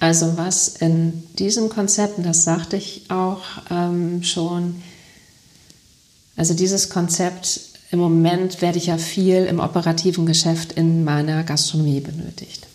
Also 0.04 0.36
was 0.36 0.68
in 0.68 1.22
diesen 1.38 1.70
Konzepten, 1.70 2.24
das 2.24 2.44
sagte 2.44 2.76
ich 2.76 3.04
auch 3.08 3.40
ähm, 3.70 4.22
schon, 4.22 4.82
also 6.36 6.52
dieses 6.52 6.90
Konzept 6.90 7.58
im 7.90 8.00
Moment 8.00 8.60
werde 8.60 8.76
ich 8.76 8.88
ja 8.88 8.98
viel 8.98 9.46
im 9.46 9.60
operativen 9.60 10.26
Geschäft 10.26 10.72
in 10.72 11.04
meiner 11.04 11.42
Gastronomie 11.42 12.00
benötigt. 12.00 12.66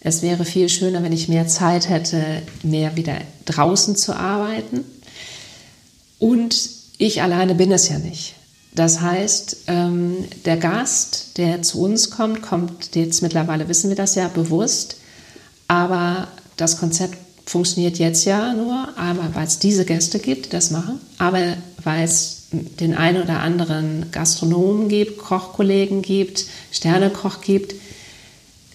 Es 0.00 0.22
wäre 0.22 0.44
viel 0.44 0.68
schöner, 0.68 1.04
wenn 1.04 1.12
ich 1.12 1.28
mehr 1.28 1.46
Zeit 1.46 1.88
hätte, 1.88 2.42
mehr 2.64 2.96
wieder 2.96 3.18
draußen 3.44 3.94
zu 3.94 4.16
arbeiten. 4.16 4.84
Und 6.18 6.68
ich 6.98 7.22
alleine 7.22 7.54
bin 7.54 7.70
es 7.70 7.88
ja 7.88 8.00
nicht. 8.00 8.34
Das 8.74 9.00
heißt, 9.00 9.56
ähm, 9.68 10.16
der 10.44 10.56
Gast, 10.56 11.38
der 11.38 11.62
zu 11.62 11.80
uns 11.80 12.10
kommt, 12.10 12.42
kommt 12.42 12.96
jetzt 12.96 13.22
mittlerweile, 13.22 13.68
wissen 13.68 13.88
wir 13.88 13.96
das 13.96 14.16
ja, 14.16 14.26
bewusst. 14.26 14.96
Aber 15.68 16.28
das 16.56 16.78
Konzept 16.78 17.18
funktioniert 17.46 17.98
jetzt 17.98 18.24
ja 18.24 18.54
nur, 18.54 18.88
aber 18.96 19.34
weil 19.34 19.46
es 19.46 19.58
diese 19.58 19.84
Gäste 19.84 20.18
gibt, 20.18 20.46
die 20.46 20.50
das 20.50 20.70
machen, 20.70 21.00
aber 21.18 21.56
weil 21.82 22.04
es 22.04 22.44
den 22.50 22.94
einen 22.94 23.22
oder 23.22 23.40
anderen 23.40 24.10
Gastronomen 24.12 24.88
gibt, 24.88 25.18
Kochkollegen 25.18 26.02
gibt, 26.02 26.46
Sternekoch 26.72 27.40
gibt, 27.40 27.74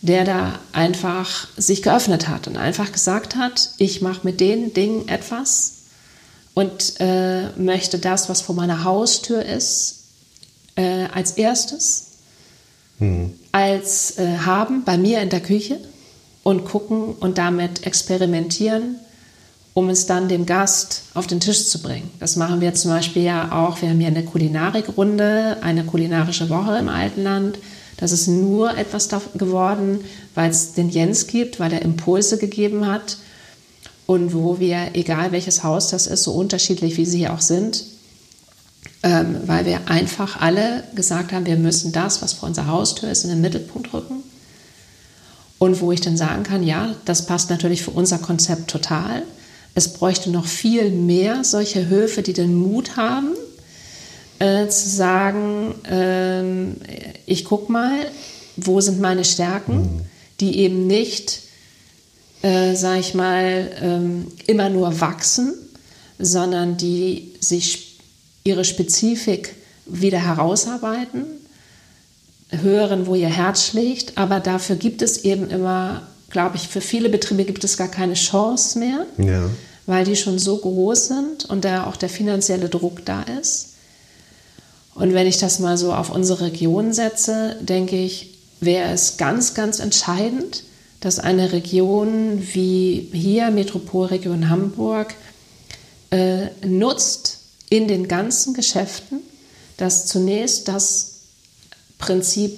der 0.02 0.24
da 0.24 0.60
einfach 0.72 1.48
sich 1.58 1.82
geöffnet 1.82 2.28
hat 2.28 2.48
und 2.48 2.58
einfach 2.58 2.92
gesagt 2.92 3.36
hat, 3.36 3.72
ich 3.78 4.02
mache 4.02 4.22
mit 4.24 4.40
den 4.40 4.74
Dingen 4.74 5.08
etwas 5.08 5.74
und 6.54 6.96
äh, 7.00 7.50
möchte 7.58 8.00
das, 8.00 8.30
was 8.30 8.42
vor 8.42 8.56
meiner 8.56 8.84
Haustür 8.84 9.44
ist, 9.44 10.04
äh, 10.76 11.06
als 11.14 11.32
erstes 11.32 12.10
hm. 13.00 13.34
als 13.52 14.18
äh, 14.18 14.38
haben 14.40 14.84
bei 14.84 14.98
mir 14.98 15.22
in 15.22 15.30
der 15.30 15.42
Küche 15.42 15.80
und 16.44 16.66
gucken 16.66 17.14
und 17.20 17.38
damit 17.38 17.86
experimentieren 17.86 18.96
um 19.74 19.90
es 19.90 20.06
dann 20.06 20.28
dem 20.28 20.46
Gast 20.46 21.04
auf 21.14 21.26
den 21.26 21.40
Tisch 21.40 21.68
zu 21.68 21.82
bringen. 21.82 22.10
Das 22.20 22.36
machen 22.36 22.60
wir 22.60 22.74
zum 22.74 22.92
Beispiel 22.92 23.24
ja 23.24 23.52
auch. 23.54 23.82
Wir 23.82 23.90
haben 23.90 24.00
hier 24.00 24.08
eine 24.08 24.26
Kulinarikrunde, 24.26 25.58
eine 25.62 25.86
kulinarische 25.86 26.50
Woche 26.50 26.78
im 26.78 26.90
Altenland. 26.90 27.60
Das 27.96 28.12
ist 28.12 28.28
nur 28.28 28.78
etwas 28.78 29.10
geworden, 29.36 30.02
weil 30.36 30.50
es 30.50 30.74
den 30.74 30.90
Jens 30.90 31.28
gibt, 31.28 31.60
weil 31.60 31.72
er 31.72 31.82
Impulse 31.82 32.38
gegeben 32.38 32.88
hat 32.88 33.18
und 34.06 34.34
wo 34.34 34.60
wir, 34.60 34.90
egal 34.94 35.32
welches 35.32 35.64
Haus 35.64 35.90
das 35.90 36.08
ist, 36.08 36.24
so 36.24 36.34
unterschiedlich 36.34 36.98
wie 36.98 37.06
sie 37.06 37.30
auch 37.30 37.42
sind, 37.42 37.86
ähm, 39.04 39.38
weil 39.46 39.66
wir 39.66 39.88
einfach 39.90 40.42
alle 40.42 40.84
gesagt 40.94 41.32
haben, 41.32 41.46
wir 41.46 41.58
müssen 41.58 41.94
das, 41.94 42.22
was 42.22 42.34
vor 42.34 42.50
unserer 42.50 42.68
Haustür 42.68 43.10
ist, 43.10 43.24
in 43.24 43.30
den 43.30 43.42
Mittelpunkt 43.42 43.94
rücken. 43.94 44.19
Und 45.60 45.82
wo 45.82 45.92
ich 45.92 46.02
dann 46.02 46.18
sagen 46.18 46.44
kann, 46.44 46.64
ja, 46.64 46.96
das 47.06 47.26
passt 47.26 47.50
natürlich 47.50 47.84
für 47.84 47.92
unser 47.92 48.18
Konzept 48.18 48.72
total. 48.72 49.24
Es 49.76 49.94
bräuchte 49.94 50.32
noch 50.32 50.46
viel 50.46 50.90
mehr 50.90 51.44
solche 51.44 51.90
Höfe, 51.90 52.22
die 52.22 52.34
den 52.34 52.56
Mut 52.56 52.96
haben, 52.96 53.36
äh, 54.40 54.68
zu 54.70 54.90
sagen, 54.90 55.76
äh, 55.86 57.22
ich 57.26 57.44
guck 57.46 57.70
mal, 57.70 58.06
wo 58.56 58.80
sind 58.82 59.00
meine 59.02 59.26
Stärken, 59.26 59.82
mhm. 59.82 60.02
die 60.40 60.60
eben 60.60 60.88
nicht, 60.88 61.42
äh, 62.42 62.74
sag 62.76 63.00
ich 63.00 63.14
mal, 63.14 63.70
ähm, 63.82 64.28
immer 64.48 64.70
nur 64.70 65.02
wachsen, 65.02 65.54
sondern 66.18 66.78
die 66.78 67.34
sich 67.42 68.00
ihre 68.44 68.64
Spezifik 68.64 69.56
wieder 69.86 70.20
herausarbeiten, 70.20 71.26
hören, 72.52 73.08
wo 73.08 73.16
ihr 73.16 73.30
Herz 73.30 73.66
schlägt, 73.66 74.18
aber 74.18 74.40
dafür 74.40 74.76
gibt 74.76 75.02
es 75.02 75.24
eben 75.24 75.50
immer, 75.50 76.08
glaube 76.30 76.56
ich, 76.56 76.68
für 76.68 76.82
viele 76.82 77.10
Betriebe 77.10 77.46
gibt 77.46 77.64
es 77.64 77.78
gar 77.78 77.88
keine 77.88 78.16
Chance 78.16 78.80
mehr, 78.80 79.06
ja. 79.18 79.50
weil 79.86 80.06
die 80.06 80.16
schon 80.16 80.40
so 80.40 80.58
groß 80.58 81.08
sind 81.08 81.46
und 81.46 81.66
da 81.66 81.86
auch 81.86 81.96
der 81.96 82.10
finanzielle 82.10 82.70
Druck 82.70 83.06
da 83.06 83.24
ist. 83.24 83.74
Und 84.96 85.14
wenn 85.14 85.28
ich 85.28 85.38
das 85.38 85.60
mal 85.60 85.78
so 85.78 85.94
auf 85.94 86.10
unsere 86.10 86.46
Region 86.46 86.92
setze, 86.92 87.56
denke 87.62 87.96
ich, 87.96 88.38
wäre 88.60 88.92
es 88.92 89.18
ganz, 89.18 89.54
ganz 89.54 89.80
entscheidend, 89.80 90.64
dass 91.00 91.20
eine 91.20 91.54
Region 91.54 92.46
wie 92.54 93.08
hier, 93.14 93.52
Metropolregion 93.52 94.50
Hamburg, 94.50 95.14
äh, 96.12 96.48
nutzt 96.66 97.40
in 97.70 97.88
den 97.88 98.08
ganzen 98.08 98.54
Geschäften, 98.54 99.20
dass 99.78 100.08
zunächst 100.08 100.68
das 100.68 101.09
Prinzip 102.00 102.58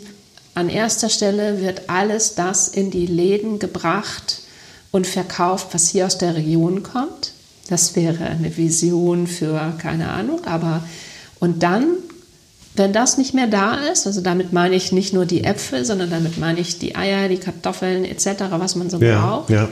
an 0.55 0.69
erster 0.69 1.09
Stelle 1.09 1.61
wird 1.61 1.89
alles 1.89 2.35
das 2.35 2.69
in 2.69 2.91
die 2.91 3.05
Läden 3.05 3.59
gebracht 3.59 4.39
und 4.91 5.05
verkauft, 5.05 5.67
was 5.71 5.89
hier 5.89 6.05
aus 6.05 6.17
der 6.17 6.35
Region 6.35 6.83
kommt. 6.83 7.33
Das 7.67 7.95
wäre 7.97 8.25
eine 8.25 8.55
Vision 8.55 9.27
für 9.27 9.73
keine 9.77 10.09
Ahnung, 10.09 10.45
aber 10.45 10.83
und 11.39 11.63
dann, 11.63 11.87
wenn 12.75 12.93
das 12.93 13.17
nicht 13.17 13.33
mehr 13.33 13.47
da 13.47 13.75
ist, 13.75 14.07
also 14.07 14.21
damit 14.21 14.53
meine 14.53 14.75
ich 14.75 14.93
nicht 14.93 15.13
nur 15.13 15.25
die 15.25 15.43
Äpfel, 15.43 15.83
sondern 15.83 16.09
damit 16.09 16.37
meine 16.37 16.59
ich 16.59 16.79
die 16.79 16.95
Eier, 16.95 17.27
die 17.27 17.37
Kartoffeln 17.37 18.05
etc., 18.05 18.43
was 18.51 18.75
man 18.75 18.89
so 18.89 18.99
ja, 19.01 19.19
braucht. 19.19 19.49
Ja 19.49 19.67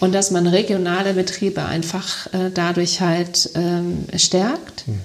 und 0.00 0.12
dass 0.12 0.30
man 0.30 0.46
regionale 0.46 1.14
Betriebe 1.14 1.64
einfach 1.64 2.26
äh, 2.32 2.50
dadurch 2.52 3.00
halt 3.00 3.50
ähm, 3.54 4.04
stärkt. 4.16 4.86
Mhm. 4.86 5.00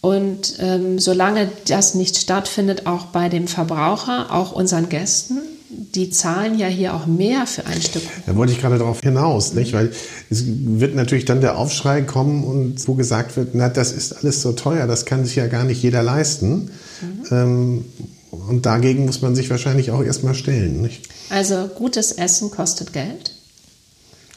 Und 0.00 0.54
ähm, 0.60 0.98
solange 0.98 1.50
das 1.66 1.94
nicht 1.94 2.16
stattfindet, 2.16 2.86
auch 2.86 3.06
bei 3.06 3.28
dem 3.28 3.48
Verbraucher, 3.48 4.32
auch 4.32 4.52
unseren 4.52 4.88
Gästen, 4.88 5.40
die 5.68 6.10
zahlen 6.10 6.58
ja 6.58 6.66
hier 6.66 6.94
auch 6.94 7.06
mehr 7.06 7.46
für 7.46 7.66
ein 7.66 7.80
Stück. 7.80 8.02
Da 8.26 8.34
wollte 8.34 8.52
ich 8.52 8.60
gerade 8.60 8.78
darauf 8.78 9.00
hinaus, 9.00 9.52
nicht? 9.52 9.72
weil 9.72 9.92
es 10.30 10.44
wird 10.46 10.94
natürlich 10.94 11.26
dann 11.26 11.40
der 11.40 11.58
Aufschrei 11.58 12.02
kommen 12.02 12.44
und 12.44 12.88
wo 12.88 12.94
gesagt 12.94 13.36
wird, 13.36 13.54
na, 13.54 13.68
das 13.68 13.92
ist 13.92 14.12
alles 14.12 14.42
so 14.42 14.52
teuer, 14.52 14.86
das 14.86 15.04
kann 15.04 15.24
sich 15.24 15.36
ja 15.36 15.46
gar 15.46 15.64
nicht 15.64 15.82
jeder 15.82 16.02
leisten. 16.02 16.70
Mhm. 17.00 17.24
Ähm, 17.30 17.84
und 18.30 18.66
dagegen 18.66 19.06
muss 19.06 19.22
man 19.22 19.34
sich 19.34 19.50
wahrscheinlich 19.50 19.90
auch 19.90 20.02
erstmal 20.02 20.34
stellen. 20.34 20.80
Nicht? 20.80 21.08
Also 21.28 21.68
gutes 21.74 22.12
Essen 22.12 22.50
kostet 22.50 22.92
Geld. 22.92 23.34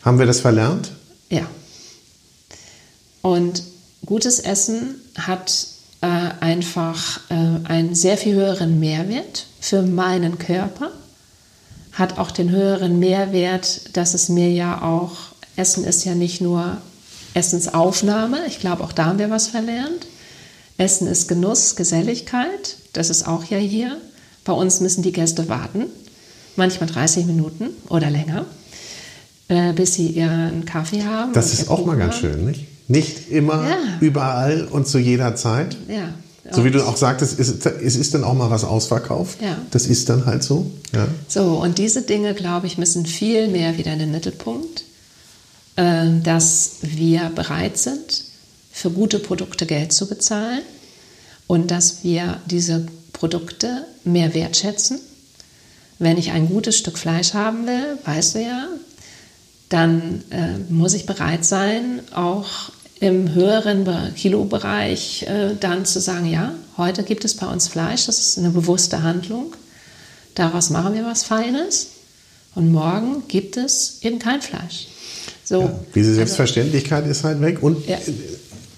Haben 0.02 0.20
wir 0.20 0.26
das 0.26 0.42
verlernt? 0.42 0.92
Ja. 1.30 1.48
Und 3.22 3.64
gutes 4.06 4.40
Essen 4.40 4.96
hat 5.18 5.68
äh, 6.02 6.08
einfach 6.40 7.20
äh, 7.30 7.34
einen 7.66 7.96
sehr 7.96 8.18
viel 8.18 8.36
höheren 8.36 8.80
Mehrwert 8.80 9.46
für 9.60 9.82
meinen 9.82 10.38
Körper, 10.38 10.92
hat 11.92 12.18
auch 12.18 12.32
den 12.32 12.50
höheren 12.50 13.00
Mehrwert, 13.00 13.96
dass 13.96 14.14
es 14.14 14.30
mir 14.30 14.52
ja 14.52 14.82
auch, 14.82 15.18
Essen 15.56 15.84
ist 15.84 16.04
ja 16.06 16.16
nicht 16.16 16.42
nur 16.42 16.78
Essensaufnahme, 17.34 18.46
ich 18.48 18.60
glaube, 18.60 18.84
auch 18.84 18.92
da 18.92 19.06
haben 19.06 19.20
wir 19.20 19.30
was 19.30 19.48
verlernt. 19.48 20.08
Essen 20.78 21.08
ist 21.08 21.28
Genuss, 21.28 21.76
Geselligkeit, 21.76 22.78
das 22.94 23.10
ist 23.10 23.28
auch 23.28 23.44
ja 23.46 23.58
hier. 23.58 23.98
Bei 24.44 24.54
uns 24.54 24.82
müssen 24.82 25.04
die 25.04 25.12
Gäste 25.12 25.48
warten, 25.48 25.86
manchmal 26.56 26.90
30 26.90 27.26
Minuten 27.26 27.70
oder 27.90 28.10
länger 28.10 28.46
äh, 29.48 29.74
bis 29.74 29.96
sie 29.96 30.08
ihren 30.08 30.66
Kaffee 30.66 31.04
haben. 31.04 31.34
Das 31.34 31.54
ist 31.54 31.70
auch 31.70 31.86
mal 31.86 31.98
ganz 31.98 32.18
schön, 32.18 32.46
nicht? 32.46 32.66
Nicht 32.88 33.32
immer, 33.32 33.68
ja. 33.70 33.78
überall 34.02 34.68
und 34.68 34.88
zu 34.88 35.00
jeder 35.00 35.36
Zeit. 35.36 35.78
Ja. 35.88 36.14
So 36.52 36.66
wie 36.66 36.72
du 36.72 36.86
auch 36.86 36.98
sagtest, 36.98 37.40
es, 37.40 37.66
es 37.66 37.96
ist 37.96 38.14
dann 38.14 38.24
auch 38.24 38.34
mal 38.34 38.50
was 38.50 38.66
ausverkauft. 38.66 39.42
Ja. 39.42 39.58
Das 39.72 39.88
ist 39.88 40.10
dann 40.10 40.26
halt 40.26 40.44
so. 40.44 40.70
Ja. 40.94 41.08
So, 41.28 41.62
und 41.62 41.78
diese 41.78 42.02
Dinge, 42.02 42.34
glaube 42.34 42.68
ich, 42.68 42.78
müssen 42.78 43.06
viel 43.06 43.48
mehr 43.48 43.78
wieder 43.78 43.94
in 43.94 44.00
den 44.00 44.12
Mittelpunkt, 44.12 44.84
äh, 45.78 46.08
dass 46.22 46.72
wir 46.82 47.32
bereit 47.34 47.78
sind, 47.78 48.26
für 48.72 48.90
gute 48.90 49.20
Produkte 49.20 49.66
Geld 49.66 49.94
zu 49.94 50.08
bezahlen 50.08 50.62
und 51.48 51.72
dass 51.72 52.04
wir 52.04 52.38
diese 52.48 52.88
Produkte 53.14 53.86
mehr 54.04 54.34
wertschätzen. 54.34 55.00
Wenn 56.00 56.18
ich 56.18 56.32
ein 56.32 56.50
gutes 56.50 56.78
Stück 56.78 56.98
Fleisch 56.98 57.34
haben 57.34 57.66
will, 57.66 57.98
weißt 58.04 58.36
du 58.36 58.42
ja, 58.42 58.68
dann 59.74 60.24
äh, 60.30 60.72
muss 60.72 60.94
ich 60.94 61.08
bereit 61.08 61.44
sein, 61.44 62.02
auch 62.14 62.72
im 63.00 63.34
höheren 63.34 63.86
Kilobereich 64.16 65.24
äh, 65.24 65.56
dann 65.60 65.86
zu 65.86 66.00
sagen, 66.00 66.28
ja, 66.28 66.54
heute 66.78 67.02
gibt 67.04 67.26
es 67.26 67.34
bei 67.34 67.48
uns 67.48 67.68
Fleisch, 67.68 68.06
das 68.06 68.20
ist 68.20 68.38
eine 68.38 68.52
bewusste 68.52 69.02
Handlung, 69.02 69.56
daraus 70.36 70.70
machen 70.70 70.94
wir 70.94 71.04
was 71.06 71.24
Feines 71.24 71.88
und 72.54 72.72
morgen 72.72 73.24
gibt 73.28 73.58
es 73.58 73.98
eben 74.04 74.20
kein 74.20 74.42
Fleisch. 74.42 74.90
So, 75.44 75.62
ja, 75.62 75.80
diese 75.96 76.10
also 76.10 76.18
Selbstverständlichkeit 76.18 77.06
also, 77.06 77.12
ist 77.12 77.24
halt 77.24 77.42
weg 77.42 77.64
und 77.64 77.88
ja. 77.88 77.98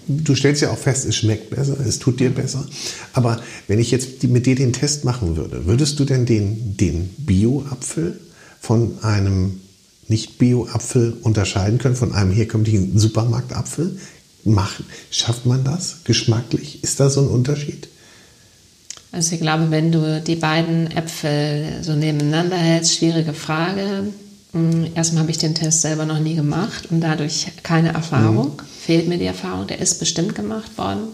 du 0.08 0.34
stellst 0.34 0.62
ja 0.62 0.70
auch 0.70 0.78
fest, 0.78 1.04
es 1.04 1.14
schmeckt 1.14 1.50
besser, 1.50 1.76
es 1.86 1.98
tut 1.98 2.20
dir 2.20 2.30
besser. 2.30 2.66
Aber 3.12 3.40
wenn 3.68 3.78
ich 3.78 3.90
jetzt 3.90 4.24
mit 4.24 4.46
dir 4.46 4.56
den 4.56 4.72
Test 4.72 5.04
machen 5.04 5.36
würde, 5.36 5.66
würdest 5.66 6.00
du 6.00 6.06
denn 6.06 6.24
den, 6.24 6.78
den 6.78 7.10
Bio-Apfel 7.18 8.18
von 8.60 8.98
einem 9.02 9.60
nicht-Bio-Apfel 10.08 11.16
unterscheiden 11.22 11.78
können 11.78 11.96
von 11.96 12.14
einem 12.14 12.32
herkömmlichen 12.32 12.98
Supermarktapfel? 12.98 13.98
Macht, 14.44 14.84
schafft 15.10 15.46
man 15.46 15.64
das 15.64 16.04
geschmacklich? 16.04 16.82
Ist 16.84 17.00
da 17.00 17.10
so 17.10 17.22
ein 17.22 17.28
Unterschied? 17.28 17.88
Also 19.12 19.34
ich 19.34 19.40
glaube, 19.40 19.70
wenn 19.70 19.92
du 19.92 20.20
die 20.20 20.36
beiden 20.36 20.90
Äpfel 20.90 21.82
so 21.82 21.94
nebeneinander 21.94 22.56
hältst, 22.56 22.96
schwierige 22.96 23.32
Frage. 23.32 24.12
Hm, 24.52 24.88
erstmal 24.94 25.22
habe 25.22 25.30
ich 25.30 25.38
den 25.38 25.54
Test 25.54 25.82
selber 25.82 26.04
noch 26.04 26.18
nie 26.18 26.34
gemacht 26.34 26.90
und 26.90 27.00
dadurch 27.00 27.46
keine 27.62 27.94
Erfahrung. 27.94 28.48
Mhm. 28.56 28.66
Fehlt 28.80 29.08
mir 29.08 29.18
die 29.18 29.24
Erfahrung. 29.24 29.66
Der 29.66 29.80
ist 29.80 29.98
bestimmt 29.98 30.34
gemacht 30.34 30.76
worden. 30.78 31.08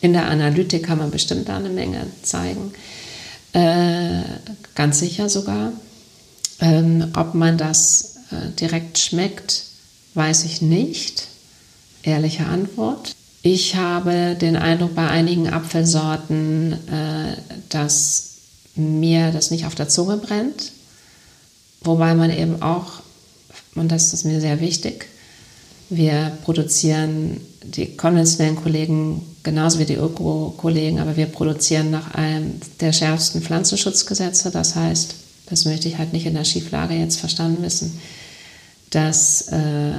In 0.00 0.12
der 0.12 0.28
Analytik 0.28 0.84
kann 0.84 0.98
man 0.98 1.10
bestimmt 1.10 1.48
da 1.48 1.58
eine 1.58 1.68
Menge 1.68 2.06
zeigen. 2.22 2.72
Äh, 3.52 4.22
ganz 4.74 4.98
sicher 4.98 5.28
sogar. 5.28 5.72
Ähm, 6.60 7.08
ob 7.14 7.34
man 7.34 7.58
das 7.58 8.11
direkt 8.58 8.98
schmeckt, 8.98 9.64
weiß 10.14 10.44
ich 10.44 10.62
nicht. 10.62 11.28
Ehrliche 12.02 12.46
Antwort. 12.46 13.14
Ich 13.42 13.74
habe 13.74 14.36
den 14.40 14.56
Eindruck 14.56 14.94
bei 14.94 15.08
einigen 15.08 15.48
Apfelsorten, 15.48 16.72
äh, 16.88 17.36
dass 17.68 18.34
mir 18.76 19.32
das 19.32 19.50
nicht 19.50 19.66
auf 19.66 19.74
der 19.74 19.88
Zunge 19.88 20.16
brennt. 20.16 20.72
Wobei 21.82 22.14
man 22.14 22.30
eben 22.30 22.62
auch, 22.62 23.02
und 23.74 23.90
das 23.90 24.12
ist 24.12 24.24
mir 24.24 24.40
sehr 24.40 24.60
wichtig, 24.60 25.06
wir 25.90 26.38
produzieren 26.44 27.40
die 27.64 27.96
konventionellen 27.96 28.56
Kollegen 28.56 29.22
genauso 29.42 29.78
wie 29.78 29.84
die 29.84 29.96
Öko-Kollegen, 29.96 31.00
aber 31.00 31.16
wir 31.16 31.26
produzieren 31.26 31.90
nach 31.90 32.14
einem 32.14 32.60
der 32.80 32.92
schärfsten 32.92 33.42
Pflanzenschutzgesetze. 33.42 34.50
Das 34.50 34.76
heißt, 34.76 35.14
das 35.46 35.64
möchte 35.64 35.88
ich 35.88 35.98
halt 35.98 36.12
nicht 36.12 36.26
in 36.26 36.34
der 36.34 36.44
Schieflage 36.44 36.94
jetzt 36.94 37.18
verstanden 37.18 37.62
wissen 37.62 38.00
dass 38.92 39.48
äh, 39.48 39.56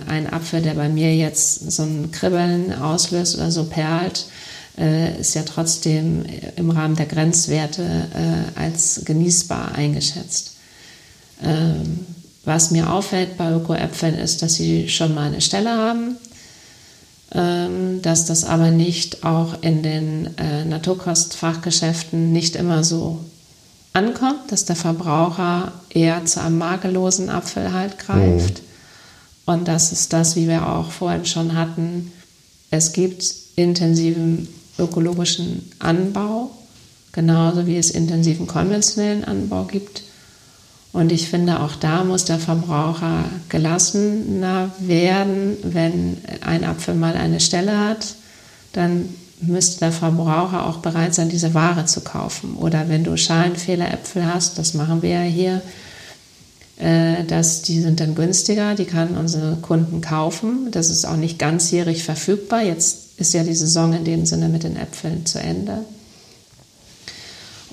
ein 0.07 0.31
Apfel, 0.31 0.61
der 0.61 0.75
bei 0.75 0.87
mir 0.87 1.15
jetzt 1.15 1.71
so 1.71 1.81
ein 1.81 2.11
Kribbeln 2.11 2.73
auslöst 2.73 3.35
oder 3.35 3.49
so 3.49 3.65
perlt, 3.65 4.27
äh, 4.77 5.19
ist 5.19 5.33
ja 5.33 5.41
trotzdem 5.41 6.23
im 6.55 6.69
Rahmen 6.69 6.95
der 6.95 7.07
Grenzwerte 7.07 7.81
äh, 7.83 8.59
als 8.59 9.01
genießbar 9.03 9.73
eingeschätzt. 9.73 10.53
Ähm, 11.43 12.05
was 12.45 12.69
mir 12.69 12.91
auffällt 12.91 13.35
bei 13.35 13.51
Öko-Äpfeln 13.51 14.13
ist, 14.13 14.43
dass 14.43 14.55
sie 14.55 14.87
schon 14.89 15.15
mal 15.15 15.27
eine 15.27 15.41
Stelle 15.41 15.71
haben, 15.71 16.17
ähm, 17.33 18.01
dass 18.03 18.25
das 18.25 18.43
aber 18.43 18.69
nicht 18.69 19.23
auch 19.23 19.55
in 19.61 19.81
den 19.81 20.37
äh, 20.37 20.65
Naturkostfachgeschäften 20.65 22.31
nicht 22.31 22.55
immer 22.55 22.83
so 22.83 23.25
ankommt, 23.91 24.51
dass 24.51 24.65
der 24.65 24.75
Verbraucher 24.75 25.71
eher 25.89 26.25
zu 26.25 26.41
einem 26.41 26.59
makellosen 26.59 27.31
Apfel 27.31 27.73
halt 27.73 27.97
greift. 27.97 28.61
Mhm 28.61 28.72
und 29.45 29.67
das 29.67 29.91
ist 29.91 30.13
das, 30.13 30.35
wie 30.35 30.47
wir 30.47 30.67
auch 30.69 30.91
vorhin 30.91 31.25
schon 31.25 31.55
hatten. 31.55 32.11
Es 32.71 32.93
gibt 32.93 33.23
intensiven 33.55 34.47
ökologischen 34.79 35.71
Anbau, 35.79 36.51
genauso 37.11 37.67
wie 37.67 37.77
es 37.77 37.91
intensiven 37.91 38.47
konventionellen 38.47 39.23
Anbau 39.23 39.65
gibt. 39.65 40.03
Und 40.93 41.11
ich 41.11 41.27
finde, 41.27 41.59
auch 41.59 41.75
da 41.75 42.03
muss 42.03 42.25
der 42.25 42.39
Verbraucher 42.39 43.25
gelassener 43.49 44.71
werden. 44.79 45.57
Wenn 45.63 46.19
ein 46.41 46.63
Apfel 46.63 46.93
mal 46.93 47.15
eine 47.15 47.39
Stelle 47.39 47.77
hat, 47.77 48.15
dann 48.73 49.09
müsste 49.41 49.79
der 49.79 49.91
Verbraucher 49.91 50.67
auch 50.67 50.77
bereit 50.77 51.13
sein, 51.13 51.29
diese 51.29 51.53
Ware 51.53 51.85
zu 51.85 52.01
kaufen. 52.01 52.55
Oder 52.55 52.89
wenn 52.89 53.03
du 53.03 53.17
Schalenfehleräpfel 53.17 54.25
hast, 54.25 54.57
das 54.57 54.73
machen 54.73 55.01
wir 55.01 55.09
ja 55.09 55.21
hier, 55.21 55.61
dass 56.77 57.61
die 57.61 57.79
sind 57.79 57.99
dann 57.99 58.15
günstiger, 58.15 58.75
die 58.75 58.85
kann 58.85 59.15
unsere 59.15 59.57
Kunden 59.57 60.01
kaufen. 60.01 60.69
Das 60.71 60.89
ist 60.89 61.05
auch 61.05 61.15
nicht 61.15 61.37
ganzjährig 61.37 62.03
verfügbar. 62.03 62.63
Jetzt 62.63 63.19
ist 63.19 63.33
ja 63.33 63.43
die 63.43 63.53
Saison 63.53 63.93
in 63.93 64.03
dem 64.03 64.25
Sinne 64.25 64.49
mit 64.49 64.63
den 64.63 64.75
Äpfeln 64.75 65.25
zu 65.25 65.39
Ende. 65.39 65.85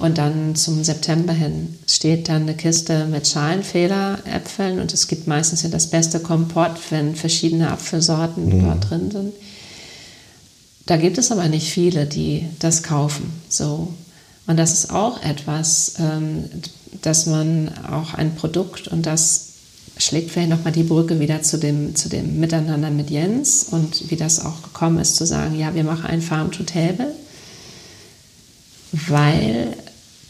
Und 0.01 0.17
dann 0.17 0.57
zum 0.57 0.83
September 0.83 1.35
hin 1.35 1.79
steht 1.87 2.31
dann 2.31 2.43
eine 2.43 2.55
Kiste 2.55 3.05
mit 3.05 3.29
Schalenfehleräpfeln 3.29 4.81
und 4.81 4.95
es 4.95 5.09
gibt 5.09 5.27
meistens 5.27 5.63
ja 5.63 5.69
das 5.69 5.89
beste 5.89 6.21
Kompott, 6.21 6.79
wenn 6.89 7.15
verschiedene 7.15 7.71
Apfelsorten 7.71 8.47
mhm. 8.47 8.63
dort 8.63 8.91
drin 8.91 9.11
sind. 9.11 9.33
Da 10.87 10.97
gibt 10.97 11.19
es 11.19 11.31
aber 11.31 11.49
nicht 11.49 11.71
viele, 11.71 12.07
die 12.07 12.47
das 12.61 12.83
kaufen. 12.83 13.31
So. 13.51 13.93
Und 14.47 14.57
das 14.57 14.73
ist 14.73 14.91
auch 14.91 15.23
etwas, 15.23 15.95
ähm, 15.99 16.45
dass 17.03 17.27
man 17.27 17.71
auch 17.91 18.15
ein 18.15 18.35
Produkt 18.35 18.89
und 18.89 19.07
das 19.07 19.51
schlägt 19.97 20.31
vielleicht 20.31 20.51
nochmal 20.51 20.73
die 20.73 20.83
Brücke 20.83 21.21
wieder 21.21 21.43
zu 21.43 21.59
dem, 21.59 21.95
zu 21.95 22.09
dem 22.09 22.41
Miteinander 22.41 22.91
mit 22.91 23.11
Jens 23.11 23.65
und 23.65 24.11
wie 24.11 24.17
das 24.17 24.45
auch 24.45 24.63
gekommen 24.63 24.99
ist, 24.99 25.17
zu 25.17 25.27
sagen, 25.27 25.59
ja, 25.59 25.75
wir 25.75 25.85
machen 25.85 26.07
ein 26.07 26.23
Farm 26.23 26.51
to 26.51 26.63
Table, 26.63 27.15
weil 28.93 29.77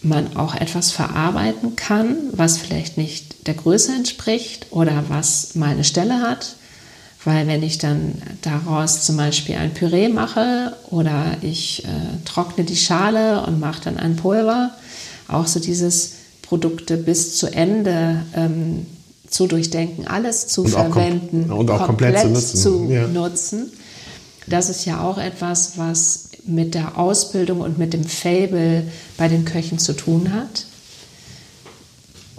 man 0.02 0.36
auch 0.36 0.54
etwas 0.54 0.90
verarbeiten 0.90 1.76
kann, 1.76 2.16
was 2.32 2.58
vielleicht 2.58 2.96
nicht 2.96 3.46
der 3.46 3.54
Größe 3.54 3.92
entspricht 3.94 4.66
oder 4.70 5.04
was 5.08 5.54
mal 5.54 5.70
eine 5.70 5.84
Stelle 5.84 6.20
hat. 6.20 6.56
Weil 7.24 7.46
wenn 7.46 7.62
ich 7.62 7.78
dann 7.78 8.14
daraus 8.40 9.02
zum 9.04 9.16
Beispiel 9.16 9.56
ein 9.56 9.74
Püree 9.74 10.08
mache 10.08 10.74
oder 10.90 11.36
ich 11.42 11.84
äh, 11.84 11.88
trockne 12.24 12.64
die 12.64 12.76
Schale 12.76 13.44
und 13.44 13.60
mache 13.60 13.82
dann 13.84 13.98
ein 13.98 14.16
Pulver, 14.16 14.70
auch 15.28 15.46
so 15.46 15.60
dieses 15.60 16.12
Produkte 16.42 16.96
bis 16.96 17.36
zu 17.36 17.46
Ende 17.46 18.22
ähm, 18.34 18.86
zu 19.28 19.46
durchdenken, 19.46 20.06
alles 20.06 20.48
zu 20.48 20.62
und 20.62 20.70
verwenden 20.70 21.50
auch 21.50 21.58
und 21.58 21.70
auch 21.70 21.86
komplett, 21.86 22.16
komplett 22.16 22.20
zu 22.20 22.28
nutzen. 22.28 22.56
Zu 22.56 22.90
ja. 22.90 23.06
nutzen. 23.06 23.72
Das 24.46 24.70
ist 24.70 24.86
ja 24.86 25.02
auch 25.02 25.18
etwas, 25.18 25.76
was 25.76 26.30
mit 26.46 26.74
der 26.74 26.98
Ausbildung 26.98 27.60
und 27.60 27.78
mit 27.78 27.92
dem 27.92 28.04
Fable 28.04 28.84
bei 29.16 29.28
den 29.28 29.44
Köchen 29.44 29.78
zu 29.78 29.92
tun 29.92 30.32
hat, 30.32 30.64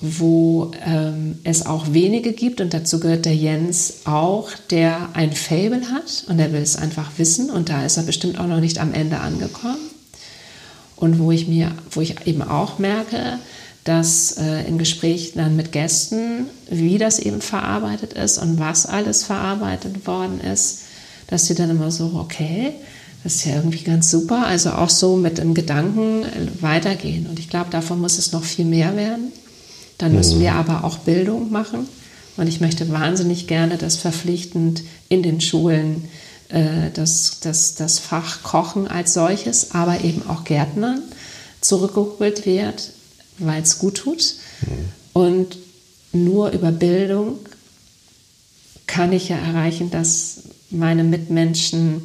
wo 0.01 0.71
ähm, 0.83 1.37
es 1.43 1.65
auch 1.65 1.93
wenige 1.93 2.33
gibt 2.33 2.59
und 2.59 2.73
dazu 2.73 2.99
gehört 2.99 3.25
der 3.25 3.35
Jens 3.35 4.01
auch, 4.05 4.49
der 4.71 5.09
ein 5.13 5.31
Fable 5.31 5.91
hat 5.91 6.25
und 6.27 6.37
der 6.37 6.51
will 6.51 6.61
es 6.61 6.75
einfach 6.75 7.11
wissen 7.17 7.51
und 7.51 7.69
da 7.69 7.85
ist 7.85 7.97
er 7.97 8.03
bestimmt 8.03 8.39
auch 8.39 8.47
noch 8.47 8.59
nicht 8.59 8.79
am 8.79 8.93
Ende 8.93 9.19
angekommen. 9.19 9.77
Und 10.95 11.19
wo 11.19 11.31
ich 11.31 11.47
mir, 11.47 11.71
wo 11.91 12.01
ich 12.01 12.15
eben 12.25 12.41
auch 12.41 12.79
merke, 12.79 13.39
dass 13.83 14.37
äh, 14.37 14.67
in 14.67 14.77
Gesprächen 14.77 15.39
dann 15.39 15.55
mit 15.55 15.71
Gästen, 15.71 16.47
wie 16.69 16.97
das 16.97 17.19
eben 17.19 17.41
verarbeitet 17.41 18.13
ist 18.13 18.37
und 18.37 18.59
was 18.59 18.85
alles 18.85 19.23
verarbeitet 19.23 20.05
worden 20.05 20.39
ist, 20.41 20.81
dass 21.27 21.47
sie 21.47 21.55
dann 21.55 21.69
immer 21.69 21.91
so, 21.91 22.11
okay, 22.15 22.73
das 23.23 23.35
ist 23.35 23.45
ja 23.45 23.55
irgendwie 23.55 23.83
ganz 23.83 24.09
super. 24.09 24.45
Also 24.45 24.71
auch 24.71 24.89
so 24.89 25.15
mit 25.15 25.37
dem 25.37 25.53
Gedanken 25.53 26.23
äh, 26.23 26.61
weitergehen. 26.61 27.27
Und 27.27 27.39
ich 27.39 27.49
glaube, 27.49 27.69
davon 27.69 27.99
muss 27.99 28.17
es 28.17 28.31
noch 28.31 28.43
viel 28.43 28.65
mehr 28.65 28.95
werden. 28.95 29.31
Dann 30.01 30.13
müssen 30.13 30.39
wir 30.39 30.53
mhm. 30.53 30.57
aber 30.57 30.83
auch 30.83 30.97
Bildung 30.97 31.51
machen. 31.51 31.87
Und 32.35 32.47
ich 32.47 32.59
möchte 32.59 32.89
wahnsinnig 32.89 33.45
gerne, 33.45 33.77
dass 33.77 33.97
verpflichtend 33.97 34.81
in 35.09 35.21
den 35.21 35.41
Schulen 35.41 36.05
äh, 36.49 36.89
das, 36.91 37.37
das, 37.41 37.75
das 37.75 37.99
Fach 37.99 38.41
Kochen 38.41 38.87
als 38.87 39.13
solches, 39.13 39.75
aber 39.75 40.03
eben 40.03 40.27
auch 40.27 40.43
Gärtnern 40.43 41.03
zurückgeholt 41.61 42.47
wird, 42.47 42.93
weil 43.37 43.61
es 43.61 43.77
gut 43.77 43.97
tut. 43.97 44.33
Mhm. 44.61 44.67
Und 45.13 45.57
nur 46.13 46.49
über 46.49 46.71
Bildung 46.71 47.37
kann 48.87 49.13
ich 49.13 49.29
ja 49.29 49.37
erreichen, 49.37 49.91
dass 49.91 50.37
meine 50.71 51.03
Mitmenschen 51.03 52.01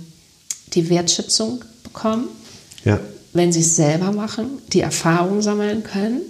die 0.75 0.91
Wertschätzung 0.91 1.65
bekommen, 1.83 2.29
ja. 2.85 3.01
wenn 3.33 3.55
sie 3.55 3.61
es 3.61 3.75
selber 3.75 4.13
machen, 4.13 4.59
die 4.75 4.83
Erfahrung 4.83 5.41
sammeln 5.41 5.83
können 5.83 6.21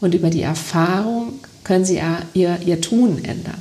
und 0.00 0.14
über 0.14 0.30
die 0.30 0.42
Erfahrung 0.42 1.34
können 1.64 1.84
sie 1.84 2.00
ihr, 2.34 2.58
ihr 2.64 2.80
Tun 2.80 3.24
ändern. 3.24 3.58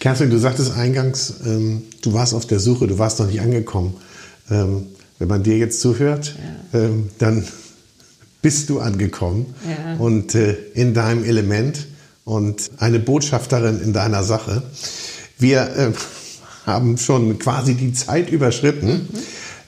Kerstin, 0.00 0.30
du 0.30 0.38
sagtest 0.38 0.72
eingangs, 0.72 1.34
ähm, 1.44 1.82
du 2.02 2.12
warst 2.12 2.34
auf 2.34 2.46
der 2.46 2.60
Suche, 2.60 2.86
du 2.86 2.98
warst 2.98 3.18
noch 3.18 3.26
nicht 3.26 3.40
angekommen. 3.40 3.94
Ähm, 4.50 4.86
wenn 5.18 5.28
man 5.28 5.42
dir 5.42 5.58
jetzt 5.58 5.80
zuhört, 5.80 6.36
ja. 6.72 6.80
ähm, 6.80 7.10
dann 7.18 7.44
bist 8.40 8.70
du 8.70 8.78
angekommen 8.78 9.54
ja. 9.68 9.96
und 9.96 10.34
äh, 10.34 10.52
in 10.74 10.94
deinem 10.94 11.24
Element 11.24 11.86
und 12.24 12.70
eine 12.78 13.00
Botschafterin 13.00 13.80
in 13.80 13.92
deiner 13.92 14.22
Sache. 14.22 14.62
Wir 15.38 15.62
äh, 15.76 15.92
haben 16.66 16.98
schon 16.98 17.38
quasi 17.38 17.74
die 17.74 17.92
Zeit 17.92 18.30
überschritten. 18.30 19.08
Mhm. 19.10 19.18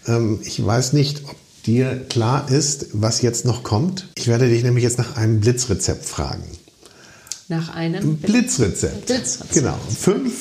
Ähm, 0.07 0.41
ich 0.45 0.65
weiß 0.65 0.93
nicht, 0.93 1.23
ob 1.25 1.37
dir 1.71 2.05
klar 2.09 2.51
ist, 2.51 2.89
was 2.93 3.23
jetzt 3.23 3.45
noch 3.45 3.63
kommt. 3.63 4.09
Ich 4.17 4.27
werde 4.27 4.49
dich 4.49 4.65
nämlich 4.65 4.83
jetzt 4.83 4.99
nach 4.99 5.17
einem 5.17 5.41
Blitzrezept 5.41 6.05
fragen. 6.05 6.43
Nach 7.49 7.75
einem 7.75 8.17
Blitzrezept. 8.17 9.07
Blitzrezept. 9.07 9.53
Genau. 9.53 9.79
Fünf 9.97 10.33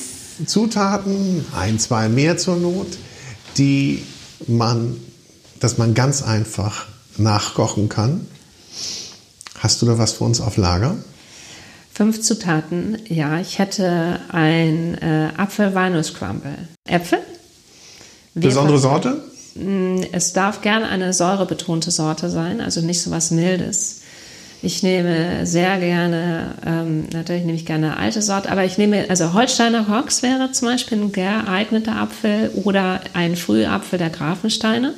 Zutaten, 0.46 1.44
ein, 1.54 1.78
zwei 1.78 2.08
mehr 2.08 2.36
zur 2.36 2.56
Not, 2.56 2.98
die 3.58 4.02
man, 4.48 4.96
dass 5.60 5.78
man 5.78 5.94
ganz 5.94 6.22
einfach 6.22 6.86
nachkochen 7.16 7.88
kann. 7.88 8.26
Hast 9.58 9.82
du 9.82 9.86
da 9.86 9.98
was 9.98 10.12
für 10.12 10.24
uns 10.24 10.40
auf 10.40 10.56
Lager? 10.56 10.96
Fünf 11.92 12.22
Zutaten. 12.22 12.98
Ja, 13.06 13.38
ich 13.38 13.58
hätte 13.58 14.18
ein 14.30 14.96
äh, 14.98 15.30
Apfel-Walnuss-Crumble. 15.36 16.68
Äpfel. 16.86 17.20
Besondere 18.34 18.78
Sorte? 18.78 19.29
Mm, 19.54 20.02
es 20.12 20.32
darf 20.32 20.60
gerne 20.60 20.88
eine 20.88 21.12
säurebetonte 21.12 21.90
Sorte 21.90 22.30
sein, 22.30 22.60
also 22.60 22.80
nicht 22.80 23.02
so 23.02 23.10
was 23.10 23.30
Mildes. 23.30 24.00
Ich 24.62 24.82
nehme 24.82 25.46
sehr 25.46 25.78
gerne, 25.78 26.54
ähm, 26.66 27.08
natürlich 27.12 27.44
nehme 27.44 27.56
ich 27.56 27.64
gerne 27.64 27.96
alte 27.96 28.20
Sorte, 28.20 28.50
aber 28.52 28.64
ich 28.64 28.76
nehme, 28.76 29.06
also 29.08 29.32
Holsteiner 29.32 29.88
Hocks 29.88 30.22
wäre 30.22 30.52
zum 30.52 30.68
Beispiel 30.68 30.98
ein 30.98 31.12
geeigneter 31.12 31.96
Apfel 31.96 32.50
oder 32.64 33.00
ein 33.14 33.36
Frühapfel 33.36 33.98
der 33.98 34.10
Grafensteine. 34.10 34.92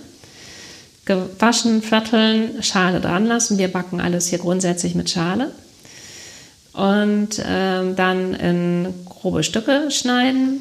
Gewaschen, 1.05 1.83
flatteln, 1.83 2.63
Schale 2.63 3.01
dran 3.01 3.27
lassen. 3.27 3.59
Wir 3.59 3.69
backen 3.69 4.01
alles 4.01 4.29
hier 4.29 4.39
grundsätzlich 4.39 4.95
mit 4.95 5.11
Schale 5.11 5.51
und 6.73 7.39
äh, 7.39 7.95
dann 7.95 8.35
in 8.35 8.95
grobe 9.05 9.43
Stücke 9.43 9.91
schneiden 9.91 10.61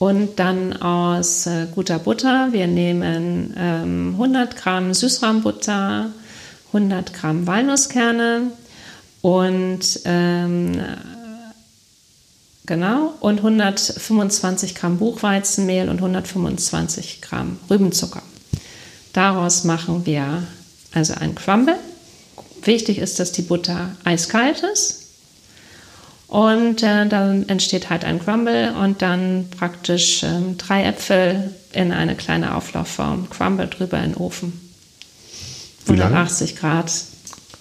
und 0.00 0.38
dann 0.38 0.80
aus 0.80 1.46
äh, 1.46 1.66
guter 1.74 1.98
Butter. 1.98 2.48
Wir 2.52 2.66
nehmen 2.66 3.54
ähm, 3.56 4.12
100 4.14 4.56
Gramm 4.56 4.94
Süßrahmbutter, 4.94 6.06
100 6.68 7.12
Gramm 7.12 7.46
Walnusskerne 7.46 8.50
und 9.20 10.00
ähm, 10.06 10.72
genau 12.64 13.12
und 13.20 13.38
125 13.40 14.74
Gramm 14.74 14.96
Buchweizenmehl 14.96 15.90
und 15.90 15.98
125 15.98 17.20
Gramm 17.20 17.58
Rübenzucker. 17.68 18.22
Daraus 19.12 19.64
machen 19.64 20.06
wir 20.06 20.44
also 20.94 21.12
ein 21.12 21.34
Crumble. 21.34 21.76
Wichtig 22.62 22.98
ist, 22.98 23.20
dass 23.20 23.32
die 23.32 23.42
Butter 23.42 23.90
eiskalt 24.04 24.62
ist 24.62 24.99
und 26.30 26.84
äh, 26.84 27.08
dann 27.08 27.48
entsteht 27.48 27.90
halt 27.90 28.04
ein 28.04 28.24
Crumble 28.24 28.72
und 28.80 29.02
dann 29.02 29.46
praktisch 29.58 30.22
ähm, 30.22 30.56
drei 30.58 30.84
Äpfel 30.84 31.52
in 31.72 31.90
eine 31.90 32.14
kleine 32.14 32.54
Auflaufform. 32.54 33.28
Crumble 33.30 33.66
drüber 33.66 33.98
in 33.98 34.12
den 34.12 34.14
Ofen. 34.14 34.52
180 35.86 36.54
Grad, 36.54 36.92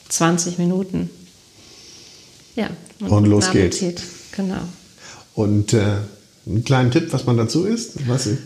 20 0.10 0.60
Minuten. 0.60 1.10
Ja. 2.56 2.70
Und, 3.00 3.10
und 3.10 3.26
los 3.26 3.50
geht's. 3.50 3.82
Genau. 4.34 4.62
Und 5.34 5.74
äh, 5.74 5.86
einen 6.46 6.64
kleinen 6.64 6.92
Tipp, 6.92 7.12
was 7.12 7.26
man 7.26 7.38
dazu 7.38 7.66
isst? 7.66 7.96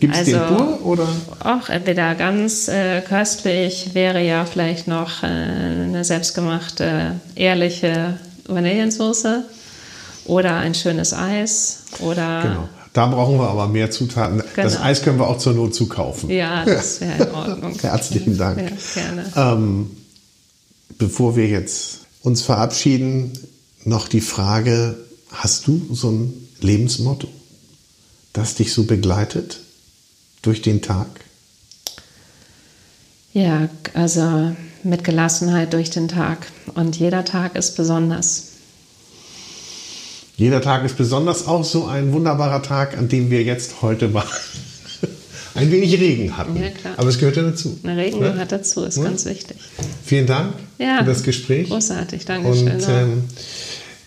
Gibt 0.00 0.14
es 0.14 0.20
also, 0.20 0.38
den 0.38 0.56
pur 0.56 0.86
oder? 0.86 1.08
Auch 1.40 1.68
entweder 1.68 2.14
ganz 2.14 2.68
äh, 2.68 3.02
köstlich 3.02 3.90
wäre 3.92 4.24
ja 4.24 4.46
vielleicht 4.46 4.88
noch 4.88 5.22
äh, 5.22 5.26
eine 5.26 6.02
selbstgemachte, 6.02 7.20
ehrliche 7.34 8.18
Vanillensauce 8.46 9.44
oder 10.24 10.56
ein 10.56 10.74
schönes 10.74 11.12
Eis 11.12 11.84
oder. 12.00 12.42
Genau. 12.42 12.68
Da 12.92 13.06
brauchen 13.06 13.38
wir 13.38 13.48
aber 13.48 13.66
mehr 13.66 13.90
Zutaten. 13.90 14.38
Genau. 14.38 14.50
Das 14.54 14.80
Eis 14.80 15.02
können 15.02 15.18
wir 15.18 15.26
auch 15.26 15.38
zur 15.38 15.52
Not 15.54 15.74
zukaufen. 15.74 16.30
Ja, 16.30 16.64
das 16.64 17.00
wäre 17.00 17.24
in 17.24 17.30
Ordnung. 17.34 17.78
Herzlichen 17.80 18.38
Dank. 18.38 18.60
Ja, 18.60 19.02
gerne. 19.02 19.32
Ähm, 19.34 19.90
bevor 20.96 21.34
wir 21.34 21.48
jetzt 21.48 22.00
uns 22.22 22.42
verabschieden, 22.42 23.32
noch 23.84 24.06
die 24.06 24.20
Frage, 24.20 24.96
hast 25.32 25.66
du 25.66 25.88
so 25.92 26.10
ein 26.10 26.48
Lebensmotto, 26.60 27.28
das 28.32 28.54
dich 28.54 28.72
so 28.72 28.84
begleitet 28.84 29.58
durch 30.42 30.62
den 30.62 30.80
Tag? 30.80 31.08
Ja, 33.32 33.68
also 33.94 34.54
mit 34.84 35.02
Gelassenheit 35.02 35.72
durch 35.72 35.90
den 35.90 36.06
Tag. 36.06 36.46
Und 36.74 36.96
jeder 36.96 37.24
Tag 37.24 37.56
ist 37.56 37.76
besonders. 37.76 38.53
Jeder 40.36 40.60
Tag 40.60 40.84
ist 40.84 40.96
besonders 40.96 41.46
auch 41.46 41.64
so 41.64 41.86
ein 41.86 42.12
wunderbarer 42.12 42.62
Tag, 42.62 42.98
an 42.98 43.08
dem 43.08 43.30
wir 43.30 43.42
jetzt 43.44 43.82
heute 43.82 44.08
mal 44.08 44.24
ein 45.54 45.70
wenig 45.70 45.92
Regen 46.00 46.36
hatten. 46.36 46.56
Ja, 46.56 46.70
klar. 46.70 46.94
Aber 46.96 47.08
es 47.08 47.18
gehört 47.18 47.36
ja 47.36 47.44
dazu. 47.44 47.78
Der 47.84 47.96
Regen 47.96 48.18
ne? 48.18 48.32
gehört 48.32 48.50
dazu, 48.50 48.82
ist 48.84 48.96
ja? 48.96 49.04
ganz 49.04 49.24
wichtig. 49.26 49.56
Vielen 50.04 50.26
Dank 50.26 50.54
ja, 50.78 50.98
für 50.98 51.04
das 51.04 51.22
Gespräch. 51.22 51.68
Großartig, 51.68 52.24
danke 52.24 52.52
schön. 52.52 52.68
Und 52.68 52.88
ähm, 52.88 53.24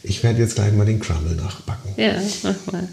ich 0.04 0.22
werde 0.22 0.40
jetzt 0.40 0.56
gleich 0.56 0.74
mal 0.74 0.86
den 0.86 1.00
Crumble 1.00 1.36
nachbacken. 1.36 1.92
Ja, 1.96 2.14
mach 2.44 2.74
mal. 2.74 2.88